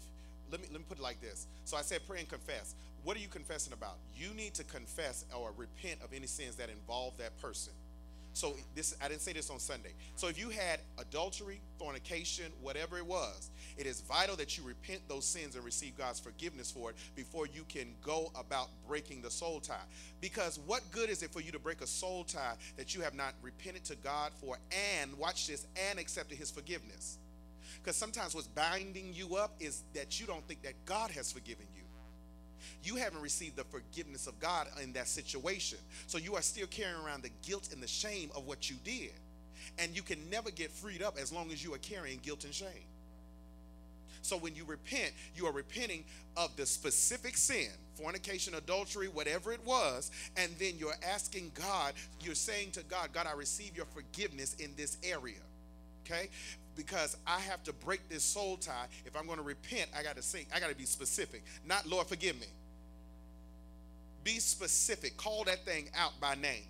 let 0.50 0.60
me 0.60 0.68
let 0.70 0.80
me 0.80 0.86
put 0.88 0.98
it 0.98 1.02
like 1.02 1.20
this. 1.20 1.46
So 1.64 1.76
I 1.76 1.82
said 1.82 2.00
pray 2.06 2.20
and 2.20 2.28
confess. 2.28 2.74
What 3.04 3.16
are 3.16 3.20
you 3.20 3.28
confessing 3.28 3.72
about? 3.72 3.98
You 4.16 4.34
need 4.34 4.54
to 4.54 4.64
confess 4.64 5.24
or 5.34 5.52
repent 5.56 6.00
of 6.02 6.12
any 6.12 6.26
sins 6.26 6.56
that 6.56 6.70
involve 6.70 7.16
that 7.18 7.40
person. 7.40 7.72
So 8.36 8.54
this 8.74 8.94
I 9.02 9.08
didn't 9.08 9.22
say 9.22 9.32
this 9.32 9.48
on 9.48 9.58
Sunday. 9.58 9.94
So 10.14 10.28
if 10.28 10.38
you 10.38 10.50
had 10.50 10.80
adultery, 10.98 11.62
fornication, 11.78 12.52
whatever 12.60 12.98
it 12.98 13.06
was, 13.06 13.50
it 13.78 13.86
is 13.86 14.02
vital 14.02 14.36
that 14.36 14.58
you 14.58 14.62
repent 14.62 15.00
those 15.08 15.24
sins 15.24 15.54
and 15.54 15.64
receive 15.64 15.96
God's 15.96 16.20
forgiveness 16.20 16.70
for 16.70 16.90
it 16.90 16.96
before 17.14 17.46
you 17.46 17.64
can 17.66 17.94
go 18.02 18.30
about 18.38 18.68
breaking 18.86 19.22
the 19.22 19.30
soul 19.30 19.58
tie. 19.58 19.86
Because 20.20 20.60
what 20.66 20.82
good 20.90 21.08
is 21.08 21.22
it 21.22 21.30
for 21.30 21.40
you 21.40 21.50
to 21.50 21.58
break 21.58 21.80
a 21.80 21.86
soul 21.86 22.24
tie 22.24 22.56
that 22.76 22.94
you 22.94 23.00
have 23.00 23.14
not 23.14 23.32
repented 23.40 23.84
to 23.84 23.96
God 23.96 24.32
for 24.38 24.58
and 25.00 25.16
watch 25.16 25.46
this 25.46 25.66
and 25.88 25.98
accepted 25.98 26.36
his 26.36 26.50
forgiveness? 26.50 27.16
Because 27.82 27.96
sometimes 27.96 28.34
what's 28.34 28.48
binding 28.48 29.14
you 29.14 29.36
up 29.36 29.54
is 29.60 29.82
that 29.94 30.20
you 30.20 30.26
don't 30.26 30.46
think 30.46 30.60
that 30.60 30.74
God 30.84 31.10
has 31.12 31.32
forgiven 31.32 31.64
you. 31.74 31.85
You 32.86 32.96
haven't 32.96 33.20
received 33.20 33.56
the 33.56 33.64
forgiveness 33.64 34.28
of 34.28 34.38
God 34.38 34.68
in 34.80 34.92
that 34.92 35.08
situation. 35.08 35.78
So 36.06 36.18
you 36.18 36.36
are 36.36 36.42
still 36.42 36.68
carrying 36.68 37.04
around 37.04 37.24
the 37.24 37.30
guilt 37.42 37.70
and 37.72 37.82
the 37.82 37.88
shame 37.88 38.30
of 38.36 38.46
what 38.46 38.70
you 38.70 38.76
did. 38.84 39.10
And 39.78 39.94
you 39.96 40.02
can 40.02 40.30
never 40.30 40.52
get 40.52 40.70
freed 40.70 41.02
up 41.02 41.18
as 41.20 41.32
long 41.32 41.50
as 41.50 41.64
you 41.64 41.74
are 41.74 41.78
carrying 41.78 42.20
guilt 42.22 42.44
and 42.44 42.54
shame. 42.54 42.86
So 44.22 44.36
when 44.36 44.54
you 44.54 44.64
repent, 44.64 45.12
you 45.34 45.46
are 45.46 45.52
repenting 45.52 46.04
of 46.36 46.54
the 46.56 46.64
specific 46.64 47.36
sin, 47.36 47.70
fornication, 47.94 48.54
adultery, 48.54 49.08
whatever 49.08 49.52
it 49.52 49.64
was, 49.64 50.12
and 50.36 50.52
then 50.58 50.74
you're 50.78 50.94
asking 51.12 51.50
God, 51.54 51.94
you're 52.20 52.34
saying 52.34 52.70
to 52.72 52.84
God, 52.84 53.10
God, 53.12 53.26
I 53.26 53.36
receive 53.36 53.76
your 53.76 53.86
forgiveness 53.86 54.54
in 54.54 54.70
this 54.76 54.96
area. 55.02 55.38
Okay? 56.04 56.28
because 56.76 57.16
I 57.26 57.40
have 57.40 57.64
to 57.64 57.72
break 57.72 58.08
this 58.08 58.22
soul 58.22 58.58
tie. 58.58 58.86
If 59.06 59.16
I'm 59.16 59.24
going 59.24 59.38
to 59.38 59.44
repent, 59.44 59.88
I 59.98 60.02
got 60.02 60.16
to 60.16 60.22
say, 60.22 60.46
I 60.54 60.60
got 60.60 60.68
to 60.68 60.76
be 60.76 60.84
specific. 60.84 61.42
Not, 61.64 61.86
Lord, 61.86 62.06
forgive 62.06 62.38
me. 62.38 62.46
Be 64.26 64.40
specific. 64.40 65.16
Call 65.16 65.44
that 65.44 65.64
thing 65.64 65.88
out 65.96 66.10
by 66.20 66.34
name. 66.34 66.64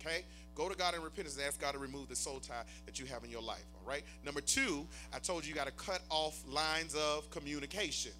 Okay? 0.00 0.24
Go 0.56 0.68
to 0.68 0.76
God 0.76 0.92
in 0.96 1.02
repentance 1.02 1.36
and 1.36 1.46
ask 1.46 1.60
God 1.60 1.70
to 1.74 1.78
remove 1.78 2.08
the 2.08 2.16
soul 2.16 2.40
tie 2.40 2.64
that 2.84 2.98
you 2.98 3.06
have 3.06 3.22
in 3.22 3.30
your 3.30 3.42
life. 3.42 3.64
All 3.80 3.88
right? 3.88 4.02
Number 4.24 4.40
two, 4.40 4.88
I 5.14 5.20
told 5.20 5.44
you 5.44 5.50
you 5.50 5.54
got 5.54 5.68
to 5.68 5.72
cut 5.72 6.00
off 6.10 6.42
lines 6.48 6.96
of 6.96 7.30
communication. 7.30 8.10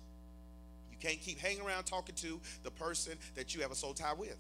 You 0.92 0.98
can't 1.00 1.20
keep 1.20 1.40
hanging 1.40 1.62
around 1.62 1.82
talking 1.82 2.14
to 2.14 2.40
the 2.62 2.70
person 2.70 3.14
that 3.34 3.56
you 3.56 3.60
have 3.62 3.72
a 3.72 3.74
soul 3.74 3.92
tie 3.92 4.12
with. 4.12 4.38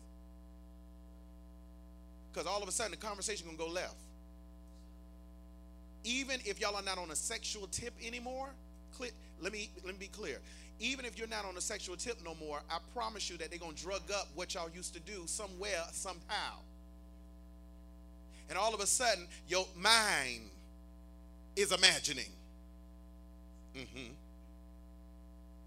Because 2.32 2.46
all 2.46 2.62
of 2.62 2.68
a 2.68 2.72
sudden 2.72 2.92
the 2.92 2.98
conversation 2.98 3.46
gonna 3.46 3.58
go 3.58 3.68
left 3.68 3.96
even 6.04 6.40
if 6.44 6.60
y'all 6.60 6.76
are 6.76 6.82
not 6.82 6.98
on 6.98 7.10
a 7.10 7.16
sexual 7.16 7.66
tip 7.66 7.92
anymore, 8.02 8.48
let 9.40 9.52
me 9.52 9.70
let 9.84 9.94
me 9.94 9.98
be 9.98 10.08
clear. 10.08 10.38
Even 10.78 11.04
if 11.04 11.18
you're 11.18 11.28
not 11.28 11.44
on 11.44 11.56
a 11.56 11.60
sexual 11.60 11.96
tip 11.96 12.18
no 12.24 12.34
more, 12.34 12.60
I 12.70 12.78
promise 12.94 13.28
you 13.28 13.36
that 13.38 13.50
they're 13.50 13.58
gonna 13.58 13.74
drug 13.74 14.10
up 14.14 14.28
what 14.34 14.54
y'all 14.54 14.70
used 14.70 14.94
to 14.94 15.00
do 15.00 15.22
somewhere, 15.26 15.84
somehow. 15.92 16.56
And 18.48 18.58
all 18.58 18.74
of 18.74 18.80
a 18.80 18.86
sudden, 18.86 19.26
your 19.46 19.66
mind 19.76 20.40
is 21.54 21.72
imagining. 21.72 22.30
Mm-hmm. 23.76 24.12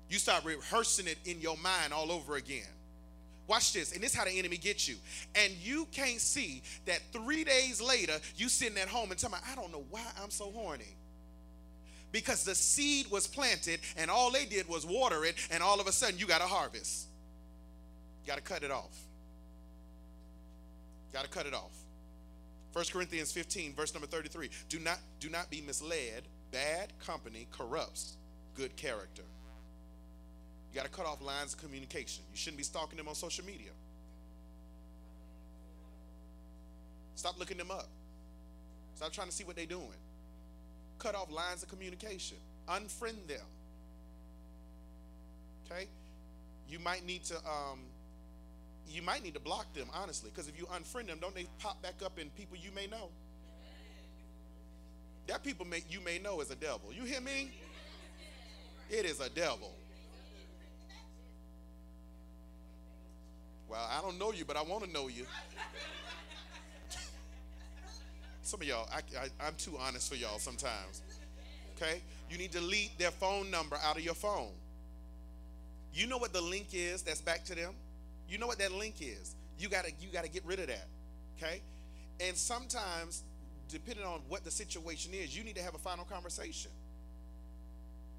You 0.10 0.20
start 0.20 0.44
rehearsing 0.44 1.08
it 1.08 1.18
in 1.26 1.40
your 1.40 1.58
mind 1.58 1.94
all 1.94 2.12
over 2.12 2.36
again. 2.36 2.68
Watch 3.48 3.74
this, 3.74 3.94
and 3.94 4.02
this 4.02 4.12
is 4.12 4.18
how 4.18 4.26
the 4.26 4.32
enemy 4.32 4.58
gets 4.58 4.88
you. 4.88 4.96
And 5.36 5.54
you 5.54 5.88
can't 5.92 6.20
see 6.20 6.62
that 6.86 7.02
three 7.12 7.44
days 7.44 7.82
later, 7.82 8.14
you 8.36 8.48
sitting 8.48 8.78
at 8.78 8.88
home 8.88 9.12
and 9.12 9.20
telling 9.20 9.40
me, 9.40 9.48
I 9.52 9.56
don't 9.56 9.72
know 9.72 9.84
why 9.90 10.02
I'm 10.22 10.30
so 10.30 10.52
horny. 10.52 10.96
Because 12.14 12.46
the 12.46 12.56
seed 12.56 13.08
was 13.12 13.28
planted, 13.28 13.82
and 13.98 14.10
all 14.10 14.32
they 14.32 14.46
did 14.46 14.70
was 14.70 14.86
water 14.86 15.26
it, 15.26 15.36
and 15.52 15.62
all 15.62 15.82
of 15.82 15.88
a 15.88 15.92
sudden 15.92 16.18
you 16.18 16.28
got 16.28 16.42
a 16.42 16.46
harvest. 16.46 17.08
You 18.24 18.28
got 18.28 18.38
to 18.38 18.42
cut 18.42 18.64
it 18.64 18.72
off. 18.72 18.96
You 21.10 21.18
Got 21.18 21.26
to 21.26 21.30
cut 21.30 21.46
it 21.48 21.54
off. 21.54 21.74
1 22.72 22.86
Corinthians 22.94 23.32
15, 23.32 23.74
verse 23.74 23.94
number 23.94 24.08
33. 24.08 24.50
Do 24.70 24.80
not, 24.80 25.00
do 25.20 25.30
not 25.30 25.50
be 25.50 25.62
misled. 25.62 26.24
Bad 26.52 26.94
company 27.00 27.48
corrupts 27.52 28.18
good 28.56 28.76
character. 28.76 29.24
You 30.72 30.76
got 30.76 30.86
to 30.86 30.92
cut 30.92 31.08
off 31.08 31.22
lines 31.22 31.54
of 31.54 31.60
communication. 31.60 32.24
You 32.32 32.38
shouldn't 32.38 32.58
be 32.58 32.64
stalking 32.64 32.98
them 32.98 33.08
on 33.08 33.16
social 33.16 33.44
media. 33.44 33.72
Stop 37.16 37.40
looking 37.40 37.58
them 37.58 37.72
up. 37.72 37.88
Stop 38.96 39.12
trying 39.12 39.28
to 39.28 39.34
see 39.34 39.44
what 39.44 39.56
they're 39.56 39.66
doing. 39.66 39.98
Cut 41.04 41.16
off 41.16 41.30
lines 41.30 41.62
of 41.62 41.70
communication. 41.70 42.38
Unfriend 42.68 43.28
them. 43.28 43.46
Okay? 45.66 45.88
You 46.70 46.80
might 46.80 47.06
need 47.06 47.26
to 47.26 47.36
um, 47.36 47.82
you 48.88 49.02
might 49.02 49.24
need 49.24 49.34
to 49.34 49.40
block 49.40 49.74
them, 49.74 49.88
honestly, 49.94 50.30
because 50.30 50.48
if 50.48 50.58
you 50.58 50.66
unfriend 50.68 51.08
them, 51.08 51.18
don't 51.20 51.36
they 51.36 51.46
pop 51.60 51.82
back 51.82 51.96
up 52.06 52.20
in 52.20 52.30
people 52.32 52.58
you 52.58 52.72
may 52.74 52.88
know? 52.88 53.10
That 55.28 55.44
people 55.44 55.66
may, 55.66 55.84
you 55.90 56.00
may 56.02 56.20
know 56.20 56.42
is 56.42 56.52
a 56.52 56.56
devil. 56.56 56.94
You 56.94 57.04
hear 57.04 57.22
me? 57.22 57.52
It 58.90 59.06
is 59.06 59.20
a 59.20 59.30
devil. 59.30 59.74
Well, 63.68 63.90
I 63.90 64.02
don't 64.02 64.20
know 64.20 64.32
you, 64.32 64.46
but 64.46 64.58
I 64.58 64.62
want 64.62 64.84
to 64.84 64.92
know 64.92 65.08
you. 65.08 65.26
Some 68.54 68.62
of 68.62 68.68
y'all, 68.68 68.88
I, 68.94 69.30
I'm 69.44 69.56
too 69.58 69.80
honest 69.80 70.08
for 70.08 70.16
y'all 70.16 70.38
sometimes. 70.38 71.02
Okay? 71.76 72.04
You 72.30 72.38
need 72.38 72.52
to 72.52 72.60
delete 72.60 72.96
their 73.00 73.10
phone 73.10 73.50
number 73.50 73.80
out 73.84 73.98
of 73.98 74.04
your 74.04 74.14
phone. 74.14 74.52
You 75.92 76.06
know 76.06 76.20
what 76.20 76.34
the 76.34 76.42
link 76.42 76.68
is 76.72 77.02
that's 77.02 77.20
back 77.20 77.46
to 77.46 77.56
them? 77.56 77.74
You 78.30 78.38
know 78.38 78.46
what 78.46 78.60
that 78.60 78.72
link 78.72 78.98
is. 79.02 79.34
You 79.58 79.70
gotta 79.70 79.92
you 80.00 80.10
gotta 80.14 80.30
get 80.30 80.46
rid 80.46 80.60
of 80.60 80.68
that. 80.68 80.86
Okay? 81.36 81.64
And 82.20 82.38
sometimes, 82.38 83.24
depending 83.70 84.06
on 84.06 84.20
what 84.30 84.44
the 84.44 84.52
situation 84.52 85.16
is, 85.16 85.36
you 85.36 85.44
need 85.44 85.56
to 85.56 85.64
have 85.64 85.74
a 85.74 85.80
final 85.80 86.06
conversation. 86.06 86.70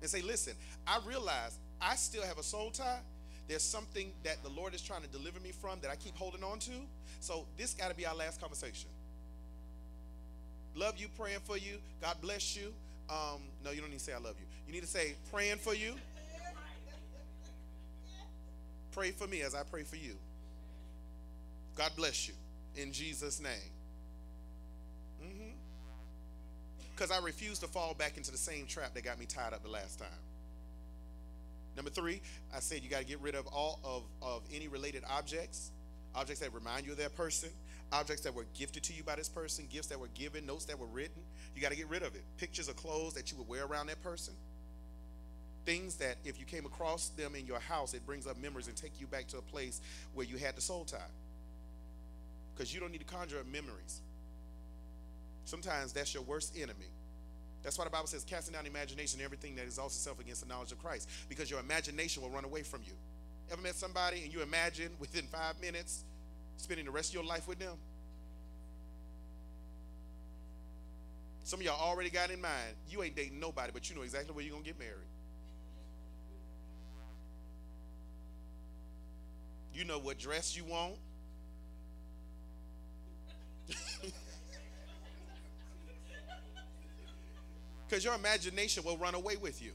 And 0.01 0.11
say, 0.11 0.21
listen, 0.21 0.55
I 0.85 0.99
realize 1.07 1.61
I 1.81 1.95
still 1.95 2.25
have 2.25 2.39
a 2.39 2.43
soul 2.43 2.73
tie, 2.73 2.99
there's 3.47 3.63
something 3.63 4.11
that 4.25 4.43
the 4.43 4.51
Lord 4.51 4.75
is 4.75 4.83
trying 4.83 5.03
to 5.03 5.09
deliver 5.11 5.39
me 5.39 5.53
from 5.53 5.79
that 5.83 5.93
I 5.93 5.95
keep 5.95 6.17
holding 6.17 6.43
on 6.43 6.59
to. 6.59 6.73
So 7.21 7.47
this 7.57 7.73
got 7.73 7.91
to 7.91 7.95
be 7.95 8.05
our 8.05 8.17
last 8.17 8.41
conversation. 8.41 8.91
Love 10.75 10.99
you, 10.99 11.09
praying 11.17 11.41
for 11.45 11.57
you. 11.57 11.79
God 12.01 12.17
bless 12.21 12.57
you. 12.57 12.73
Um, 13.09 13.41
no, 13.65 13.71
you 13.71 13.81
don't 13.81 13.91
need 13.91 13.99
to 13.99 14.05
say 14.05 14.13
I 14.13 14.19
love 14.19 14.35
you. 14.39 14.47
You 14.67 14.73
need 14.73 14.83
to 14.83 14.89
say 14.89 15.15
praying 15.33 15.59
for 15.59 15.75
you. 15.75 15.95
Pray 18.93 19.11
for 19.11 19.27
me 19.27 19.43
as 19.43 19.55
I 19.55 19.63
pray 19.65 19.83
for 19.83 19.97
you. 19.97 20.15
God 21.77 21.91
bless 21.97 22.29
you 22.29 22.35
in 22.77 22.93
Jesus' 22.93 23.41
name. 23.41 23.53
Because 26.95 27.11
mm-hmm. 27.11 27.23
I 27.23 27.27
refuse 27.27 27.59
to 27.61 27.67
fall 27.67 27.95
back 27.95 28.17
into 28.17 28.31
the 28.31 28.39
same 28.39 28.67
trap 28.67 28.95
that 28.95 29.05
got 29.05 29.19
me 29.19 29.27
tied 29.27 29.53
up 29.53 29.63
the 29.63 29.69
last 29.71 29.99
time. 29.99 30.09
Number 31.77 31.91
three, 31.91 32.21
I 32.55 32.61
said 32.61 32.83
you 32.83 32.89
got 32.89 33.01
to 33.01 33.07
get 33.07 33.21
rid 33.21 33.35
of 33.35 33.49
all 33.49 33.81
of, 33.83 34.05
of 34.23 34.43
any 34.53 34.69
related 34.69 35.03
objects, 35.11 35.73
objects 36.15 36.41
that 36.41 36.55
remind 36.55 36.87
you 36.87 36.93
of 36.93 36.99
that 36.99 37.17
person. 37.17 37.51
Objects 37.93 38.23
that 38.23 38.35
were 38.35 38.47
gifted 38.55 38.83
to 38.85 38.93
you 38.93 39.03
by 39.03 39.17
this 39.17 39.29
person, 39.29 39.67
gifts 39.71 39.89
that 39.89 39.99
were 39.99 40.09
given, 40.15 40.47
notes 40.47 40.65
that 40.67 40.79
were 40.79 40.87
written. 40.87 41.23
You 41.55 41.63
got 41.63 41.71
to 41.71 41.77
get 41.77 41.89
rid 41.89 42.03
of 42.03 42.15
it. 42.15 42.25
Pictures 42.37 42.69
of 42.69 42.77
clothes 42.77 43.15
that 43.15 43.31
you 43.31 43.39
would 43.39 43.49
wear 43.49 43.65
around 43.65 43.87
that 43.87 44.03
person. 44.03 44.35
Things 45.65 45.97
that 45.97 46.17
if 46.25 46.39
you 46.39 46.45
came 46.45 46.67
across 46.67 47.09
them 47.11 47.35
in 47.35 47.47
your 47.47 47.61
house, 47.61 47.95
it 47.95 48.05
brings 48.05 48.27
up 48.27 48.37
memories 48.41 48.69
and 48.69 48.77
take 48.77 49.01
you 49.01 49.07
back 49.07 49.29
to 49.29 49.39
a 49.39 49.43
place 49.43 49.81
where 50.13 50.27
you 50.27 50.37
had 50.37 50.57
the 50.57 50.61
soul 50.61 50.85
tie. 50.85 50.99
Because 52.55 52.73
you 52.73 52.81
don't 52.81 52.93
need 52.93 52.99
to 52.99 53.05
conjure 53.05 53.39
up 53.39 53.47
memories. 53.47 54.01
Sometimes 55.45 55.93
that's 55.93 56.13
your 56.13 56.23
worst 56.23 56.57
enemy. 56.57 56.87
That's 57.63 57.79
why 57.79 57.85
the 57.85 57.91
Bible 57.91 58.07
says, 58.07 58.25
casting 58.25 58.53
down 58.53 58.67
imagination, 58.67 59.21
everything 59.23 59.57
that 59.57 59.65
exalts 59.65 59.97
itself 59.97 60.21
against 60.21 60.43
the 60.43 60.49
knowledge 60.49 60.71
of 60.73 60.79
Christ, 60.79 61.09
because 61.29 61.51
your 61.51 61.61
imagination 61.61 62.23
will 62.23 62.31
run 62.31 62.45
away 62.45 62.63
from 62.63 62.83
you. 62.85 62.93
Ever 63.51 63.63
met 63.63 63.75
somebody 63.75 64.23
and 64.23 64.33
you 64.33 64.43
imagine 64.43 64.91
within 64.99 65.25
five 65.27 65.59
minutes 65.61 66.05
spending 66.57 66.87
the 66.87 66.91
rest 66.91 67.11
of 67.11 67.15
your 67.15 67.25
life 67.25 67.47
with 67.49 67.59
them? 67.59 67.77
Some 71.45 71.61
of 71.61 71.67
y'all 71.67 71.81
already 71.81 72.11
got 72.11 72.31
in 72.31 72.41
mind, 72.41 72.75
you 72.89 73.03
ain't 73.03 73.15
dating 73.15 73.39
nobody, 73.39 73.71
but 73.73 73.89
you 73.91 73.97
know 73.97 74.03
exactly 74.03 74.35
where 74.35 74.43
you're 74.43 74.53
going 74.53 74.65
to 74.65 74.71
get 74.71 74.79
married. 74.79 75.09
You 79.75 79.85
know 79.85 79.99
what 79.99 80.19
dress 80.19 80.57
you 80.57 80.65
want. 80.65 80.95
Because 87.95 88.05
your 88.05 88.15
imagination 88.15 88.83
will 88.83 88.97
run 88.97 89.15
away 89.15 89.37
with 89.37 89.63
you. 89.63 89.71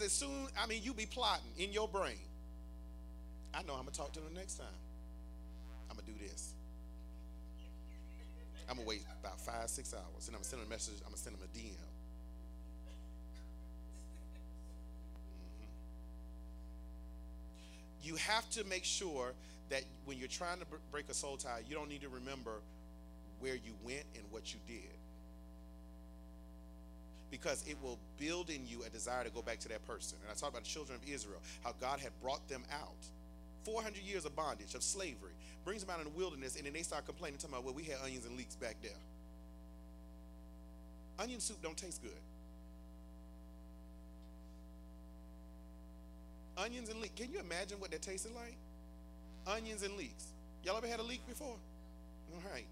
Because 0.00 0.12
as 0.12 0.18
soon, 0.18 0.48
I 0.58 0.66
mean, 0.66 0.80
you 0.82 0.94
be 0.94 1.04
plotting 1.04 1.52
in 1.58 1.72
your 1.72 1.86
brain. 1.86 2.16
I 3.52 3.62
know 3.64 3.74
I'm 3.74 3.82
going 3.82 3.92
to 3.92 3.98
talk 3.98 4.12
to 4.12 4.20
them 4.20 4.32
next 4.34 4.54
time. 4.54 4.66
I'm 5.90 5.96
going 5.96 6.06
to 6.06 6.12
do 6.12 6.26
this. 6.26 6.54
I'm 8.68 8.76
going 8.76 8.86
to 8.86 8.88
wait 8.88 9.04
about 9.20 9.38
five, 9.38 9.68
six 9.68 9.92
hours, 9.92 10.26
and 10.28 10.36
I'm 10.36 10.40
going 10.40 10.44
to 10.44 10.48
send 10.48 10.62
them 10.62 10.68
a 10.68 10.70
message. 10.70 10.94
I'm 11.04 11.10
going 11.10 11.16
to 11.16 11.20
send 11.20 11.36
them 11.36 11.42
a 11.44 11.58
DM. 11.58 11.64
Mm-hmm. 11.64 11.78
You 18.02 18.16
have 18.16 18.48
to 18.52 18.64
make 18.64 18.84
sure 18.84 19.34
that 19.68 19.82
when 20.06 20.16
you're 20.16 20.28
trying 20.28 20.60
to 20.60 20.66
break 20.90 21.10
a 21.10 21.14
soul 21.14 21.36
tie, 21.36 21.60
you 21.68 21.74
don't 21.74 21.90
need 21.90 22.00
to 22.02 22.08
remember 22.08 22.62
where 23.40 23.54
you 23.54 23.74
went 23.84 24.04
and 24.14 24.24
what 24.30 24.54
you 24.54 24.60
did. 24.66 24.99
Because 27.30 27.64
it 27.68 27.76
will 27.82 27.98
build 28.18 28.50
in 28.50 28.66
you 28.66 28.82
a 28.84 28.90
desire 28.90 29.24
to 29.24 29.30
go 29.30 29.42
back 29.42 29.58
to 29.60 29.68
that 29.68 29.86
person. 29.86 30.18
And 30.22 30.30
I 30.30 30.34
talked 30.34 30.52
about 30.52 30.64
the 30.64 30.68
children 30.68 30.98
of 31.00 31.08
Israel, 31.08 31.40
how 31.62 31.74
God 31.80 32.00
had 32.00 32.10
brought 32.20 32.46
them 32.48 32.64
out. 32.72 33.06
400 33.64 34.02
years 34.02 34.24
of 34.24 34.34
bondage, 34.34 34.74
of 34.74 34.82
slavery, 34.82 35.32
brings 35.64 35.84
them 35.84 35.94
out 35.94 35.98
in 35.98 36.12
the 36.12 36.18
wilderness, 36.18 36.56
and 36.56 36.66
then 36.66 36.72
they 36.72 36.82
start 36.82 37.04
complaining, 37.04 37.38
talking 37.38 37.54
about, 37.54 37.64
well, 37.64 37.74
we 37.74 37.84
had 37.84 37.96
onions 38.02 38.26
and 38.26 38.36
leeks 38.36 38.56
back 38.56 38.76
there. 38.82 38.92
Onion 41.18 41.40
soup 41.40 41.62
don't 41.62 41.76
taste 41.76 42.02
good. 42.02 42.12
Onions 46.56 46.88
and 46.88 47.00
leeks. 47.00 47.14
Can 47.14 47.30
you 47.32 47.38
imagine 47.40 47.78
what 47.78 47.90
that 47.90 48.02
tasted 48.02 48.32
like? 48.34 48.56
Onions 49.46 49.82
and 49.82 49.94
leeks. 49.96 50.26
Y'all 50.64 50.76
ever 50.76 50.86
had 50.86 51.00
a 51.00 51.02
leek 51.02 51.26
before? 51.26 51.56
All 52.32 52.50
right. 52.52 52.66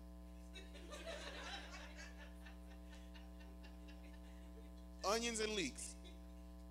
Onions 5.05 5.41
and 5.41 5.53
leeks. 5.55 5.95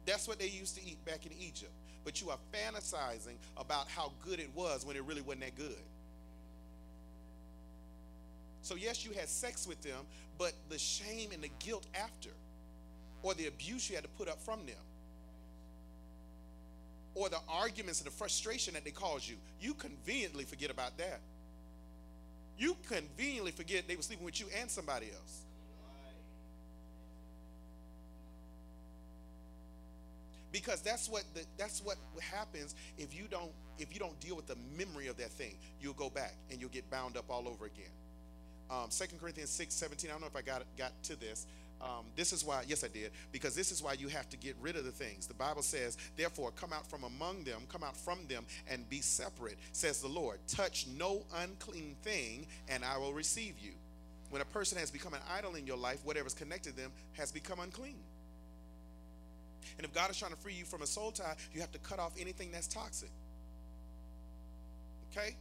That's 0.05 0.27
what 0.27 0.39
they 0.39 0.47
used 0.47 0.75
to 0.77 0.85
eat 0.85 1.03
back 1.05 1.25
in 1.25 1.31
Egypt. 1.33 1.71
But 2.05 2.21
you 2.21 2.29
are 2.29 2.37
fantasizing 2.53 3.35
about 3.57 3.89
how 3.89 4.13
good 4.23 4.39
it 4.39 4.49
was 4.55 4.85
when 4.85 4.95
it 4.95 5.03
really 5.03 5.21
wasn't 5.21 5.41
that 5.41 5.55
good. 5.55 5.83
So, 8.61 8.75
yes, 8.75 9.05
you 9.05 9.11
had 9.11 9.29
sex 9.29 9.67
with 9.67 9.81
them, 9.81 10.05
but 10.37 10.53
the 10.69 10.77
shame 10.77 11.31
and 11.33 11.41
the 11.41 11.49
guilt 11.59 11.85
after, 11.95 12.29
or 13.23 13.33
the 13.33 13.47
abuse 13.47 13.89
you 13.89 13.95
had 13.95 14.03
to 14.03 14.09
put 14.11 14.27
up 14.27 14.41
from 14.41 14.65
them, 14.65 14.75
or 17.15 17.29
the 17.29 17.39
arguments 17.49 17.99
and 17.99 18.07
the 18.07 18.11
frustration 18.11 18.73
that 18.75 18.83
they 18.83 18.91
caused 18.91 19.27
you, 19.27 19.35
you 19.59 19.73
conveniently 19.73 20.43
forget 20.43 20.69
about 20.69 20.97
that. 20.97 21.19
You 22.57 22.75
conveniently 22.87 23.51
forget 23.51 23.87
they 23.87 23.95
were 23.95 24.01
sleeping 24.01 24.25
with 24.25 24.39
you 24.39 24.47
and 24.59 24.69
somebody 24.69 25.07
else. 25.07 25.41
Because 30.51 30.81
that's 30.81 31.09
what 31.09 31.23
the, 31.33 31.43
that's 31.57 31.81
what 31.83 31.97
happens 32.21 32.75
if 32.97 33.15
you 33.15 33.25
don't 33.29 33.51
if 33.79 33.93
you 33.93 33.99
don't 33.99 34.19
deal 34.19 34.35
with 34.35 34.47
the 34.47 34.57
memory 34.77 35.07
of 35.07 35.17
that 35.17 35.29
thing. 35.31 35.55
You'll 35.79 35.93
go 35.93 36.09
back 36.09 36.33
and 36.49 36.59
you'll 36.59 36.69
get 36.69 36.89
bound 36.89 37.17
up 37.17 37.25
all 37.29 37.47
over 37.47 37.65
again. 37.65 37.91
Um, 38.69 38.89
2 38.89 39.05
corinthians 39.19 39.49
6 39.51 39.73
17 39.73 40.09
i 40.09 40.13
don't 40.13 40.21
know 40.21 40.27
if 40.27 40.35
i 40.35 40.41
got 40.41 40.63
got 40.77 40.91
to 41.03 41.19
this. 41.19 41.45
Um, 41.79 42.05
this 42.15 42.33
is 42.33 42.43
why 42.43 42.63
yes 42.67 42.83
i 42.83 42.87
did. 42.87 43.11
Because 43.31 43.55
this 43.55 43.71
is 43.71 43.83
why 43.83 43.93
you 43.93 44.07
have 44.07 44.29
to 44.29 44.37
get 44.37 44.55
rid 44.61 44.75
of 44.75 44.85
the 44.85 44.91
things. 44.91 45.27
The 45.27 45.33
bible 45.33 45.61
says 45.61 45.97
therefore 46.15 46.51
come 46.51 46.73
out 46.73 46.87
from 46.87 47.03
among 47.03 47.43
them 47.43 47.61
come 47.69 47.83
out 47.83 47.95
from 47.95 48.25
them 48.27 48.45
and 48.69 48.89
be 48.89 49.01
separate 49.01 49.57
says 49.71 50.01
the 50.01 50.07
lord. 50.07 50.39
Touch 50.47 50.87
no 50.97 51.23
unclean 51.37 51.95
thing 52.01 52.47
and 52.67 52.83
i 52.83 52.97
will 52.97 53.13
receive 53.13 53.59
you. 53.59 53.73
When 54.29 54.41
a 54.41 54.45
person 54.45 54.77
has 54.77 54.91
become 54.91 55.13
an 55.13 55.21
idol 55.37 55.55
in 55.55 55.67
your 55.67 55.77
life 55.77 55.99
whatever's 56.03 56.33
connected 56.33 56.75
to 56.75 56.81
them 56.81 56.91
has 57.13 57.31
become 57.31 57.59
unclean 57.59 57.97
and 59.77 59.85
if 59.85 59.93
God 59.93 60.09
is 60.09 60.17
trying 60.17 60.31
to 60.31 60.37
free 60.37 60.53
you 60.53 60.65
from 60.65 60.81
a 60.81 60.87
soul 60.87 61.11
tie, 61.11 61.35
you 61.53 61.61
have 61.61 61.71
to 61.71 61.79
cut 61.79 61.99
off 61.99 62.13
anything 62.19 62.51
that's 62.51 62.67
toxic. 62.67 63.09
Okay? 65.11 65.35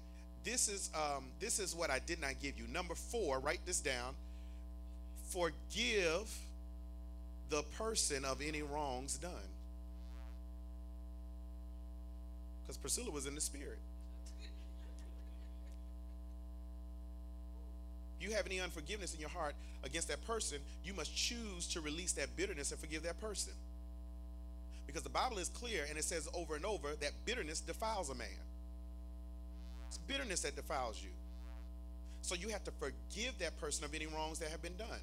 This 0.45 0.69
is 0.69 0.91
um, 0.95 1.25
this 1.41 1.59
is 1.59 1.75
what 1.75 1.91
I 1.91 1.99
did 1.99 2.21
not 2.21 2.41
give 2.41 2.59
you. 2.59 2.67
Number 2.69 2.95
four, 2.95 3.41
write 3.41 3.61
this 3.67 3.81
down. 3.81 4.15
Forgive 5.29 6.33
the 7.49 7.63
person 7.77 8.25
of 8.25 8.41
any 8.41 8.63
wrongs 8.63 9.19
done. 9.19 9.33
Because 12.63 12.77
Priscilla 12.77 13.11
was 13.11 13.27
in 13.27 13.35
the 13.35 13.41
spirit. 13.41 13.79
you 18.27 18.35
have 18.35 18.47
any 18.47 18.61
unforgiveness 18.61 19.15
in 19.15 19.21
your 19.21 19.29
heart 19.29 19.55
against 19.85 20.09
that 20.09 20.25
person, 20.27 20.59
you 20.85 20.93
must 20.93 21.15
choose 21.15 21.67
to 21.69 21.81
release 21.81 22.13
that 22.13 22.35
bitterness 22.37 22.73
and 22.73 22.81
forgive 22.81 23.03
that 23.05 23.21
person. 23.21 23.53
Because 24.87 25.03
the 25.03 25.09
Bible 25.11 25.39
is 25.39 25.49
clear 25.49 25.85
and 25.89 25.99
it 25.99 26.05
says 26.05 26.29
over 26.35 26.55
and 26.55 26.65
over 26.65 26.95
that 27.01 27.13
bitterness 27.25 27.61
defiles 27.61 28.11
a 28.11 28.15
man. 28.15 28.29
It's 29.89 29.99
bitterness 29.99 30.41
that 30.43 30.57
defiles 30.57 31.03
you. 31.03 31.11
So 32.23 32.35
you 32.35 32.49
have 32.49 32.65
to 32.65 32.73
forgive 32.73 33.39
that 33.39 33.57
person 33.61 33.85
of 33.85 33.95
any 33.95 34.07
wrongs 34.07 34.39
that 34.41 34.49
have 34.51 34.63
been 34.63 34.77
done. 34.77 35.01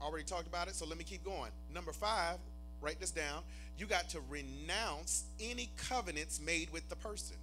Already 0.00 0.24
talked 0.24 0.46
about 0.46 0.68
it, 0.68 0.74
so 0.74 0.86
let 0.86 0.98
me 0.98 1.04
keep 1.04 1.24
going. 1.24 1.50
Number 1.72 1.92
five, 1.92 2.36
write 2.82 3.00
this 3.00 3.10
down. 3.10 3.42
You 3.78 3.86
got 3.86 4.10
to 4.10 4.20
renounce 4.28 5.24
any 5.40 5.70
covenants 5.88 6.40
made 6.40 6.70
with 6.70 6.88
the 6.88 6.96
person. 6.96 7.36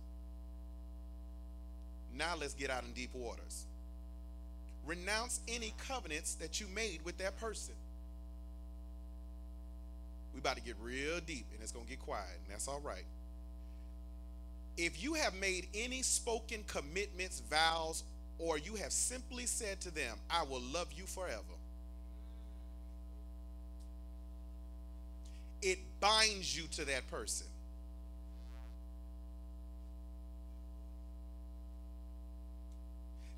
Now 2.16 2.36
let's 2.40 2.54
get 2.54 2.70
out 2.70 2.84
in 2.84 2.94
deep 2.94 3.14
waters. 3.14 3.66
Renounce 4.86 5.40
any 5.48 5.74
covenants 5.88 6.36
that 6.36 6.60
you 6.60 6.68
made 6.76 7.00
with 7.04 7.18
that 7.18 7.40
person 7.40 7.74
we 10.34 10.40
about 10.40 10.56
to 10.56 10.62
get 10.64 10.76
real 10.82 11.20
deep 11.26 11.46
and 11.54 11.62
it's 11.62 11.72
going 11.72 11.86
to 11.86 11.90
get 11.90 12.00
quiet, 12.00 12.40
and 12.44 12.54
that's 12.54 12.68
all 12.68 12.80
right. 12.80 13.06
If 14.76 15.04
you 15.04 15.14
have 15.14 15.36
made 15.36 15.68
any 15.76 16.02
spoken 16.02 16.64
commitments, 16.66 17.42
vows, 17.42 18.04
or 18.40 18.58
you 18.58 18.76
have 18.76 18.92
simply 18.92 19.46
said 19.46 19.80
to 19.82 19.92
them, 19.92 20.18
I 20.30 20.44
will 20.44 20.62
love 20.62 20.88
you 20.92 21.06
forever, 21.06 21.44
it 25.62 25.80
binds 26.00 26.58
you 26.58 26.64
to 26.72 26.86
that 26.86 27.08
person. 27.08 27.48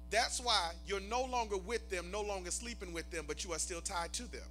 That's 0.09 0.39
why 0.39 0.71
you're 0.87 1.01
no 1.01 1.25
longer 1.25 1.57
with 1.57 1.89
them, 1.89 2.09
no 2.09 2.21
longer 2.21 2.49
sleeping 2.49 2.93
with 2.93 3.11
them, 3.11 3.25
but 3.27 3.43
you 3.43 3.51
are 3.51 3.59
still 3.59 3.81
tied 3.81 4.13
to 4.13 4.23
them 4.31 4.47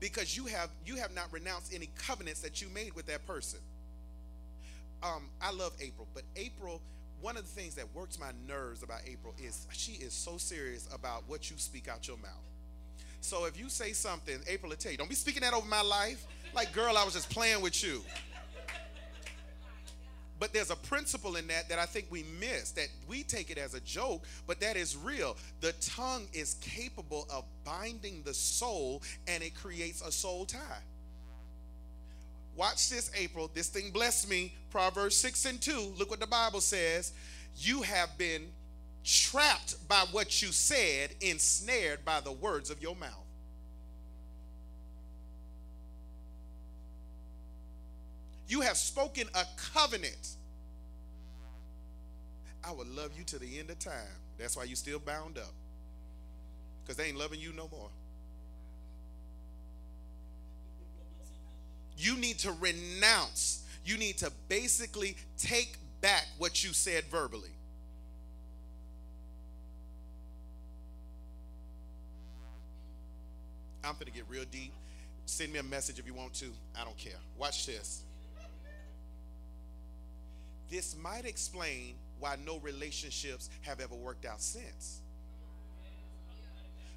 because 0.00 0.36
you 0.36 0.46
have 0.46 0.70
you 0.84 0.96
have 0.96 1.14
not 1.14 1.32
renounced 1.32 1.74
any 1.74 1.90
covenants 1.98 2.40
that 2.40 2.62
you 2.62 2.68
made 2.68 2.94
with 2.94 3.06
that 3.06 3.26
person. 3.26 3.60
Um, 5.02 5.28
I 5.40 5.52
love 5.52 5.72
April, 5.80 6.08
but 6.12 6.24
April, 6.36 6.80
one 7.20 7.36
of 7.36 7.44
the 7.44 7.60
things 7.60 7.74
that 7.76 7.94
works 7.94 8.18
my 8.18 8.30
nerves 8.48 8.82
about 8.82 9.00
April 9.06 9.34
is 9.38 9.66
she 9.72 9.92
is 9.92 10.12
so 10.12 10.38
serious 10.38 10.88
about 10.92 11.22
what 11.28 11.50
you 11.50 11.56
speak 11.58 11.88
out 11.88 12.08
your 12.08 12.16
mouth. 12.16 12.32
So 13.20 13.44
if 13.44 13.58
you 13.58 13.68
say 13.68 13.92
something, 13.92 14.38
April 14.48 14.70
will 14.70 14.76
tell 14.76 14.92
you, 14.92 14.98
don't 14.98 15.08
be 15.08 15.14
speaking 15.14 15.42
that 15.42 15.52
over 15.52 15.66
my 15.66 15.82
life. 15.82 16.26
Like, 16.54 16.72
girl, 16.72 16.96
I 16.96 17.04
was 17.04 17.14
just 17.14 17.30
playing 17.30 17.60
with 17.60 17.82
you. 17.82 18.02
But 20.40 20.52
there's 20.52 20.70
a 20.70 20.76
principle 20.76 21.36
in 21.36 21.46
that 21.48 21.68
that 21.68 21.78
I 21.78 21.86
think 21.86 22.06
we 22.10 22.24
miss, 22.38 22.70
that 22.72 22.88
we 23.08 23.22
take 23.22 23.50
it 23.50 23.58
as 23.58 23.74
a 23.74 23.80
joke, 23.80 24.24
but 24.46 24.60
that 24.60 24.76
is 24.76 24.96
real. 24.96 25.36
The 25.60 25.72
tongue 25.80 26.26
is 26.32 26.54
capable 26.54 27.26
of 27.32 27.44
binding 27.64 28.22
the 28.24 28.34
soul 28.34 29.02
and 29.26 29.42
it 29.42 29.54
creates 29.54 30.00
a 30.00 30.12
soul 30.12 30.46
tie. 30.46 30.82
Watch 32.56 32.90
this, 32.90 33.10
April. 33.16 33.50
This 33.54 33.68
thing 33.68 33.90
blessed 33.90 34.28
me. 34.28 34.52
Proverbs 34.70 35.16
6 35.16 35.44
and 35.44 35.62
2. 35.62 35.94
Look 35.96 36.10
what 36.10 36.18
the 36.18 36.26
Bible 36.26 36.60
says. 36.60 37.12
You 37.56 37.82
have 37.82 38.18
been 38.18 38.48
trapped 39.04 39.88
by 39.88 40.04
what 40.10 40.42
you 40.42 40.48
said, 40.48 41.14
ensnared 41.20 42.04
by 42.04 42.20
the 42.20 42.32
words 42.32 42.70
of 42.70 42.82
your 42.82 42.96
mouth. 42.96 43.27
You 48.48 48.62
have 48.62 48.78
spoken 48.78 49.28
a 49.34 49.44
covenant. 49.74 50.36
I 52.64 52.72
will 52.72 52.86
love 52.86 53.10
you 53.16 53.24
to 53.24 53.38
the 53.38 53.58
end 53.58 53.70
of 53.70 53.78
time. 53.78 53.94
That's 54.38 54.56
why 54.56 54.64
you're 54.64 54.76
still 54.76 54.98
bound 54.98 55.36
up. 55.36 55.52
Because 56.82 56.96
they 56.96 57.04
ain't 57.04 57.18
loving 57.18 57.40
you 57.40 57.52
no 57.52 57.68
more. 57.70 57.90
You 61.98 62.16
need 62.16 62.38
to 62.40 62.52
renounce. 62.52 63.64
You 63.84 63.98
need 63.98 64.18
to 64.18 64.32
basically 64.48 65.16
take 65.36 65.76
back 66.00 66.24
what 66.38 66.64
you 66.64 66.72
said 66.72 67.04
verbally. 67.04 67.50
I'm 73.84 73.94
going 73.94 74.06
to 74.06 74.12
get 74.12 74.24
real 74.28 74.44
deep. 74.50 74.72
Send 75.26 75.52
me 75.52 75.58
a 75.58 75.62
message 75.62 75.98
if 75.98 76.06
you 76.06 76.14
want 76.14 76.34
to. 76.34 76.46
I 76.78 76.84
don't 76.84 76.96
care. 76.96 77.18
Watch 77.36 77.66
this. 77.66 78.04
This 80.68 80.96
might 80.96 81.24
explain 81.24 81.96
why 82.18 82.36
no 82.44 82.58
relationships 82.58 83.48
have 83.62 83.80
ever 83.80 83.94
worked 83.94 84.26
out 84.26 84.40
since. 84.40 85.00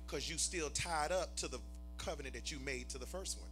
Because 0.06 0.30
you 0.30 0.38
still 0.38 0.70
tied 0.70 1.12
up 1.12 1.36
to 1.38 1.48
the 1.48 1.60
covenant 1.98 2.36
that 2.36 2.52
you 2.52 2.60
made 2.60 2.90
to 2.90 2.98
the 2.98 3.06
first 3.06 3.40
one. 3.40 3.50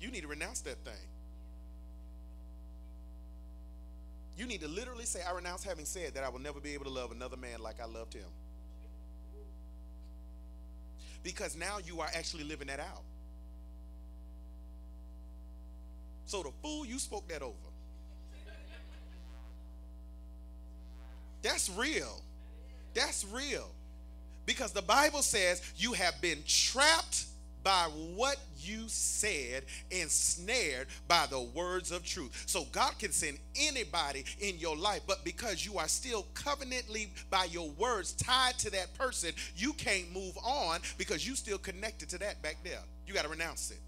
You 0.00 0.10
need 0.10 0.22
to 0.22 0.28
renounce 0.28 0.60
that 0.62 0.78
thing. 0.84 0.94
You 4.36 4.46
need 4.46 4.60
to 4.60 4.68
literally 4.68 5.04
say, 5.04 5.20
I 5.28 5.32
renounce 5.34 5.64
having 5.64 5.84
said 5.84 6.14
that 6.14 6.22
I 6.22 6.28
will 6.28 6.38
never 6.38 6.60
be 6.60 6.74
able 6.74 6.84
to 6.84 6.90
love 6.90 7.10
another 7.10 7.36
man 7.36 7.60
like 7.60 7.80
I 7.80 7.86
loved 7.86 8.14
him. 8.14 8.28
Because 11.24 11.56
now 11.56 11.78
you 11.84 12.00
are 12.00 12.08
actually 12.14 12.44
living 12.44 12.68
that 12.68 12.78
out. 12.78 13.02
So 16.28 16.42
the 16.42 16.50
fool 16.62 16.84
you 16.84 16.98
spoke 16.98 17.26
that 17.28 17.40
over. 17.40 17.54
That's 21.40 21.70
real. 21.70 22.20
That's 22.92 23.24
real. 23.32 23.70
Because 24.44 24.72
the 24.72 24.82
Bible 24.82 25.22
says 25.22 25.62
you 25.76 25.94
have 25.94 26.20
been 26.20 26.38
trapped 26.46 27.24
by 27.64 27.88
what 28.14 28.36
you 28.58 28.84
said, 28.88 29.64
ensnared 29.90 30.88
by 31.06 31.24
the 31.30 31.40
words 31.40 31.90
of 31.92 32.04
truth. 32.04 32.44
So 32.44 32.66
God 32.72 32.98
can 32.98 33.10
send 33.10 33.38
anybody 33.58 34.26
in 34.40 34.58
your 34.58 34.76
life, 34.76 35.00
but 35.06 35.24
because 35.24 35.64
you 35.64 35.78
are 35.78 35.88
still 35.88 36.26
covenantly 36.34 37.10
by 37.30 37.44
your 37.44 37.70
words 37.70 38.12
tied 38.12 38.58
to 38.58 38.70
that 38.72 38.92
person, 38.98 39.32
you 39.56 39.72
can't 39.72 40.12
move 40.12 40.36
on 40.44 40.80
because 40.98 41.26
you 41.26 41.34
still 41.34 41.58
connected 41.58 42.10
to 42.10 42.18
that 42.18 42.42
back 42.42 42.58
there. 42.62 42.80
You 43.06 43.14
got 43.14 43.22
to 43.22 43.30
renounce 43.30 43.70
it. 43.70 43.80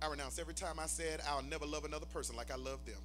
I 0.00 0.08
renounce 0.08 0.38
every 0.38 0.54
time 0.54 0.78
I 0.78 0.86
said 0.86 1.20
I'll 1.28 1.42
never 1.42 1.66
love 1.66 1.84
another 1.84 2.06
person 2.06 2.36
like 2.36 2.50
I 2.50 2.56
love 2.56 2.84
them. 2.86 3.00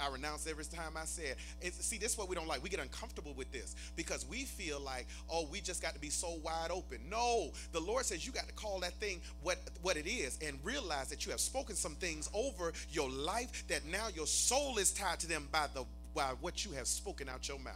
I 0.00 0.08
renounce 0.10 0.46
every 0.48 0.64
time 0.64 0.96
I 0.96 1.04
said. 1.04 1.36
It's, 1.60 1.84
see, 1.84 1.98
this 1.98 2.12
is 2.12 2.18
what 2.18 2.28
we 2.28 2.34
don't 2.34 2.48
like. 2.48 2.62
We 2.62 2.68
get 2.68 2.80
uncomfortable 2.80 3.34
with 3.34 3.52
this 3.52 3.76
because 3.94 4.26
we 4.28 4.44
feel 4.44 4.80
like, 4.80 5.06
oh, 5.30 5.46
we 5.50 5.60
just 5.60 5.80
got 5.80 5.94
to 5.94 6.00
be 6.00 6.10
so 6.10 6.38
wide 6.42 6.70
open. 6.70 6.98
No, 7.08 7.52
the 7.72 7.78
Lord 7.78 8.04
says 8.04 8.26
you 8.26 8.32
got 8.32 8.48
to 8.48 8.54
call 8.54 8.80
that 8.80 8.94
thing 8.94 9.20
what 9.42 9.58
what 9.82 9.96
it 9.96 10.06
is 10.06 10.38
and 10.44 10.58
realize 10.64 11.08
that 11.08 11.24
you 11.24 11.30
have 11.30 11.40
spoken 11.40 11.76
some 11.76 11.94
things 11.96 12.28
over 12.34 12.72
your 12.90 13.10
life 13.10 13.64
that 13.68 13.84
now 13.84 14.08
your 14.14 14.26
soul 14.26 14.78
is 14.78 14.92
tied 14.92 15.20
to 15.20 15.28
them 15.28 15.48
by 15.52 15.66
the 15.74 15.84
by 16.14 16.32
what 16.40 16.64
you 16.64 16.72
have 16.72 16.86
spoken 16.86 17.28
out 17.28 17.48
your 17.48 17.58
mouth. 17.58 17.74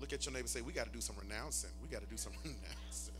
Look 0.00 0.14
at 0.14 0.24
your 0.24 0.32
neighbor 0.32 0.48
say, 0.48 0.62
we 0.62 0.72
got 0.72 0.86
to 0.86 0.92
do 0.92 1.02
some 1.02 1.14
renouncing. 1.20 1.70
We 1.82 1.88
got 1.88 2.00
to 2.00 2.08
do 2.08 2.16
some 2.16 2.32
renouncing. 2.42 3.19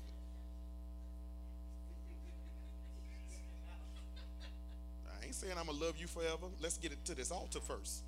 Ain't 5.31 5.37
saying 5.37 5.55
I'm 5.57 5.67
gonna 5.67 5.79
love 5.79 5.97
you 5.97 6.09
forever. 6.09 6.47
Let's 6.61 6.77
get 6.77 6.91
it 6.91 7.05
to 7.05 7.15
this 7.15 7.31
altar 7.31 7.61
first. 7.61 8.03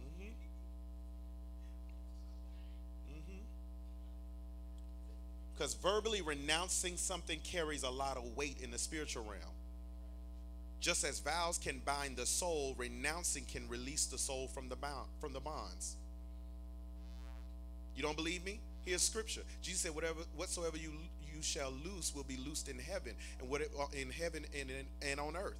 Mm-hmm. 0.00 0.30
Mm-hmm. 3.12 3.40
Because 5.56 5.74
verbally 5.74 6.22
renouncing 6.22 6.96
something 6.96 7.40
carries 7.40 7.82
a 7.82 7.90
lot 7.90 8.16
of 8.16 8.36
weight 8.36 8.58
in 8.62 8.70
the 8.70 8.78
spiritual 8.78 9.24
realm. 9.24 9.56
Just 10.78 11.02
as 11.04 11.18
vows 11.18 11.58
can 11.58 11.80
bind 11.84 12.16
the 12.16 12.26
soul, 12.26 12.76
renouncing 12.78 13.44
can 13.44 13.68
release 13.68 14.06
the 14.06 14.18
soul 14.18 14.46
from 14.46 14.68
the 14.68 14.76
bound, 14.76 15.08
from 15.20 15.32
the 15.32 15.40
bonds. 15.40 15.96
You 17.96 18.04
don't 18.04 18.16
believe 18.16 18.44
me? 18.44 18.60
Here's 18.84 19.02
scripture. 19.02 19.42
Jesus 19.60 19.82
said, 19.82 19.96
"Whatever, 19.96 20.20
whatsoever 20.36 20.76
you 20.76 20.92
you 21.40 21.44
shall 21.44 21.72
loose 21.84 22.14
will 22.14 22.24
be 22.24 22.36
loosed 22.36 22.68
in 22.68 22.78
heaven, 22.78 23.14
and 23.40 23.48
what 23.48 23.62
it, 23.62 23.70
uh, 23.78 23.86
in 23.92 24.10
heaven 24.10 24.44
and 24.58 24.70
and 25.02 25.18
on 25.18 25.36
earth." 25.36 25.58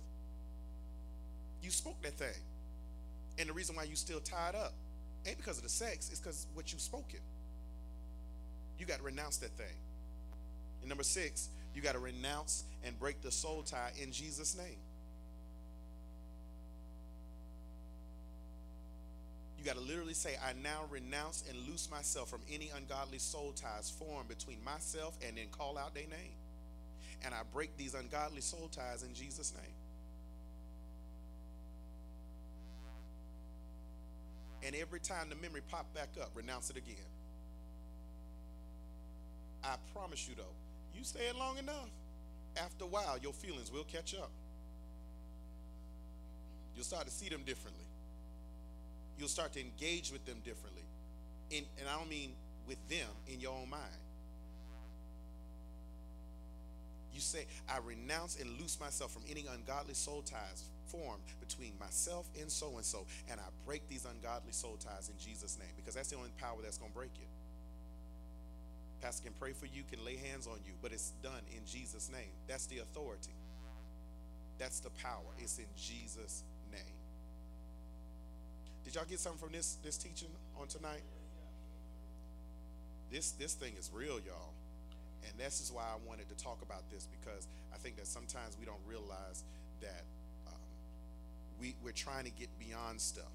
You 1.63 1.71
spoke 1.71 2.01
that 2.03 2.19
thing, 2.19 2.43
and 3.39 3.49
the 3.49 3.53
reason 3.53 3.77
why 3.77 3.85
you 3.85 3.97
still 3.97 4.21
tied 4.21 4.55
up 4.55 4.75
ain't 5.27 5.39
because 5.39 5.57
of 5.57 5.63
the 5.63 5.71
sex; 5.71 6.11
it's 6.11 6.21
because 6.21 6.47
what 6.55 6.73
you 6.73 6.79
spoken. 6.79 7.21
You 8.79 8.87
got 8.87 8.99
to 8.99 9.05
renounce 9.05 9.39
that 9.39 9.53
thing. 9.53 9.77
And 10.81 10.89
number 10.89 11.05
six, 11.05 11.49
you 11.75 11.83
got 11.83 11.93
to 11.93 11.99
renounce 11.99 12.65
and 12.85 12.99
break 12.99 13.23
the 13.23 13.31
soul 13.31 13.63
tie 13.63 13.93
in 14.01 14.13
Jesus' 14.13 14.57
name. 14.57 14.79
You 19.61 19.67
got 19.67 19.77
to 19.77 19.83
literally 19.83 20.15
say, 20.15 20.37
I 20.43 20.55
now 20.63 20.85
renounce 20.91 21.45
and 21.47 21.69
loose 21.69 21.91
myself 21.91 22.31
from 22.31 22.41
any 22.51 22.71
ungodly 22.75 23.19
soul 23.19 23.53
ties 23.53 23.91
formed 23.91 24.27
between 24.27 24.57
myself 24.65 25.19
and 25.27 25.37
then 25.37 25.49
call 25.53 25.77
out 25.77 25.95
their 25.95 26.05
name. 26.05 26.33
And 27.23 27.35
I 27.35 27.41
break 27.53 27.77
these 27.77 27.93
ungodly 27.93 28.41
soul 28.41 28.71
ties 28.73 29.03
in 29.03 29.13
Jesus' 29.13 29.53
name. 29.55 29.75
And 34.63 34.75
every 34.75 35.01
time 35.01 35.29
the 35.29 35.37
memory 35.37 35.61
pop 35.71 35.93
back 35.95 36.09
up, 36.19 36.31
renounce 36.35 36.71
it 36.71 36.79
again. 36.79 36.97
I 39.63 39.75
promise 39.93 40.27
you 40.27 40.37
though, 40.37 40.55
you 40.97 41.05
stay 41.05 41.29
it 41.29 41.37
long 41.37 41.59
enough, 41.59 41.91
after 42.57 42.85
a 42.85 42.89
while, 42.89 43.19
your 43.21 43.35
feelings 43.35 43.71
will 43.71 43.85
catch 43.85 44.15
up. 44.15 44.31
You'll 46.75 46.85
start 46.85 47.05
to 47.05 47.13
see 47.13 47.29
them 47.29 47.43
differently 47.45 47.90
you'll 49.21 49.29
start 49.29 49.53
to 49.53 49.61
engage 49.61 50.11
with 50.11 50.25
them 50.25 50.39
differently. 50.43 50.83
In, 51.51 51.65
and 51.79 51.87
I 51.89 51.97
don't 51.97 52.09
mean 52.09 52.33
with 52.67 52.79
them 52.89 53.09
in 53.29 53.39
your 53.39 53.53
own 53.53 53.69
mind. 53.69 54.01
You 57.13 57.21
say, 57.21 57.45
I 57.69 57.79
renounce 57.85 58.41
and 58.41 58.59
loose 58.59 58.81
myself 58.81 59.13
from 59.13 59.23
any 59.31 59.45
ungodly 59.53 59.95
soul 59.95 60.23
ties 60.23 60.65
formed 60.87 61.23
between 61.39 61.73
myself 61.79 62.27
and 62.41 62.51
so 62.51 62.77
and 62.77 62.85
so, 62.85 63.05
and 63.31 63.39
I 63.39 63.45
break 63.67 63.87
these 63.89 64.07
ungodly 64.07 64.53
soul 64.53 64.79
ties 64.81 65.11
in 65.11 65.19
Jesus' 65.19 65.59
name 65.59 65.69
because 65.77 65.95
that's 65.95 66.09
the 66.09 66.17
only 66.17 66.31
power 66.41 66.57
that's 66.63 66.79
going 66.79 66.91
to 66.91 66.97
break 66.97 67.13
it. 67.21 67.29
Pastor 69.03 69.25
can 69.25 69.33
pray 69.39 69.53
for 69.53 69.67
you, 69.67 69.83
can 69.91 70.05
lay 70.05 70.17
hands 70.17 70.47
on 70.47 70.59
you, 70.65 70.73
but 70.83 70.93
it's 70.93 71.13
done 71.23 71.43
in 71.57 71.65
Jesus' 71.67 72.11
name. 72.11 72.33
That's 72.49 72.67
the 72.67 72.79
authority. 72.79 73.35
That's 74.59 74.81
the 74.81 74.91
power. 75.03 75.31
It's 75.39 75.59
in 75.59 75.67
Jesus'. 75.77 76.43
Did 78.85 78.95
y'all 78.95 79.05
get 79.09 79.21
something 79.21 79.41
from 79.41 79.53
this 79.53 79.77
this 79.85 79.97
teaching 79.97 80.31
on 80.61 80.67
tonight? 80.67 81.03
This 83.11 83.33
this 83.33 83.55
thing 83.55 83.75
is 83.79 83.91
real, 83.93 84.21
y'all. 84.21 84.55
And 85.27 85.37
this 85.39 85.61
is 85.61 85.71
why 85.71 85.83
I 85.83 85.97
wanted 86.09 86.29
to 86.29 86.37
talk 86.43 86.63
about 86.63 86.89
this 86.91 87.07
because 87.21 87.47
I 87.75 87.77
think 87.77 87.97
that 87.97 88.07
sometimes 88.07 88.57
we 88.59 88.65
don't 88.65 88.81
realize 88.89 89.45
that 89.83 90.05
um, 90.49 90.61
we, 91.61 91.75
we're 91.85 91.93
trying 91.93 92.25
to 92.25 92.31
get 92.31 92.49
beyond 92.59 93.01
stuff 93.01 93.33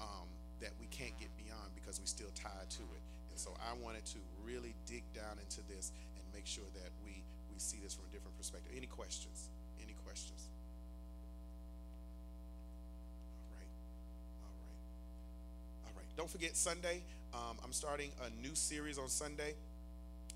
um, 0.00 0.28
that 0.60 0.72
we 0.80 0.86
can't 0.86 1.12
get 1.20 1.28
beyond 1.36 1.68
because 1.74 2.00
we're 2.00 2.08
still 2.08 2.32
tied 2.34 2.70
to 2.70 2.82
it. 2.96 3.02
And 3.30 3.38
so 3.38 3.52
I 3.60 3.76
wanted 3.84 4.04
to 4.16 4.18
really 4.44 4.74
dig 4.86 5.04
down 5.12 5.36
into 5.36 5.60
this 5.68 5.92
and 6.16 6.24
make 6.32 6.46
sure 6.46 6.64
that 6.72 6.88
we, 7.04 7.20
we 7.52 7.58
see 7.58 7.78
this 7.84 7.92
from 7.92 8.08
a 8.08 8.12
different 8.12 8.36
perspective. 8.38 8.72
Any 8.74 8.88
questions? 8.88 9.50
Any 9.82 9.94
questions? 10.08 10.48
Don't 16.16 16.30
forget 16.30 16.56
Sunday. 16.56 17.02
Um, 17.34 17.58
I'm 17.62 17.72
starting 17.72 18.10
a 18.24 18.42
new 18.42 18.54
series 18.54 18.96
on 18.96 19.08
Sunday. 19.08 19.54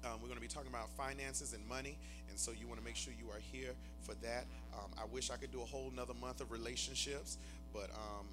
Um, 0.05 0.21
we're 0.21 0.29
going 0.29 0.37
to 0.37 0.43
be 0.43 0.49
talking 0.49 0.69
about 0.69 0.91
finances 0.91 1.55
and 1.55 1.67
money, 1.67 1.97
and 2.29 2.39
so 2.39 2.53
you 2.53 2.67
want 2.67 2.79
to 2.79 2.85
make 2.85 2.97
sure 2.97 3.15
you 3.19 3.31
are 3.31 3.41
here 3.41 3.73
for 4.03 4.15
that. 4.17 4.45
Um, 4.75 4.91
I 5.01 5.07
wish 5.11 5.31
I 5.31 5.37
could 5.37 5.53
do 5.53 5.63
a 5.63 5.65
whole 5.65 5.89
another 5.91 6.13
month 6.21 6.43
of 6.43 6.51
relationships, 6.53 7.39
but 7.73 7.89
um, 7.97 8.27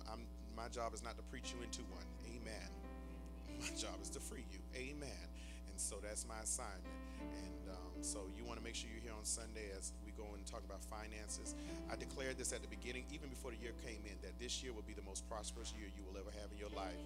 my 0.57 0.67
job 0.67 0.93
is 0.93 1.03
not 1.03 1.15
to 1.15 1.23
preach 1.23 1.53
you 1.55 1.63
into 1.63 1.81
one. 1.93 2.03
Amen. 2.25 2.67
My 3.61 3.69
job 3.77 3.95
is 4.01 4.09
to 4.11 4.19
free 4.19 4.45
you. 4.51 4.59
Amen. 4.75 5.25
And 5.77 5.79
so 5.85 5.97
that's 6.01 6.25
my 6.27 6.41
assignment. 6.41 6.97
And 7.21 7.69
um, 7.69 7.93
so 8.01 8.25
you 8.37 8.45
want 8.45 8.57
to 8.57 8.65
make 8.65 8.73
sure 8.73 8.89
you're 8.89 9.01
here 9.01 9.13
on 9.17 9.25
Sunday 9.25 9.69
as 9.77 9.93
we 10.05 10.11
go 10.11 10.25
and 10.33 10.45
talk 10.45 10.65
about 10.65 10.81
finances. 10.81 11.53
I 11.85 11.95
declared 11.95 12.37
this 12.37 12.53
at 12.53 12.61
the 12.61 12.67
beginning, 12.67 13.05
even 13.13 13.29
before 13.29 13.51
the 13.51 13.57
year 13.57 13.73
came 13.85 14.01
in, 14.05 14.17
that 14.21 14.37
this 14.41 14.61
year 14.61 14.73
will 14.73 14.85
be 14.85 14.93
the 14.93 15.05
most 15.05 15.29
prosperous 15.29 15.73
year 15.77 15.85
you 15.93 16.01
will 16.01 16.17
ever 16.17 16.33
have 16.41 16.49
in 16.49 16.57
your 16.57 16.73
life. 16.73 16.97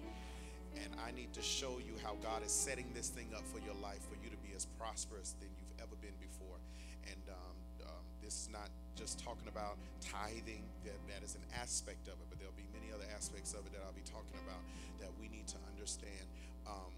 And 0.76 0.94
I 1.04 1.12
need 1.12 1.32
to 1.34 1.42
show 1.42 1.78
you 1.78 1.94
how 2.02 2.16
God 2.22 2.44
is 2.44 2.52
setting 2.52 2.92
this 2.94 3.08
thing 3.08 3.28
up 3.36 3.46
for 3.46 3.58
your 3.60 3.74
life, 3.82 4.00
for 4.08 4.16
you 4.22 4.30
to 4.30 4.36
be 4.38 4.54
as 4.56 4.66
prosperous 4.78 5.34
than 5.40 5.48
you've 5.58 5.76
ever 5.80 5.96
been 6.00 6.16
before. 6.20 6.56
And 7.04 7.22
um, 7.28 7.56
um, 7.88 8.04
this 8.22 8.34
is 8.34 8.48
not 8.50 8.70
just 8.94 9.22
talking 9.22 9.48
about 9.48 9.76
tithing, 10.00 10.64
that, 10.84 10.96
that 11.08 11.24
is 11.24 11.34
an 11.34 11.44
aspect 11.60 12.08
of 12.08 12.14
it, 12.14 12.26
but 12.28 12.38
there'll 12.38 12.56
be 12.56 12.68
many 12.72 12.92
other 12.92 13.06
aspects 13.14 13.52
of 13.52 13.66
it 13.66 13.72
that 13.72 13.82
I'll 13.84 13.96
be 13.96 14.06
talking 14.06 14.38
about 14.46 14.60
that 15.00 15.10
we 15.20 15.28
need 15.28 15.46
to 15.48 15.58
understand. 15.68 16.24
Um, 16.66 16.92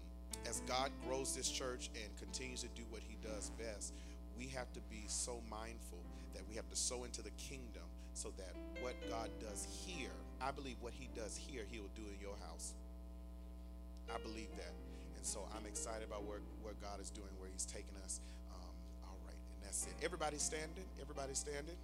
as 0.47 0.61
God 0.67 0.91
grows 1.07 1.35
this 1.35 1.49
church 1.49 1.89
and 1.95 2.15
continues 2.17 2.61
to 2.61 2.69
do 2.75 2.83
what 2.89 3.01
he 3.01 3.17
does 3.23 3.51
best, 3.57 3.93
we 4.37 4.47
have 4.47 4.71
to 4.73 4.81
be 4.91 5.05
so 5.07 5.41
mindful 5.49 6.03
that 6.33 6.43
we 6.49 6.55
have 6.55 6.69
to 6.69 6.75
sow 6.75 7.03
into 7.03 7.21
the 7.21 7.31
kingdom 7.31 7.87
so 8.13 8.31
that 8.37 8.53
what 8.81 8.95
God 9.09 9.29
does 9.39 9.67
here, 9.85 10.11
I 10.41 10.51
believe 10.51 10.75
what 10.81 10.93
he 10.93 11.09
does 11.15 11.35
here, 11.35 11.63
he 11.69 11.79
will 11.79 11.91
do 11.95 12.03
in 12.13 12.19
your 12.21 12.35
house. 12.47 12.73
I 14.13 14.17
believe 14.19 14.49
that. 14.57 14.73
And 15.17 15.25
so 15.25 15.47
I'm 15.55 15.65
excited 15.65 16.07
about 16.07 16.23
where, 16.25 16.39
where 16.61 16.73
God 16.81 16.99
is 17.01 17.09
doing, 17.09 17.29
where 17.39 17.49
he's 17.51 17.65
taking 17.65 17.95
us. 18.03 18.21
Um, 18.53 18.75
all 19.03 19.17
right, 19.25 19.35
and 19.55 19.63
that's 19.63 19.85
it. 19.85 19.93
Everybody 20.03 20.37
standing? 20.37 20.85
Everybody 21.01 21.33
standing? 21.33 21.75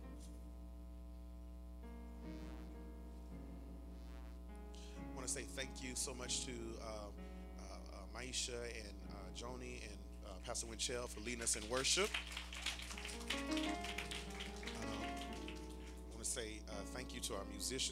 I 5.00 5.16
want 5.16 5.28
to 5.28 5.34
say 5.34 5.44
thank 5.44 5.84
you 5.84 5.92
so 5.96 6.14
much 6.14 6.46
to 6.46 6.52
uh, 6.52 6.86
uh, 6.86 7.74
uh, 7.94 8.18
Maisha 8.18 8.62
and 8.64 8.96
uh, 9.12 9.16
Joni 9.38 9.82
and 9.84 9.98
uh, 10.26 10.30
Pastor 10.46 10.68
Winchell 10.68 11.08
for 11.08 11.20
leading 11.22 11.42
us 11.42 11.56
in 11.56 11.68
worship. 11.70 12.10
Um, 13.32 13.38
I 14.84 16.14
want 16.14 16.24
to 16.24 16.30
say 16.30 16.60
uh, 16.70 16.74
thank 16.94 17.14
you 17.14 17.22
to 17.22 17.36
our 17.36 17.46
musicians. 17.52 17.80